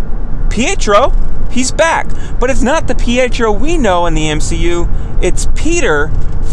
pietro 0.51 1.11
he's 1.51 1.73
back. 1.73 2.09
But 2.39 2.51
it's 2.51 2.63
not 2.63 2.87
the 2.87 2.95
pietro 2.95 3.51
we 3.51 3.77
know 3.77 4.07
in 4.07 4.15
the 4.15 4.27
mcu 4.27 5.23
it's 5.23 5.49
peter 5.55 6.09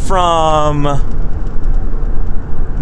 from 0.08 1.17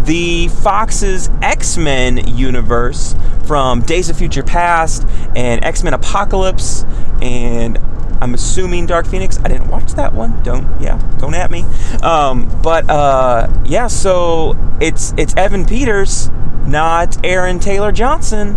the 0.06 0.48
Fox's 0.48 1.28
X 1.42 1.76
Men 1.76 2.36
universe 2.36 3.14
from 3.44 3.82
Days 3.82 4.08
of 4.08 4.16
Future 4.16 4.42
Past 4.42 5.06
and 5.34 5.64
X 5.64 5.82
Men 5.82 5.94
Apocalypse 5.94 6.84
and 7.20 7.78
I'm 8.20 8.32
assuming 8.32 8.86
Dark 8.86 9.06
Phoenix. 9.06 9.38
I 9.44 9.48
didn't 9.48 9.68
watch 9.68 9.92
that 9.92 10.12
one. 10.12 10.42
Don't 10.42 10.80
yeah, 10.80 10.98
don't 11.18 11.34
at 11.34 11.50
me. 11.50 11.62
Um, 12.02 12.50
but 12.62 12.88
uh, 12.88 13.48
yeah, 13.66 13.88
so 13.88 14.56
it's 14.80 15.12
it's 15.18 15.34
Evan 15.36 15.66
Peters, 15.66 16.30
not 16.66 17.24
Aaron 17.24 17.58
Taylor 17.58 17.92
Johnson, 17.92 18.56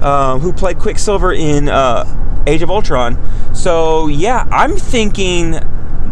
uh, 0.00 0.38
who 0.38 0.52
played 0.52 0.78
Quicksilver 0.78 1.32
in 1.32 1.68
uh, 1.68 2.42
Age 2.46 2.62
of 2.62 2.70
Ultron. 2.70 3.18
So 3.54 4.08
yeah, 4.08 4.46
I'm 4.50 4.76
thinking 4.76 5.60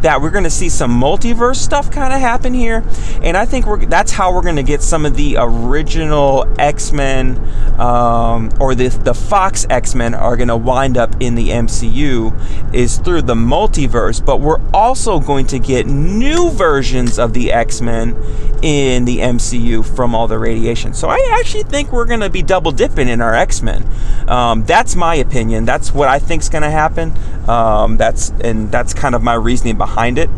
that 0.04 0.20
we're 0.20 0.30
going 0.30 0.44
to 0.44 0.50
see 0.50 0.68
some 0.68 1.00
multiverse 1.00 1.56
stuff 1.56 1.90
kind 1.90 2.12
of 2.12 2.20
happen 2.20 2.52
here, 2.52 2.84
and 3.22 3.38
I 3.38 3.46
think 3.46 3.64
we're 3.66 3.86
that's 3.86 4.12
how 4.12 4.34
we're 4.34 4.42
going 4.42 4.56
to 4.56 4.62
get 4.62 4.82
some 4.82 5.06
of 5.06 5.16
the 5.16 5.36
original 5.38 6.46
X 6.58 6.92
Men 6.92 7.38
um, 7.80 8.50
or 8.60 8.74
the 8.74 8.88
the 8.88 9.14
Fox 9.14 9.66
X 9.70 9.94
Men 9.94 10.14
are 10.14 10.36
going 10.36 10.48
to 10.48 10.58
wind 10.58 10.98
up 10.98 11.16
in 11.20 11.34
the 11.34 11.48
MCU 11.48 12.74
is 12.74 12.98
through 12.98 13.22
the 13.22 13.34
multiverse, 13.34 14.22
but 14.22 14.40
we're 14.40 14.60
also 14.74 15.20
going 15.20 15.46
to 15.46 15.58
get 15.58 15.86
new 15.86 16.50
versions 16.50 17.18
of 17.18 17.32
the 17.32 17.50
X 17.50 17.80
Men 17.80 18.14
in 18.62 19.06
the 19.06 19.18
MCU 19.18 19.84
from 19.96 20.14
all 20.14 20.28
the 20.28 20.38
radiation. 20.38 20.92
So 20.92 21.08
I 21.08 21.38
actually 21.40 21.64
think 21.64 21.92
we're 21.92 22.04
going 22.04 22.20
to 22.20 22.30
be 22.30 22.42
double 22.42 22.72
dipping 22.72 23.08
in 23.08 23.22
our 23.22 23.34
X 23.34 23.62
Men. 23.62 23.88
Um, 24.28 24.64
that's 24.64 24.94
my 24.96 25.14
opinion. 25.14 25.64
That's 25.64 25.94
what 25.94 26.10
I 26.10 26.18
think 26.18 26.42
is 26.42 26.50
going 26.50 26.62
to 26.62 26.70
happen. 26.70 27.14
Um, 27.48 27.96
that's 27.96 28.30
and 28.42 28.70
that's 28.70 28.92
kind 28.92 29.14
of 29.14 29.22
my 29.22 29.34
reasoning 29.34 29.78
behind 29.78 29.93
behind 29.94 30.18
it. 30.18 30.28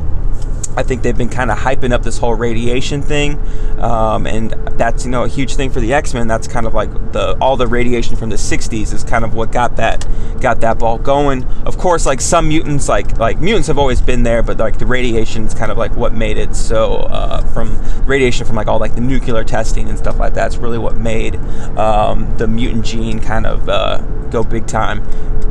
I 0.78 0.82
think 0.82 1.00
they've 1.02 1.16
been 1.16 1.30
kind 1.30 1.50
of 1.50 1.57
hyping 1.57 1.90
up 1.90 2.02
this 2.02 2.18
whole 2.18 2.34
radiation 2.34 3.00
thing, 3.00 3.40
um, 3.80 4.26
and 4.26 4.50
that's 4.78 5.07
you 5.07 5.11
know 5.11 5.24
a 5.24 5.28
huge 5.28 5.57
thing 5.57 5.70
for 5.70 5.80
the 5.80 5.94
X 5.94 6.12
Men. 6.12 6.28
That's 6.28 6.46
kind 6.46 6.66
of 6.66 6.74
like 6.74 6.90
the 7.12 7.34
all 7.40 7.57
the 7.57 7.66
radiation 7.66 8.14
from 8.14 8.28
the 8.28 8.36
'60s 8.36 8.92
is 8.92 9.02
kind 9.02 9.24
of 9.24 9.32
what 9.32 9.50
got 9.50 9.76
that 9.76 10.07
got 10.38 10.61
that 10.61 10.78
ball 10.78 10.98
going. 10.98 11.44
Of 11.64 11.78
course, 11.78 12.04
like 12.04 12.20
some 12.20 12.48
mutants, 12.48 12.90
like 12.90 13.16
like 13.16 13.40
mutants 13.40 13.68
have 13.68 13.78
always 13.78 14.02
been 14.02 14.22
there, 14.22 14.42
but 14.42 14.59
like 14.59 14.78
the 14.78 14.84
radiation 14.84 15.46
is 15.46 15.54
kind 15.54 15.72
of 15.72 15.78
like 15.78 15.96
what 15.96 16.12
made 16.12 16.36
it 16.36 16.54
so. 16.54 16.96
Uh, 16.96 17.40
from 17.54 17.74
radiation 18.04 18.44
from 18.44 18.57
like 18.57 18.66
all 18.66 18.78
like 18.78 18.94
the 18.94 19.00
nuclear 19.00 19.44
testing 19.44 19.88
and 19.88 19.96
stuff 19.96 20.18
like 20.18 20.34
that's 20.34 20.59
really 20.59 20.78
what 20.78 20.96
made 20.96 21.36
um, 21.78 22.36
the 22.36 22.46
mutant 22.46 22.84
gene 22.84 23.18
kind 23.18 23.46
of 23.46 23.66
uh, 23.70 23.96
go 24.30 24.44
big 24.44 24.66
time. 24.66 25.02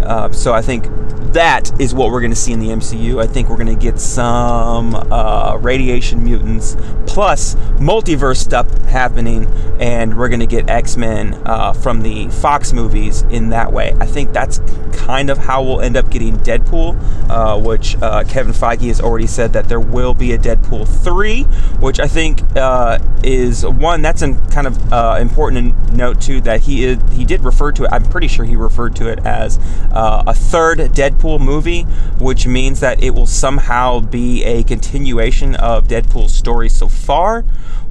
Uh, 0.05 0.31
so 0.31 0.53
I 0.53 0.61
think 0.61 0.85
that 1.33 1.81
is 1.81 1.93
what 1.93 2.11
we're 2.11 2.21
going 2.21 2.31
to 2.31 2.37
see 2.37 2.53
in 2.53 2.59
the 2.59 2.69
MCU. 2.69 3.21
I 3.21 3.27
think 3.27 3.49
we're 3.49 3.57
going 3.57 3.67
to 3.67 3.75
get 3.75 3.99
some 3.99 4.95
uh, 4.95 5.57
radiation 5.59 6.23
mutants 6.23 6.77
plus 7.07 7.55
multiverse 7.75 8.37
stuff 8.37 8.71
happening, 8.83 9.45
and 9.79 10.17
we're 10.17 10.29
going 10.29 10.39
to 10.39 10.45
get 10.45 10.69
X 10.69 10.95
Men 10.95 11.33
uh, 11.45 11.73
from 11.73 12.01
the 12.01 12.29
Fox 12.29 12.71
movies 12.71 13.23
in 13.23 13.49
that 13.49 13.73
way. 13.73 13.93
I 13.99 14.05
think 14.05 14.31
that's 14.31 14.59
kind 14.93 15.29
of 15.29 15.37
how 15.37 15.61
we'll 15.61 15.81
end 15.81 15.97
up 15.97 16.09
getting 16.09 16.37
Deadpool, 16.37 17.29
uh, 17.29 17.59
which 17.59 17.97
uh, 18.01 18.23
Kevin 18.23 18.53
Feige 18.53 18.87
has 18.87 19.01
already 19.01 19.27
said 19.27 19.53
that 19.53 19.67
there 19.67 19.79
will 19.79 20.13
be 20.13 20.31
a 20.31 20.37
Deadpool 20.37 20.87
3, 21.03 21.43
which 21.79 21.99
I 21.99 22.07
think 22.07 22.41
uh, 22.55 22.97
is 23.23 23.65
one 23.65 24.01
that's 24.01 24.21
a 24.21 24.33
kind 24.51 24.67
of 24.67 24.93
uh, 24.93 25.17
important 25.19 25.93
note 25.93 26.21
too 26.21 26.41
that 26.41 26.61
he 26.61 26.85
is, 26.85 26.97
he 27.11 27.25
did 27.25 27.43
refer 27.43 27.71
to 27.73 27.83
it. 27.83 27.89
I'm 27.91 28.05
pretty 28.05 28.27
sure 28.27 28.45
he 28.45 28.55
referred 28.55 28.95
to 28.97 29.07
it 29.09 29.19
as 29.25 29.59
a 29.95 30.33
third 30.33 30.79
Deadpool 30.79 31.39
movie, 31.39 31.83
which 32.19 32.45
means 32.47 32.79
that 32.81 33.01
it 33.01 33.11
will 33.11 33.25
somehow 33.25 33.99
be 33.99 34.43
a 34.43 34.63
continuation 34.63 35.55
of 35.55 35.87
Deadpool's 35.87 36.33
story 36.33 36.69
so 36.69 36.87
far, 36.87 37.41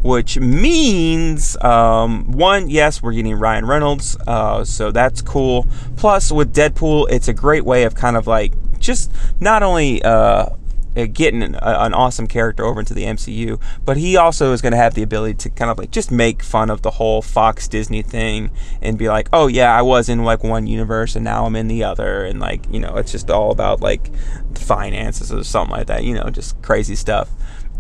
which 0.03 0.39
means 0.39 1.57
um, 1.63 2.31
one, 2.33 2.69
yes, 2.69 3.03
we're 3.03 3.13
getting 3.13 3.35
Ryan 3.35 3.67
Reynolds, 3.67 4.17
uh, 4.27 4.65
so 4.65 4.91
that's 4.91 5.23
cool. 5.23 5.67
Plus, 5.97 6.31
with 6.31 6.55
Deadpool, 6.55 7.07
it's 7.11 7.29
a 7.29 7.33
great 7.33 7.65
way 7.65 7.85
of 7.85 7.95
kind 7.95 8.17
of 8.17 8.27
like 8.27 8.53
just 8.79 9.11
not 9.41 9.63
only 9.63 10.03
uh, 10.03 10.11
uh, 10.11 10.57
Uh, 10.97 11.07
getting 11.13 11.43
an, 11.43 11.57
an, 11.57 11.93
awesome 11.93 12.27
character 12.27 12.65
over 12.65 12.79
into 12.81 12.95
the 12.95 13.03
MCU, 13.03 13.61
but 13.85 13.97
he 13.97 14.17
also 14.17 14.53
is 14.53 14.63
going 14.63 14.73
to 14.73 14.77
have 14.77 14.95
the 14.95 15.03
ability 15.03 15.35
to 15.35 15.51
kind 15.51 15.71
of 15.71 15.77
like 15.77 15.91
just 15.91 16.11
make 16.11 16.43
fun 16.43 16.71
of 16.71 16.83
the 16.83 16.93
whole 16.93 17.21
Fox 17.21 17.67
Disney 17.67 18.03
thing 18.03 18.51
and 18.81 18.97
be 18.97 19.09
like, 19.09 19.29
oh 19.33 19.49
yeah, 19.49 19.77
I 19.77 19.83
was 19.83 20.09
in 20.09 20.23
like 20.25 20.45
one 20.45 20.67
universe 20.69 21.17
and 21.17 21.25
now 21.25 21.47
I'm 21.47 21.57
in 21.57 21.67
the 21.67 21.83
other, 21.83 22.25
and 22.25 22.39
like 22.39 22.65
you 22.71 22.79
know, 22.79 22.97
it's 22.97 23.11
just 23.11 23.31
all 23.31 23.51
about 23.51 23.81
like 23.81 24.11
finances 24.57 25.33
or 25.33 25.43
something 25.43 25.77
like 25.77 25.89
that, 25.89 26.05
you 26.05 26.15
know, 26.15 26.31
just 26.31 26.61
crazy 26.63 26.95
stuff. 26.95 27.29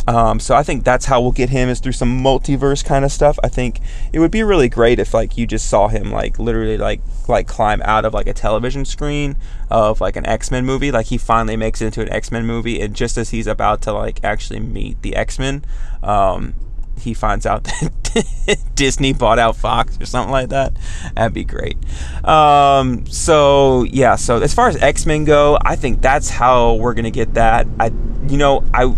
Um, 0.07 0.39
so 0.39 0.55
I 0.55 0.63
think 0.63 0.85
that's 0.85 1.07
how 1.07 1.21
we'll 1.23 1.33
get 1.33 1.49
him 1.49 1.69
is 1.69 1.81
through 1.81 1.93
some 1.93 2.23
multiverse 2.23 2.85
kind 2.85 3.05
of 3.05 3.13
stuff. 3.13 3.39
I 3.43 3.49
think 3.49 3.81
it 4.13 4.19
would 4.19 4.31
be 4.31 4.43
really 4.43 4.69
great 4.69 4.99
if 4.99 5.15
like 5.15 5.39
you 5.39 5.47
just 5.47 5.69
saw 5.69 5.89
him 5.89 6.11
like 6.11 6.39
literally 6.39 6.77
like 6.77 7.01
like 7.27 7.47
climb 7.47 7.81
out 7.83 8.05
of 8.05 8.13
like 8.13 8.27
a 8.27 8.35
television 8.35 8.85
screen 8.85 9.37
of 9.71 10.01
like 10.01 10.17
an 10.17 10.27
X-Men 10.27 10.67
movie. 10.67 10.91
Like 10.91 11.07
he 11.07 11.19
finally 11.19 11.57
makes 11.57 11.81
it 11.81 11.87
into 11.87 12.03
an 12.03 12.13
X-Men 12.13 12.47
movie, 12.47 12.81
and 12.81 12.95
just 12.95 13.17
as 13.17 13.31
he's 13.31 13.47
about 13.47 13.81
to 13.83 13.93
like 13.93 14.23
actually 14.23 14.61
meet 14.61 15.01
the 15.01 15.17
X-Men, 15.17 15.65
um, 16.03 16.55
he 16.99 17.15
finds 17.15 17.47
out 17.47 17.65
that 18.15 18.59
Disney 18.75 19.13
bought 19.13 19.39
out 19.39 19.57
Fox 19.57 20.01
or 20.01 20.07
something 20.07 20.33
like 20.33 20.51
that. 20.51 20.75
That'd 21.15 21.35
be 21.35 21.45
great. 21.45 21.77
Um, 22.25 23.07
so 23.07 23.85
yeah, 23.85 24.17
so 24.17 24.41
as 24.41 24.55
far 24.55 24.69
as 24.69 24.77
X 24.77 25.07
Men 25.07 25.25
go, 25.25 25.59
I 25.61 25.77
think 25.77 26.03
that's 26.03 26.31
how 26.31 26.75
we're 26.75 26.95
gonna 26.95 27.11
get 27.11 27.35
that. 27.35 27.67
I, 27.79 27.87
you 28.29 28.37
know, 28.37 28.65
I. 28.73 28.95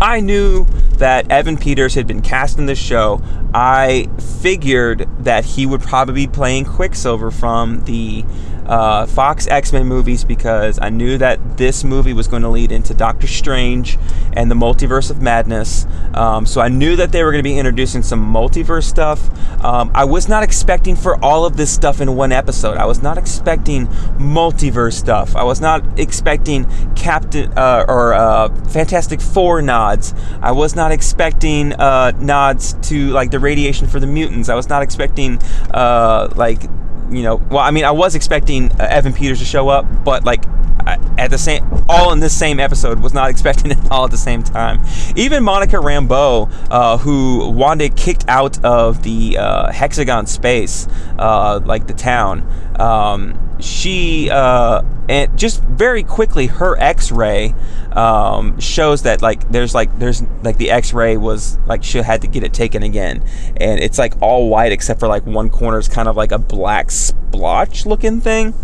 I 0.00 0.20
knew 0.20 0.66
that 0.98 1.30
Evan 1.30 1.56
Peters 1.56 1.94
had 1.94 2.06
been 2.06 2.22
cast 2.22 2.58
in 2.58 2.66
this 2.66 2.78
show. 2.78 3.22
I 3.52 4.08
figured 4.40 5.08
that 5.20 5.44
he 5.44 5.66
would 5.66 5.80
probably 5.80 6.26
be 6.26 6.32
playing 6.32 6.64
Quicksilver 6.64 7.30
from 7.30 7.84
the 7.84 8.24
uh, 8.66 9.06
Fox 9.06 9.46
X 9.46 9.72
Men 9.72 9.86
movies 9.86 10.24
because 10.24 10.78
I 10.80 10.90
knew 10.90 11.18
that 11.18 11.56
this 11.56 11.84
movie 11.84 12.12
was 12.12 12.28
going 12.28 12.42
to 12.42 12.48
lead 12.48 12.72
into 12.72 12.94
Doctor 12.94 13.26
Strange 13.26 13.98
and 14.32 14.50
the 14.50 14.54
Multiverse 14.54 15.10
of 15.10 15.20
Madness. 15.22 15.86
Um, 16.14 16.46
so 16.46 16.60
I 16.60 16.68
knew 16.68 16.96
that 16.96 17.12
they 17.12 17.22
were 17.22 17.30
going 17.30 17.42
to 17.42 17.48
be 17.48 17.58
introducing 17.58 18.02
some 18.02 18.32
multiverse 18.32 18.84
stuff. 18.84 19.28
Um, 19.64 19.90
I 19.94 20.04
was 20.04 20.28
not 20.28 20.42
expecting 20.42 20.96
for 20.96 21.22
all 21.24 21.44
of 21.44 21.56
this 21.56 21.72
stuff 21.72 22.00
in 22.00 22.16
one 22.16 22.32
episode. 22.32 22.76
I 22.76 22.86
was 22.86 23.02
not 23.02 23.18
expecting 23.18 23.86
multiverse 24.18 24.94
stuff. 24.94 25.36
I 25.36 25.44
was 25.44 25.60
not 25.60 25.98
expecting 25.98 26.66
Captain 26.94 27.52
uh, 27.56 27.84
or 27.88 28.14
uh, 28.14 28.54
Fantastic 28.66 29.20
Four 29.20 29.62
nods. 29.62 30.14
I 30.40 30.52
was 30.52 30.74
not 30.74 30.92
expecting 30.92 31.72
uh, 31.74 32.12
nods 32.18 32.74
to 32.88 33.10
like 33.10 33.30
the 33.30 33.38
radiation 33.38 33.86
for 33.86 34.00
the 34.00 34.06
mutants. 34.06 34.48
I 34.48 34.54
was 34.54 34.68
not 34.68 34.82
expecting 34.82 35.38
uh, 35.72 36.32
like 36.36 36.62
you 37.10 37.22
know, 37.22 37.36
well, 37.36 37.60
I 37.60 37.70
mean, 37.70 37.84
I 37.84 37.90
was 37.90 38.14
expecting 38.14 38.72
uh, 38.72 38.86
Evan 38.90 39.12
Peters 39.12 39.38
to 39.40 39.44
show 39.44 39.68
up, 39.68 39.86
but 40.04 40.24
like 40.24 40.44
at 40.86 41.30
the 41.30 41.38
same, 41.38 41.64
all 41.88 42.12
in 42.12 42.20
this 42.20 42.36
same 42.36 42.60
episode, 42.60 43.00
was 43.00 43.14
not 43.14 43.30
expecting 43.34 43.70
it 43.70 43.90
all 43.90 44.04
at 44.04 44.10
the 44.10 44.16
same 44.16 44.42
time. 44.42 44.84
Even 45.16 45.42
Monica 45.42 45.76
Rambeau, 45.76 46.50
uh, 46.70 46.98
who 46.98 47.50
Wanda 47.50 47.88
kicked 47.88 48.24
out 48.28 48.62
of 48.64 49.02
the 49.02 49.38
uh, 49.38 49.72
Hexagon 49.72 50.26
space, 50.26 50.86
uh, 51.18 51.60
like 51.64 51.86
the 51.86 51.94
town, 51.94 52.46
um, 52.78 53.43
she 53.64 54.28
uh, 54.30 54.82
and 55.08 55.36
just 55.38 55.62
very 55.62 56.02
quickly 56.02 56.46
her 56.46 56.78
X-ray 56.78 57.54
um, 57.92 58.60
shows 58.60 59.02
that 59.02 59.22
like 59.22 59.48
there's 59.50 59.74
like 59.74 59.98
there's 59.98 60.22
like 60.42 60.58
the 60.58 60.70
X-ray 60.70 61.16
was 61.16 61.58
like 61.66 61.82
she 61.82 61.98
had 61.98 62.20
to 62.22 62.28
get 62.28 62.42
it 62.42 62.52
taken 62.52 62.82
again, 62.82 63.22
and 63.56 63.80
it's 63.80 63.98
like 63.98 64.20
all 64.20 64.48
white 64.48 64.72
except 64.72 65.00
for 65.00 65.08
like 65.08 65.24
one 65.24 65.48
corner 65.48 65.78
is 65.78 65.88
kind 65.88 66.08
of 66.08 66.16
like 66.16 66.30
a 66.30 66.38
black 66.38 66.90
splotch 66.90 67.86
looking 67.86 68.20
thing. 68.20 68.54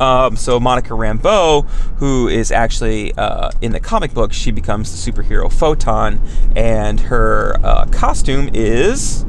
Um, 0.00 0.34
so 0.36 0.58
Monica 0.58 0.94
Rambeau, 0.94 1.68
who 1.98 2.26
is 2.26 2.50
actually 2.50 3.12
uh, 3.14 3.50
in 3.60 3.72
the 3.72 3.80
comic 3.80 4.14
book, 4.14 4.32
she 4.32 4.50
becomes 4.50 4.90
the 4.90 5.12
superhero 5.12 5.52
Photon, 5.52 6.20
and 6.56 6.98
her 7.00 7.54
uh, 7.62 7.84
costume 7.86 8.50
is 8.54 9.24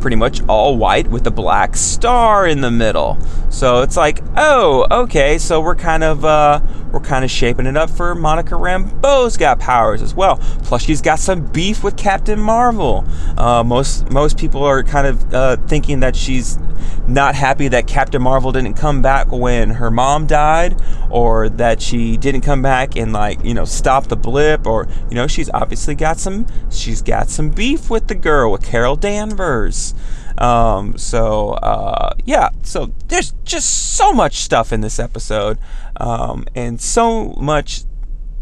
pretty 0.00 0.16
much 0.16 0.42
all 0.48 0.76
white 0.76 1.06
with 1.08 1.26
a 1.26 1.30
black 1.30 1.76
star 1.76 2.46
in 2.46 2.60
the 2.60 2.70
middle. 2.70 3.18
So 3.50 3.82
it's 3.82 3.96
like, 3.96 4.22
oh, 4.36 4.86
okay, 4.90 5.38
so 5.38 5.60
we're 5.60 5.76
kind 5.76 6.04
of 6.04 6.24
uh, 6.24 6.60
we're 6.92 7.00
kind 7.00 7.24
of 7.24 7.30
shaping 7.30 7.66
it 7.66 7.76
up 7.76 7.90
for 7.90 8.14
Monica 8.14 8.54
Rambeau's 8.54 9.36
got 9.36 9.58
powers 9.58 10.02
as 10.02 10.14
well. 10.14 10.36
Plus, 10.64 10.82
she's 10.82 11.00
got 11.00 11.18
some 11.18 11.46
beef 11.52 11.84
with 11.84 11.96
Captain 11.96 12.40
Marvel. 12.40 13.04
Uh, 13.36 13.62
most 13.64 14.10
most 14.10 14.38
people 14.38 14.64
are 14.64 14.82
kind 14.82 15.06
of 15.06 15.34
uh, 15.34 15.56
thinking 15.66 16.00
that 16.00 16.16
she's 16.16 16.58
not 17.06 17.34
happy 17.34 17.68
that 17.68 17.86
Captain 17.86 18.22
Marvel 18.22 18.52
didn't 18.52 18.74
come 18.74 19.02
back 19.02 19.30
when 19.30 19.70
her 19.70 19.90
mom 19.90 20.26
died, 20.26 20.80
or 21.10 21.48
that 21.48 21.82
she 21.82 22.16
didn't 22.16 22.42
come 22.42 22.62
back 22.62 22.96
and 22.96 23.12
like 23.12 23.42
you 23.44 23.54
know 23.54 23.64
stop 23.64 24.06
the 24.06 24.16
blip, 24.16 24.66
or 24.66 24.86
you 25.08 25.14
know 25.14 25.26
she's 25.26 25.50
obviously 25.50 25.94
got 25.94 26.18
some 26.18 26.46
she's 26.70 27.02
got 27.02 27.28
some 27.28 27.50
beef 27.50 27.90
with 27.90 28.08
the 28.08 28.14
girl 28.14 28.52
with 28.52 28.62
Carol 28.62 28.96
Danvers. 28.96 29.89
Um, 30.38 30.96
so 30.96 31.50
uh, 31.50 32.14
yeah, 32.24 32.50
so 32.62 32.92
there's 33.08 33.32
just 33.44 33.94
so 33.96 34.12
much 34.12 34.36
stuff 34.36 34.72
in 34.72 34.80
this 34.80 34.98
episode, 34.98 35.58
um, 35.96 36.46
and 36.54 36.80
so 36.80 37.34
much 37.34 37.84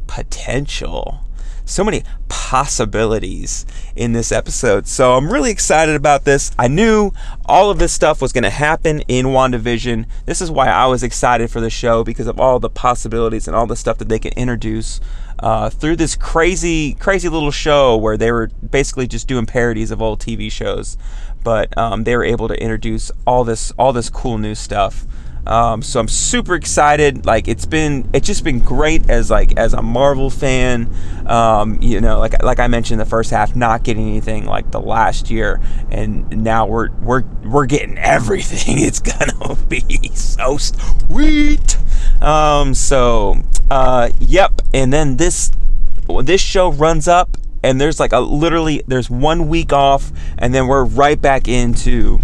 potential 0.07 1.21
so 1.69 1.85
many 1.85 2.03
possibilities 2.29 3.67
in 3.95 4.13
this 4.13 4.33
episode. 4.33 4.87
So 4.87 5.15
I'm 5.15 5.31
really 5.31 5.51
excited 5.51 5.95
about 5.95 6.25
this. 6.25 6.51
I 6.59 6.67
knew 6.67 7.13
all 7.45 7.71
of 7.71 7.79
this 7.79 7.93
stuff 7.93 8.23
was 8.23 8.33
going 8.33 8.45
to 8.45 8.51
happen 8.51 9.01
in 9.03 9.27
WandaVision. 9.27 10.07
This 10.25 10.41
is 10.41 10.51
why 10.51 10.69
I 10.69 10.87
was 10.87 11.03
excited 11.03 11.51
for 11.51 11.61
the 11.61 11.71
show 11.71 12.05
because 12.05 12.27
of 12.27 12.41
all 12.41 12.59
the 12.59 12.71
possibilities 12.71 13.47
and 13.47 13.55
all 13.55 13.67
the 13.67 13.77
stuff 13.77 13.99
that 13.99 14.09
they 14.09 14.19
can 14.19 14.33
introduce 14.33 15.01
uh, 15.39 15.71
through 15.71 15.97
this 15.97 16.17
crazy, 16.17 16.95
crazy 16.95 17.29
little 17.29 17.51
show 17.51 17.97
where 17.97 18.17
they 18.17 18.33
were 18.33 18.49
basically 18.71 19.07
just 19.07 19.29
doing 19.29 19.47
parodies 19.47 19.91
of 19.91 20.03
old 20.03 20.21
TV 20.21 20.51
shows. 20.51 20.97
But 21.45 21.77
um, 21.79 22.05
they 22.05 22.17
were 22.17 22.25
able 22.25 22.49
to 22.49 22.61
introduce 22.61 23.11
all 23.27 23.45
this, 23.45 23.71
all 23.79 23.93
this 23.93 24.11
cool 24.11 24.39
new 24.39 24.55
stuff. 24.55 25.07
Um, 25.49 25.81
so 25.81 25.99
I'm 25.99 26.09
super 26.09 26.55
excited. 26.55 27.25
Like 27.25 27.49
it's 27.49 27.65
been, 27.65 28.09
it's 28.13 28.27
just 28.27 28.45
been 28.45 28.59
great 28.61 29.09
as 29.09 29.31
like 29.31 29.59
as 29.59 29.73
a 29.73 29.83
Marvel 29.83 30.29
fan. 30.29 30.95
Um, 31.27 31.81
you 31.81 32.01
know, 32.01 32.19
like 32.19 32.43
like 32.43 32.59
I 32.59 32.67
mentioned, 32.67 33.01
the 33.01 33.07
first 33.07 33.31
half 33.31 33.57
not 33.57 33.83
getting 33.83 34.09
anything 34.09 34.45
like 34.45 34.71
the 34.71 34.81
last 34.81 35.31
year, 35.31 35.61
and 35.91 36.45
now 36.45 36.67
we're 36.67 36.91
we're 37.01 37.23
we're 37.45 37.67
getting 37.67 37.99
everything. 37.99 38.79
It's 38.89 39.01
gonna 39.01 39.57
be 39.69 40.11
so 40.15 40.57
sweet. 40.57 41.77
Um, 42.23 42.75
so 42.75 43.37
uh, 43.71 44.11
yep. 44.21 44.63
And 44.73 44.93
then 44.93 45.17
this 45.17 45.51
this 46.23 46.41
show 46.41 46.71
runs 46.73 47.09
up, 47.09 47.37
and 47.63 47.81
there's 47.81 48.01
like 48.01 48.13
a 48.13 48.21
literally 48.21 48.83
there's 48.87 49.11
one 49.11 49.49
week 49.49 49.73
off, 49.73 50.11
and 50.39 50.55
then 50.55 50.67
we're 50.67 50.85
right 50.85 51.21
back 51.21 51.49
into 51.49 52.21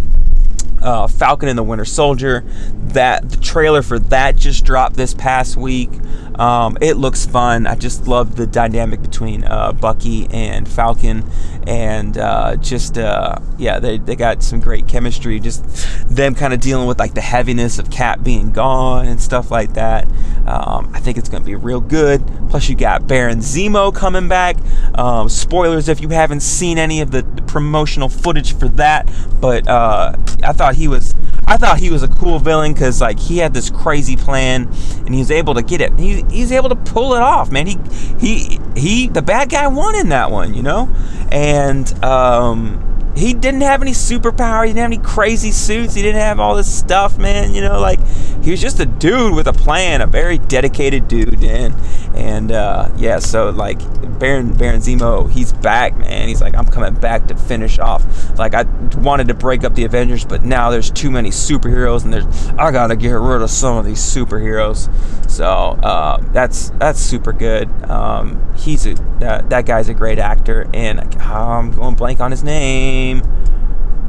uh, 0.84 1.08
Falcon 1.08 1.48
and 1.48 1.58
the 1.58 1.62
Winter 1.62 1.84
Soldier. 1.84 2.44
That 2.74 3.30
the 3.30 3.36
trailer 3.38 3.82
for 3.82 3.98
that 3.98 4.36
just 4.36 4.64
dropped 4.64 4.96
this 4.96 5.14
past 5.14 5.56
week. 5.56 5.90
Um, 6.36 6.76
it 6.80 6.96
looks 6.96 7.26
fun. 7.26 7.66
I 7.66 7.76
just 7.76 8.06
love 8.06 8.36
the 8.36 8.46
dynamic 8.46 9.02
between 9.02 9.44
uh, 9.44 9.72
Bucky 9.72 10.26
and 10.30 10.68
Falcon, 10.68 11.24
and 11.66 12.18
uh, 12.18 12.56
just 12.56 12.98
uh, 12.98 13.38
yeah, 13.58 13.78
they, 13.78 13.98
they 13.98 14.16
got 14.16 14.42
some 14.42 14.60
great 14.60 14.88
chemistry. 14.88 15.40
Just 15.40 15.64
them 16.08 16.34
kind 16.34 16.52
of 16.52 16.60
dealing 16.60 16.86
with 16.86 16.98
like 16.98 17.14
the 17.14 17.20
heaviness 17.20 17.78
of 17.78 17.90
Cap 17.90 18.22
being 18.22 18.50
gone 18.50 19.06
and 19.06 19.20
stuff 19.20 19.50
like 19.50 19.74
that. 19.74 20.08
Um, 20.46 20.90
I 20.92 21.00
think 21.00 21.18
it's 21.18 21.28
going 21.28 21.42
to 21.42 21.46
be 21.46 21.54
real 21.54 21.80
good. 21.80 22.22
Plus, 22.50 22.68
you 22.68 22.76
got 22.76 23.06
Baron 23.06 23.38
Zemo 23.38 23.94
coming 23.94 24.28
back. 24.28 24.56
Um, 24.94 25.28
spoilers 25.28 25.88
if 25.88 26.00
you 26.00 26.08
haven't 26.08 26.40
seen 26.40 26.78
any 26.78 27.00
of 27.00 27.10
the, 27.10 27.22
the 27.22 27.42
promotional 27.42 28.08
footage 28.08 28.56
for 28.56 28.68
that, 28.68 29.10
but 29.40 29.66
uh, 29.68 30.14
I 30.42 30.52
thought 30.52 30.74
he 30.74 30.88
was 30.88 31.14
I 31.46 31.56
thought 31.56 31.78
he 31.78 31.90
was 31.90 32.02
a 32.02 32.08
cool 32.08 32.38
villain 32.38 32.72
because 32.72 33.00
like 33.00 33.18
he 33.18 33.38
had 33.38 33.52
this 33.52 33.70
crazy 33.70 34.16
plan 34.16 34.68
and 35.04 35.14
he 35.14 35.18
was 35.18 35.30
able 35.30 35.54
to 35.54 35.62
get 35.62 35.80
it. 35.80 35.98
He, 35.98 36.22
he's 36.30 36.52
able 36.52 36.70
to 36.70 36.76
pull 36.76 37.14
it 37.14 37.20
off, 37.20 37.50
man. 37.50 37.66
He 37.66 37.78
he 38.18 38.60
he 38.76 39.08
the 39.08 39.22
bad 39.22 39.50
guy 39.50 39.66
won 39.66 39.94
in 39.94 40.08
that 40.08 40.30
one, 40.30 40.54
you 40.54 40.62
know, 40.62 40.88
and 41.30 41.92
um, 42.04 42.93
he 43.16 43.32
didn't 43.32 43.60
have 43.60 43.80
any 43.80 43.92
superpower. 43.92 44.64
He 44.64 44.70
didn't 44.70 44.78
have 44.78 44.92
any 44.92 44.98
crazy 44.98 45.52
suits. 45.52 45.94
He 45.94 46.02
didn't 46.02 46.20
have 46.20 46.40
all 46.40 46.56
this 46.56 46.72
stuff, 46.72 47.16
man. 47.16 47.54
You 47.54 47.62
know, 47.62 47.80
like 47.80 48.00
he 48.42 48.50
was 48.50 48.60
just 48.60 48.80
a 48.80 48.86
dude 48.86 49.34
with 49.34 49.46
a 49.46 49.52
plan, 49.52 50.00
a 50.00 50.06
very 50.06 50.38
dedicated 50.38 51.06
dude, 51.06 51.40
man. 51.40 51.74
And 52.14 52.50
uh, 52.50 52.90
yeah, 52.96 53.20
so 53.20 53.50
like 53.50 53.78
Baron 54.18 54.52
Baron 54.54 54.80
Zemo, 54.80 55.30
he's 55.30 55.52
back, 55.52 55.96
man. 55.96 56.26
He's 56.26 56.40
like, 56.40 56.56
I'm 56.56 56.66
coming 56.66 56.94
back 56.94 57.28
to 57.28 57.36
finish 57.36 57.78
off. 57.78 58.04
Like 58.36 58.54
I 58.54 58.62
wanted 58.96 59.28
to 59.28 59.34
break 59.34 59.62
up 59.62 59.74
the 59.74 59.84
Avengers, 59.84 60.24
but 60.24 60.42
now 60.42 60.70
there's 60.70 60.90
too 60.90 61.10
many 61.10 61.30
superheroes, 61.30 62.04
and 62.04 62.12
there's 62.12 62.48
I 62.58 62.72
gotta 62.72 62.96
get 62.96 63.12
rid 63.12 63.42
of 63.42 63.50
some 63.50 63.76
of 63.76 63.84
these 63.84 64.00
superheroes. 64.00 64.90
So 65.30 65.44
uh, 65.46 66.18
that's 66.32 66.70
that's 66.70 66.98
super 66.98 67.32
good. 67.32 67.68
Um, 67.84 68.54
he's 68.56 68.86
a 68.86 68.94
that, 69.20 69.50
that 69.50 69.66
guy's 69.66 69.88
a 69.88 69.94
great 69.94 70.18
actor, 70.18 70.68
and 70.74 71.00
I'm 71.20 71.70
going 71.72 71.94
blank 71.94 72.20
on 72.20 72.30
his 72.30 72.42
name 72.42 73.03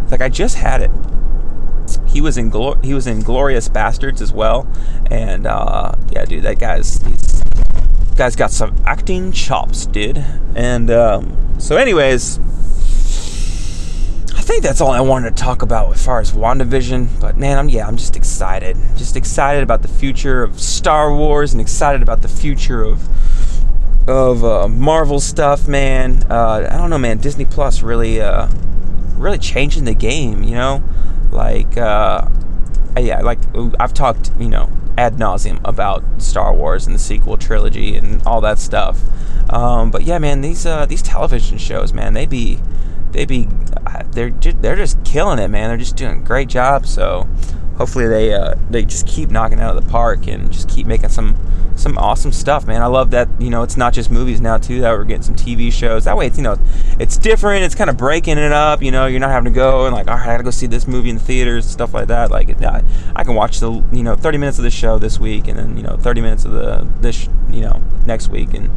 Like 0.09 0.21
I 0.21 0.29
just 0.29 0.55
had 0.55 0.81
it. 0.81 0.91
He 2.07 2.21
was 2.21 2.37
in 2.37 2.49
Glor- 2.49 2.83
he 2.83 2.93
was 2.93 3.07
in 3.07 3.21
Glorious 3.21 3.67
Bastards 3.67 4.21
as 4.21 4.31
well, 4.31 4.67
and 5.11 5.45
uh, 5.45 5.93
yeah, 6.11 6.25
dude, 6.25 6.43
that 6.43 6.59
guy's 6.59 6.99
guy's 8.15 8.35
got 8.35 8.51
some 8.51 8.75
acting 8.85 9.31
chops, 9.31 9.85
dude. 9.85 10.23
And 10.55 10.89
um, 10.89 11.59
so, 11.59 11.75
anyways, 11.75 12.39
I 14.37 14.41
think 14.41 14.63
that's 14.63 14.79
all 14.79 14.91
I 14.91 15.01
wanted 15.01 15.35
to 15.35 15.43
talk 15.43 15.61
about 15.61 15.93
as 15.93 16.05
far 16.05 16.19
as 16.19 16.31
WandaVision. 16.31 17.19
But 17.19 17.37
man, 17.37 17.57
I'm 17.57 17.69
yeah, 17.69 17.87
I'm 17.87 17.97
just 17.97 18.15
excited. 18.15 18.77
Just 18.95 19.15
excited 19.15 19.63
about 19.63 19.81
the 19.81 19.87
future 19.87 20.43
of 20.43 20.59
Star 20.59 21.13
Wars 21.13 21.51
and 21.53 21.61
excited 21.61 22.01
about 22.01 22.21
the 22.21 22.27
future 22.27 22.83
of 22.83 23.09
of 24.07 24.43
uh, 24.43 24.67
Marvel 24.67 25.19
stuff, 25.19 25.67
man. 25.67 26.23
Uh, 26.29 26.67
I 26.71 26.77
don't 26.77 26.89
know, 26.89 26.97
man. 26.97 27.17
Disney 27.17 27.45
Plus 27.45 27.81
really, 27.81 28.21
uh, 28.21 28.47
really 29.15 29.37
changing 29.37 29.85
the 29.85 29.95
game. 29.95 30.43
You 30.43 30.55
know, 30.55 30.83
like, 31.31 31.77
uh, 31.77 32.27
yeah, 32.97 33.21
like 33.21 33.39
I've 33.79 33.93
talked, 33.93 34.31
you 34.39 34.49
know, 34.49 34.69
ad 34.97 35.15
nauseum 35.15 35.59
about 35.63 36.03
Star 36.21 36.53
Wars 36.53 36.85
and 36.85 36.95
the 36.95 36.99
sequel 36.99 37.37
trilogy 37.37 37.95
and 37.95 38.21
all 38.25 38.41
that 38.41 38.59
stuff. 38.59 39.01
Um, 39.51 39.91
but 39.91 40.03
yeah, 40.03 40.17
man, 40.17 40.41
these 40.41 40.65
uh, 40.65 40.85
these 40.85 41.01
television 41.01 41.57
shows, 41.57 41.93
man, 41.93 42.13
they 42.13 42.25
be 42.25 42.59
they 43.11 43.25
be 43.25 43.47
they're 44.11 44.31
they're 44.31 44.75
just 44.75 45.03
killing 45.03 45.39
it, 45.39 45.49
man. 45.49 45.69
They're 45.69 45.77
just 45.77 45.95
doing 45.95 46.19
a 46.19 46.23
great 46.23 46.47
job. 46.47 46.85
So 46.85 47.27
hopefully 47.77 48.07
they 48.07 48.33
uh, 48.33 48.55
they 48.69 48.83
just 48.83 49.07
keep 49.07 49.29
knocking 49.29 49.59
out 49.59 49.75
of 49.75 49.83
the 49.83 49.89
park 49.89 50.27
and 50.27 50.51
just 50.51 50.69
keep 50.69 50.87
making 50.87 51.09
some 51.09 51.35
some 51.75 51.97
awesome 51.97 52.31
stuff, 52.31 52.65
man. 52.65 52.81
I 52.81 52.87
love 52.87 53.11
that 53.11 53.29
you 53.39 53.49
know 53.49 53.63
it's 53.63 53.77
not 53.77 53.93
just 53.93 54.09
movies 54.09 54.41
now 54.41 54.57
too. 54.57 54.81
That 54.81 54.91
we're 54.91 55.03
getting 55.03 55.23
some 55.23 55.35
TV 55.35 55.71
shows. 55.71 56.05
That 56.05 56.17
way, 56.17 56.27
it's 56.27 56.37
you 56.37 56.43
know 56.43 56.57
it's 56.99 57.17
different. 57.17 57.63
It's 57.63 57.75
kind 57.75 57.89
of 57.89 57.97
breaking 57.97 58.37
it 58.37 58.51
up. 58.51 58.81
You 58.81 58.91
know, 58.91 59.05
you're 59.05 59.19
not 59.19 59.31
having 59.31 59.51
to 59.51 59.55
go 59.55 59.85
and 59.85 59.95
like, 59.95 60.07
all 60.07 60.15
right, 60.15 60.23
I 60.23 60.33
gotta 60.33 60.43
go 60.43 60.51
see 60.51 60.67
this 60.67 60.87
movie 60.87 61.09
in 61.09 61.15
the 61.15 61.21
theaters, 61.21 61.65
stuff 61.65 61.93
like 61.93 62.07
that. 62.07 62.31
Like, 62.31 62.61
I, 62.61 62.83
I 63.15 63.23
can 63.23 63.35
watch 63.35 63.59
the 63.59 63.71
you 63.91 64.03
know 64.03 64.15
30 64.15 64.37
minutes 64.37 64.57
of 64.57 64.63
the 64.63 64.71
show 64.71 64.97
this 64.97 65.19
week, 65.19 65.47
and 65.47 65.57
then 65.57 65.77
you 65.77 65.83
know 65.83 65.97
30 65.97 66.21
minutes 66.21 66.45
of 66.45 66.51
the 66.51 66.87
this 67.01 67.27
you 67.51 67.61
know 67.61 67.83
next 68.05 68.29
week, 68.29 68.53
and 68.53 68.71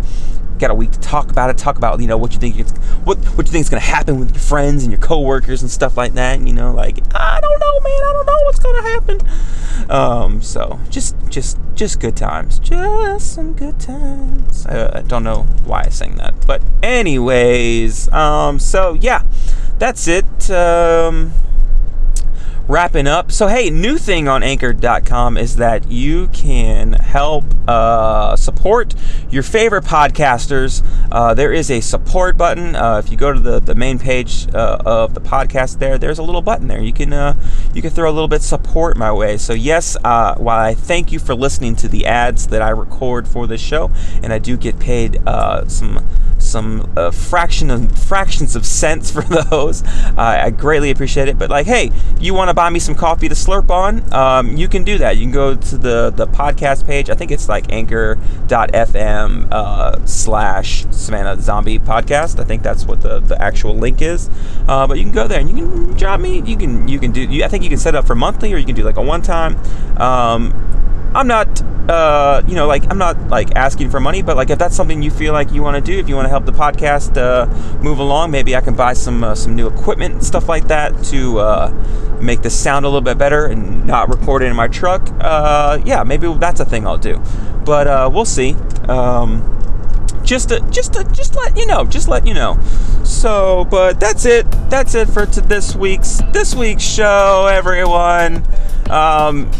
got 0.59 0.71
a 0.71 0.75
week 0.75 0.91
to 0.91 1.01
talk 1.01 1.31
about 1.31 1.51
it. 1.51 1.59
Talk 1.59 1.79
about 1.79 2.01
you 2.01 2.07
know 2.07 2.19
what 2.19 2.33
you 2.33 2.39
think 2.39 2.59
it's 2.59 2.73
what 3.05 3.19
what 3.37 3.47
you 3.47 3.53
think 3.53 3.63
is 3.63 3.71
gonna 3.71 3.81
happen 3.81 4.19
with 4.19 4.31
your 4.31 4.41
friends 4.41 4.83
and 4.83 4.93
your 4.93 5.01
coworkers 5.01 5.63
and 5.63 5.71
stuff 5.71 5.97
like 5.97 6.15
that. 6.15 6.37
And, 6.39 6.49
you 6.49 6.55
know, 6.55 6.73
like 6.73 6.99
I 7.15 7.41
don't 7.41 7.61
know, 7.61 7.81
man. 7.81 8.03
I 8.03 8.13
don't 8.13 8.27
know 8.27 8.41
what's 8.45 8.59
gonna 8.59 8.83
happen. 8.83 9.21
Um, 9.91 10.43
so 10.43 10.79
just 10.91 11.17
just 11.29 11.59
just 11.75 12.01
good 12.01 12.17
times, 12.17 12.59
just 12.59 12.73
some 13.19 13.53
good 13.53 13.79
times. 13.81 14.67
I 14.67 15.03
don't 15.03 15.25
know 15.25 15.43
why 15.65 15.85
I 15.87 15.89
sang 15.89 16.17
that, 16.17 16.35
but 16.47 16.63
anyways, 16.83 18.11
um, 18.13 18.59
so 18.59 18.95
yeah, 18.95 19.23
that's 19.79 20.09
it. 20.09 20.51
Um, 20.51 21.33
wrapping 22.69 23.07
up. 23.07 23.33
So, 23.33 23.49
hey, 23.49 23.71
new 23.71 23.97
thing 23.97 24.29
on 24.29 24.43
anchor.com 24.43 25.39
is 25.39 25.57
that 25.57 25.91
you 25.91 26.29
can 26.29 26.93
help 26.93 27.45
uh, 27.67 28.37
support 28.37 28.95
your 29.31 29.43
favorite 29.43 29.85
podcasters. 29.85 30.85
Uh, 31.11 31.33
there 31.33 31.53
is 31.53 31.71
a 31.71 31.81
support 31.81 32.37
button. 32.37 32.77
Uh, 32.77 32.99
if 33.03 33.11
you 33.11 33.17
go 33.17 33.33
to 33.33 33.41
the, 33.41 33.59
the 33.59 33.75
main 33.75 33.99
page 33.99 34.47
uh, 34.55 34.79
of 34.85 35.15
the 35.15 35.21
podcast 35.21 35.79
there, 35.79 35.97
there's 35.97 36.19
a 36.19 36.23
little 36.23 36.43
button 36.43 36.69
there. 36.69 36.83
You 36.83 36.93
can 36.93 37.13
uh, 37.13 37.35
you 37.73 37.81
can 37.81 37.91
throw 37.91 38.11
a 38.11 38.13
little 38.13 38.29
bit 38.29 38.43
support 38.43 38.97
my 38.99 39.11
way. 39.11 39.39
So, 39.39 39.55
yes, 39.55 39.97
uh, 40.05 40.35
while 40.37 40.61
I 40.61 40.75
thank 40.75 41.11
you 41.11 41.19
for 41.19 41.35
listening 41.35 41.75
to 41.77 41.89
the 41.89 42.07
ads 42.07 42.49
that 42.49 42.61
I 42.61 42.69
record 42.71 43.27
for 43.27 43.47
this 43.47 43.63
show, 43.63 43.91
and 44.23 44.33
I 44.33 44.39
do 44.39 44.57
get 44.59 44.79
paid 44.79 45.19
some 45.69 46.07
some 46.49 46.93
uh, 46.97 47.11
fraction 47.11 47.71
of 47.71 47.97
fractions 47.99 48.57
of 48.57 48.65
cents 48.67 49.11
for 49.11 49.23
those. 49.51 49.83
Uh, 49.85 50.15
I 50.17 50.51
greatly 50.51 50.91
appreciate 50.91 51.29
it. 51.29 51.39
But 51.39 51.51
like, 51.51 51.67
hey, 51.67 51.91
you 52.21 52.35
want 52.35 52.49
to 52.49 52.55
buy 52.55 52.71
me 52.71 52.79
some 52.79 52.95
coffee 52.95 53.29
to 53.29 53.35
slurp 53.35 53.71
on? 53.71 54.13
Um, 54.13 54.57
you 54.57 54.69
can 54.69 54.85
do 54.85 54.99
that. 54.99 55.17
You 55.17 55.25
can 55.25 55.33
go 55.33 55.55
to 55.55 55.79
the 55.79 56.11
the 56.11 56.27
podcast 56.27 56.87
page. 56.87 57.11
I 57.11 57.15
think 57.15 57.31
it's 57.31 57.49
like 57.49 57.71
Anchor.fm 57.73 59.49
uh, 59.51 60.07
slash 60.07 60.87
Savannah 60.91 61.41
Zombie 61.41 61.79
Podcast. 61.79 62.41
I 62.41 62.45
think 62.45 62.63
that's 62.63 62.85
what 62.87 63.03
the, 63.03 63.21
the 63.21 63.41
actual 63.41 63.75
link 63.75 64.03
is. 64.03 64.31
Uh, 64.67 64.87
but 64.87 64.99
you 64.99 65.05
can 65.05 65.13
go 65.13 65.29
there 65.29 65.41
and 65.41 65.49
you 65.49 65.57
can 65.57 65.97
drop 65.97 66.21
me. 66.21 66.41
You 66.41 66.57
can 66.57 66.89
you 66.89 66.99
can 66.99 67.13
do. 67.13 67.23
You, 67.23 67.45
I 67.45 67.49
think 67.49 67.63
you 67.65 67.71
can 67.71 67.79
set 67.79 67.95
up 67.95 68.07
for 68.07 68.15
monthly 68.15 68.53
or 68.53 68.57
you 68.57 68.67
can 68.67 68.75
do 68.75 68.83
like 68.83 68.97
a 68.97 69.03
one 69.03 69.23
time. 69.23 69.57
Um, 70.01 70.53
I'm 71.15 71.27
not, 71.27 71.63
uh, 71.89 72.43
you 72.47 72.55
know, 72.55 72.67
like 72.67 72.85
I'm 72.91 72.99
not 72.99 73.29
like 73.29 73.57
asking 73.57 73.91
for 73.91 74.01
money, 74.01 74.23
but 74.23 74.37
like 74.37 74.51
if 74.51 74.59
that's 74.59 74.77
something 74.77 75.03
you 75.03 75.11
feel 75.11 75.33
like 75.33 75.53
you 75.53 75.63
want 75.63 75.83
to 75.83 75.93
do, 75.93 75.99
if 75.99 76.09
you 76.09 76.15
want 76.15 76.27
to 76.27 76.31
help 76.31 76.45
the 76.45 76.53
podcast 76.53 77.17
uh, 77.17 77.47
move 77.83 77.99
along, 77.99 78.31
maybe 78.31 78.55
I 78.55 78.61
can 78.61 78.75
buy 78.75 78.93
some 78.93 79.25
uh, 79.25 79.35
some 79.35 79.57
new 79.57 79.67
equipment 79.67 80.15
and 80.15 80.25
stuff 80.25 80.49
like 80.49 80.69
that 80.69 81.03
to 81.05 81.39
uh, 81.39 82.19
make 82.21 82.43
the 82.43 82.51
sound 82.51 82.85
a 82.85 82.89
little 82.89 83.01
bit 83.01 83.17
better 83.17 83.47
and 83.47 83.87
not 83.87 84.09
record 84.09 84.43
it 84.43 84.47
in 84.47 84.57
my 84.57 84.69
truck. 84.69 85.09
Uh, 85.21 85.81
yeah, 85.85 86.03
maybe 86.03 86.33
that's 86.35 86.61
a 86.61 86.65
thing 86.65 86.87
I'll 86.87 86.99
do, 86.99 87.23
but 87.65 87.87
uh, 87.87 88.11
we'll 88.13 88.25
see. 88.25 88.55
Um, 88.89 89.55
just 90.25 90.51
to 90.51 90.61
just 90.71 90.93
to 90.93 91.05
just 91.05 91.35
let 91.37 91.57
you 91.57 91.67
know, 91.67 91.87
just 91.87 92.07
let 92.07 92.27
you 92.27 92.35
know. 92.35 92.61
So, 93.03 93.65
but 93.71 93.99
that's 93.99 94.27
it. 94.27 94.47
That's 94.69 94.95
it 94.95 95.09
for 95.09 95.25
to 95.25 95.41
this 95.41 95.75
week's 95.75 96.21
this 96.33 96.55
week's 96.55 96.83
show, 96.83 97.49
everyone. 97.51 98.45
Um, 98.91 99.51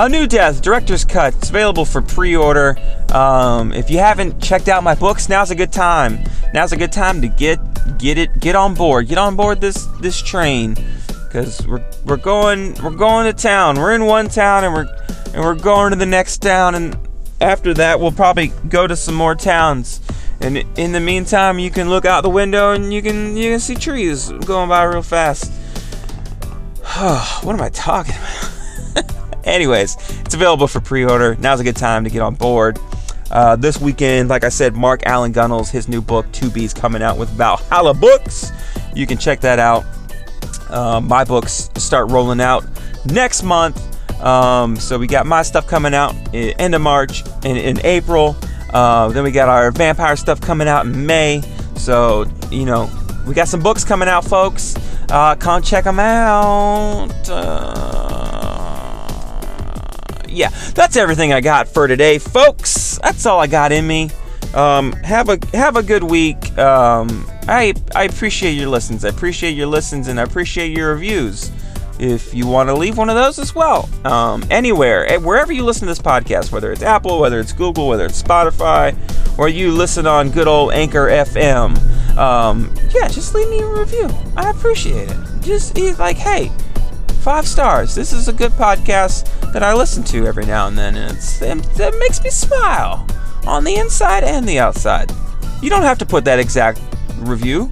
a 0.00 0.08
New 0.08 0.28
Death 0.28 0.62
Director's 0.62 1.04
Cut. 1.04 1.34
It's 1.34 1.50
available 1.50 1.84
for 1.84 2.00
pre-order. 2.00 2.78
Um, 3.12 3.72
if 3.72 3.90
you 3.90 3.98
haven't 3.98 4.40
checked 4.40 4.68
out 4.68 4.84
my 4.84 4.94
books, 4.94 5.28
now's 5.28 5.50
a 5.50 5.56
good 5.56 5.72
time. 5.72 6.20
Now's 6.54 6.72
a 6.72 6.76
good 6.76 6.92
time 6.92 7.20
to 7.20 7.26
get 7.26 7.58
get 7.98 8.16
it 8.16 8.38
get 8.38 8.54
on 8.54 8.74
board. 8.74 9.08
Get 9.08 9.18
on 9.18 9.34
board 9.34 9.60
this 9.60 9.86
this 10.00 10.22
train 10.22 10.76
because 11.24 11.66
we're 11.66 11.84
we're 12.04 12.16
going 12.16 12.74
we're 12.74 12.94
going 12.94 13.26
to 13.26 13.32
town. 13.32 13.76
We're 13.76 13.92
in 13.92 14.04
one 14.04 14.28
town 14.28 14.62
and 14.62 14.72
we're 14.72 14.86
and 15.34 15.42
we're 15.42 15.56
going 15.56 15.90
to 15.90 15.96
the 15.96 16.06
next 16.06 16.42
town 16.42 16.76
and 16.76 16.96
after 17.40 17.74
that 17.74 17.98
we'll 17.98 18.12
probably 18.12 18.52
go 18.68 18.86
to 18.86 18.94
some 18.94 19.16
more 19.16 19.34
towns. 19.34 20.00
And 20.40 20.58
in 20.78 20.92
the 20.92 21.00
meantime, 21.00 21.58
you 21.58 21.70
can 21.70 21.90
look 21.90 22.04
out 22.04 22.22
the 22.22 22.30
window 22.30 22.72
and 22.72 22.94
you 22.94 23.02
can 23.02 23.36
you 23.36 23.50
can 23.50 23.58
see 23.58 23.74
trees 23.74 24.30
going 24.30 24.68
by 24.68 24.84
real 24.84 25.02
fast. 25.02 25.50
what 27.42 27.52
am 27.52 27.60
I 27.60 27.70
talking 27.70 28.14
about? 28.14 29.14
Anyways, 29.48 29.96
it's 30.20 30.34
available 30.34 30.66
for 30.66 30.80
pre-order. 30.80 31.36
Now's 31.36 31.60
a 31.60 31.64
good 31.64 31.76
time 31.76 32.04
to 32.04 32.10
get 32.10 32.22
on 32.22 32.34
board. 32.34 32.78
Uh, 33.30 33.56
this 33.56 33.80
weekend, 33.80 34.28
like 34.28 34.44
I 34.44 34.48
said, 34.48 34.74
Mark 34.74 35.04
Allan 35.06 35.32
Gunnells, 35.32 35.70
his 35.70 35.88
new 35.88 36.00
book, 36.00 36.30
Two 36.32 36.50
B's, 36.50 36.72
coming 36.72 37.02
out 37.02 37.18
with 37.18 37.28
Valhalla 37.30 37.94
Books. 37.94 38.50
You 38.94 39.06
can 39.06 39.18
check 39.18 39.40
that 39.40 39.58
out. 39.58 39.84
Uh, 40.70 41.00
my 41.00 41.24
books 41.24 41.70
start 41.76 42.10
rolling 42.10 42.40
out 42.40 42.64
next 43.06 43.42
month. 43.42 43.84
Um, 44.22 44.76
so 44.76 44.98
we 44.98 45.06
got 45.06 45.26
my 45.26 45.42
stuff 45.42 45.66
coming 45.66 45.94
out 45.94 46.14
end 46.34 46.74
of 46.74 46.80
March 46.80 47.22
and 47.44 47.56
in 47.56 47.84
April. 47.84 48.36
Uh, 48.72 49.08
then 49.08 49.24
we 49.24 49.30
got 49.30 49.48
our 49.48 49.70
vampire 49.70 50.16
stuff 50.16 50.40
coming 50.40 50.68
out 50.68 50.86
in 50.86 51.06
May. 51.06 51.42
So 51.76 52.26
you 52.50 52.64
know 52.64 52.90
we 53.26 53.34
got 53.34 53.48
some 53.48 53.60
books 53.60 53.84
coming 53.84 54.08
out, 54.08 54.24
folks. 54.24 54.74
Uh, 55.10 55.36
come 55.36 55.62
check 55.62 55.84
them 55.84 56.00
out. 56.00 57.28
Uh, 57.28 58.27
yeah, 60.28 60.50
that's 60.74 60.96
everything 60.96 61.32
I 61.32 61.40
got 61.40 61.68
for 61.68 61.86
today, 61.88 62.18
folks. 62.18 62.98
That's 63.02 63.26
all 63.26 63.40
I 63.40 63.46
got 63.46 63.72
in 63.72 63.86
me. 63.86 64.10
Um, 64.54 64.92
have 65.04 65.28
a 65.28 65.38
have 65.52 65.76
a 65.76 65.82
good 65.82 66.02
week. 66.02 66.56
Um, 66.58 67.26
I 67.48 67.74
I 67.94 68.04
appreciate 68.04 68.52
your 68.52 68.68
listens. 68.68 69.04
I 69.04 69.08
appreciate 69.08 69.52
your 69.52 69.66
listens, 69.66 70.08
and 70.08 70.18
I 70.18 70.22
appreciate 70.22 70.76
your 70.76 70.92
reviews. 70.92 71.50
If 71.98 72.32
you 72.32 72.46
want 72.46 72.68
to 72.68 72.74
leave 72.74 72.96
one 72.96 73.10
of 73.10 73.16
those 73.16 73.40
as 73.40 73.56
well, 73.56 73.88
um, 74.04 74.44
anywhere, 74.50 75.04
eh, 75.10 75.16
wherever 75.16 75.52
you 75.52 75.64
listen 75.64 75.80
to 75.80 75.86
this 75.86 75.98
podcast, 75.98 76.52
whether 76.52 76.70
it's 76.70 76.82
Apple, 76.82 77.18
whether 77.18 77.40
it's 77.40 77.52
Google, 77.52 77.88
whether 77.88 78.06
it's 78.06 78.22
Spotify, 78.22 78.96
or 79.36 79.48
you 79.48 79.72
listen 79.72 80.06
on 80.06 80.30
good 80.30 80.46
old 80.46 80.72
Anchor 80.72 81.08
FM, 81.08 81.76
um, 82.16 82.72
yeah, 82.94 83.08
just 83.08 83.34
leave 83.34 83.48
me 83.48 83.60
a 83.60 83.66
review. 83.66 84.08
I 84.36 84.50
appreciate 84.50 85.10
it. 85.10 85.16
Just 85.40 85.76
like, 85.98 86.16
hey, 86.16 86.52
five 87.28 87.46
stars. 87.46 87.94
This 87.94 88.14
is 88.14 88.28
a 88.28 88.32
good 88.32 88.52
podcast 88.52 89.52
that 89.52 89.62
I 89.62 89.74
listen 89.74 90.02
to 90.04 90.26
every 90.26 90.46
now 90.46 90.66
and 90.66 90.78
then, 90.78 90.96
and 90.96 91.14
it's, 91.14 91.42
it, 91.42 91.58
it 91.78 91.94
makes 91.98 92.24
me 92.24 92.30
smile 92.30 93.06
on 93.46 93.64
the 93.64 93.76
inside 93.76 94.24
and 94.24 94.48
the 94.48 94.58
outside. 94.58 95.12
You 95.60 95.68
don't 95.68 95.82
have 95.82 95.98
to 95.98 96.06
put 96.06 96.24
that 96.24 96.38
exact 96.38 96.80
review. 97.18 97.70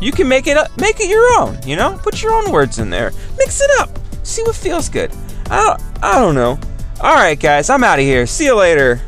You 0.00 0.10
can 0.10 0.26
make 0.26 0.48
it 0.48 0.56
up, 0.56 0.76
make 0.80 0.98
it 0.98 1.08
your 1.08 1.40
own. 1.40 1.62
You 1.64 1.76
know, 1.76 1.96
put 2.02 2.24
your 2.24 2.32
own 2.32 2.50
words 2.50 2.80
in 2.80 2.90
there, 2.90 3.12
mix 3.36 3.60
it 3.60 3.70
up, 3.78 3.96
see 4.24 4.42
what 4.42 4.56
feels 4.56 4.88
good. 4.88 5.12
I 5.48 5.62
don't, 5.62 6.04
I 6.04 6.18
don't 6.18 6.34
know. 6.34 6.58
All 7.00 7.14
right, 7.14 7.38
guys, 7.38 7.70
I'm 7.70 7.84
out 7.84 8.00
of 8.00 8.04
here. 8.04 8.26
See 8.26 8.46
you 8.46 8.56
later. 8.56 9.00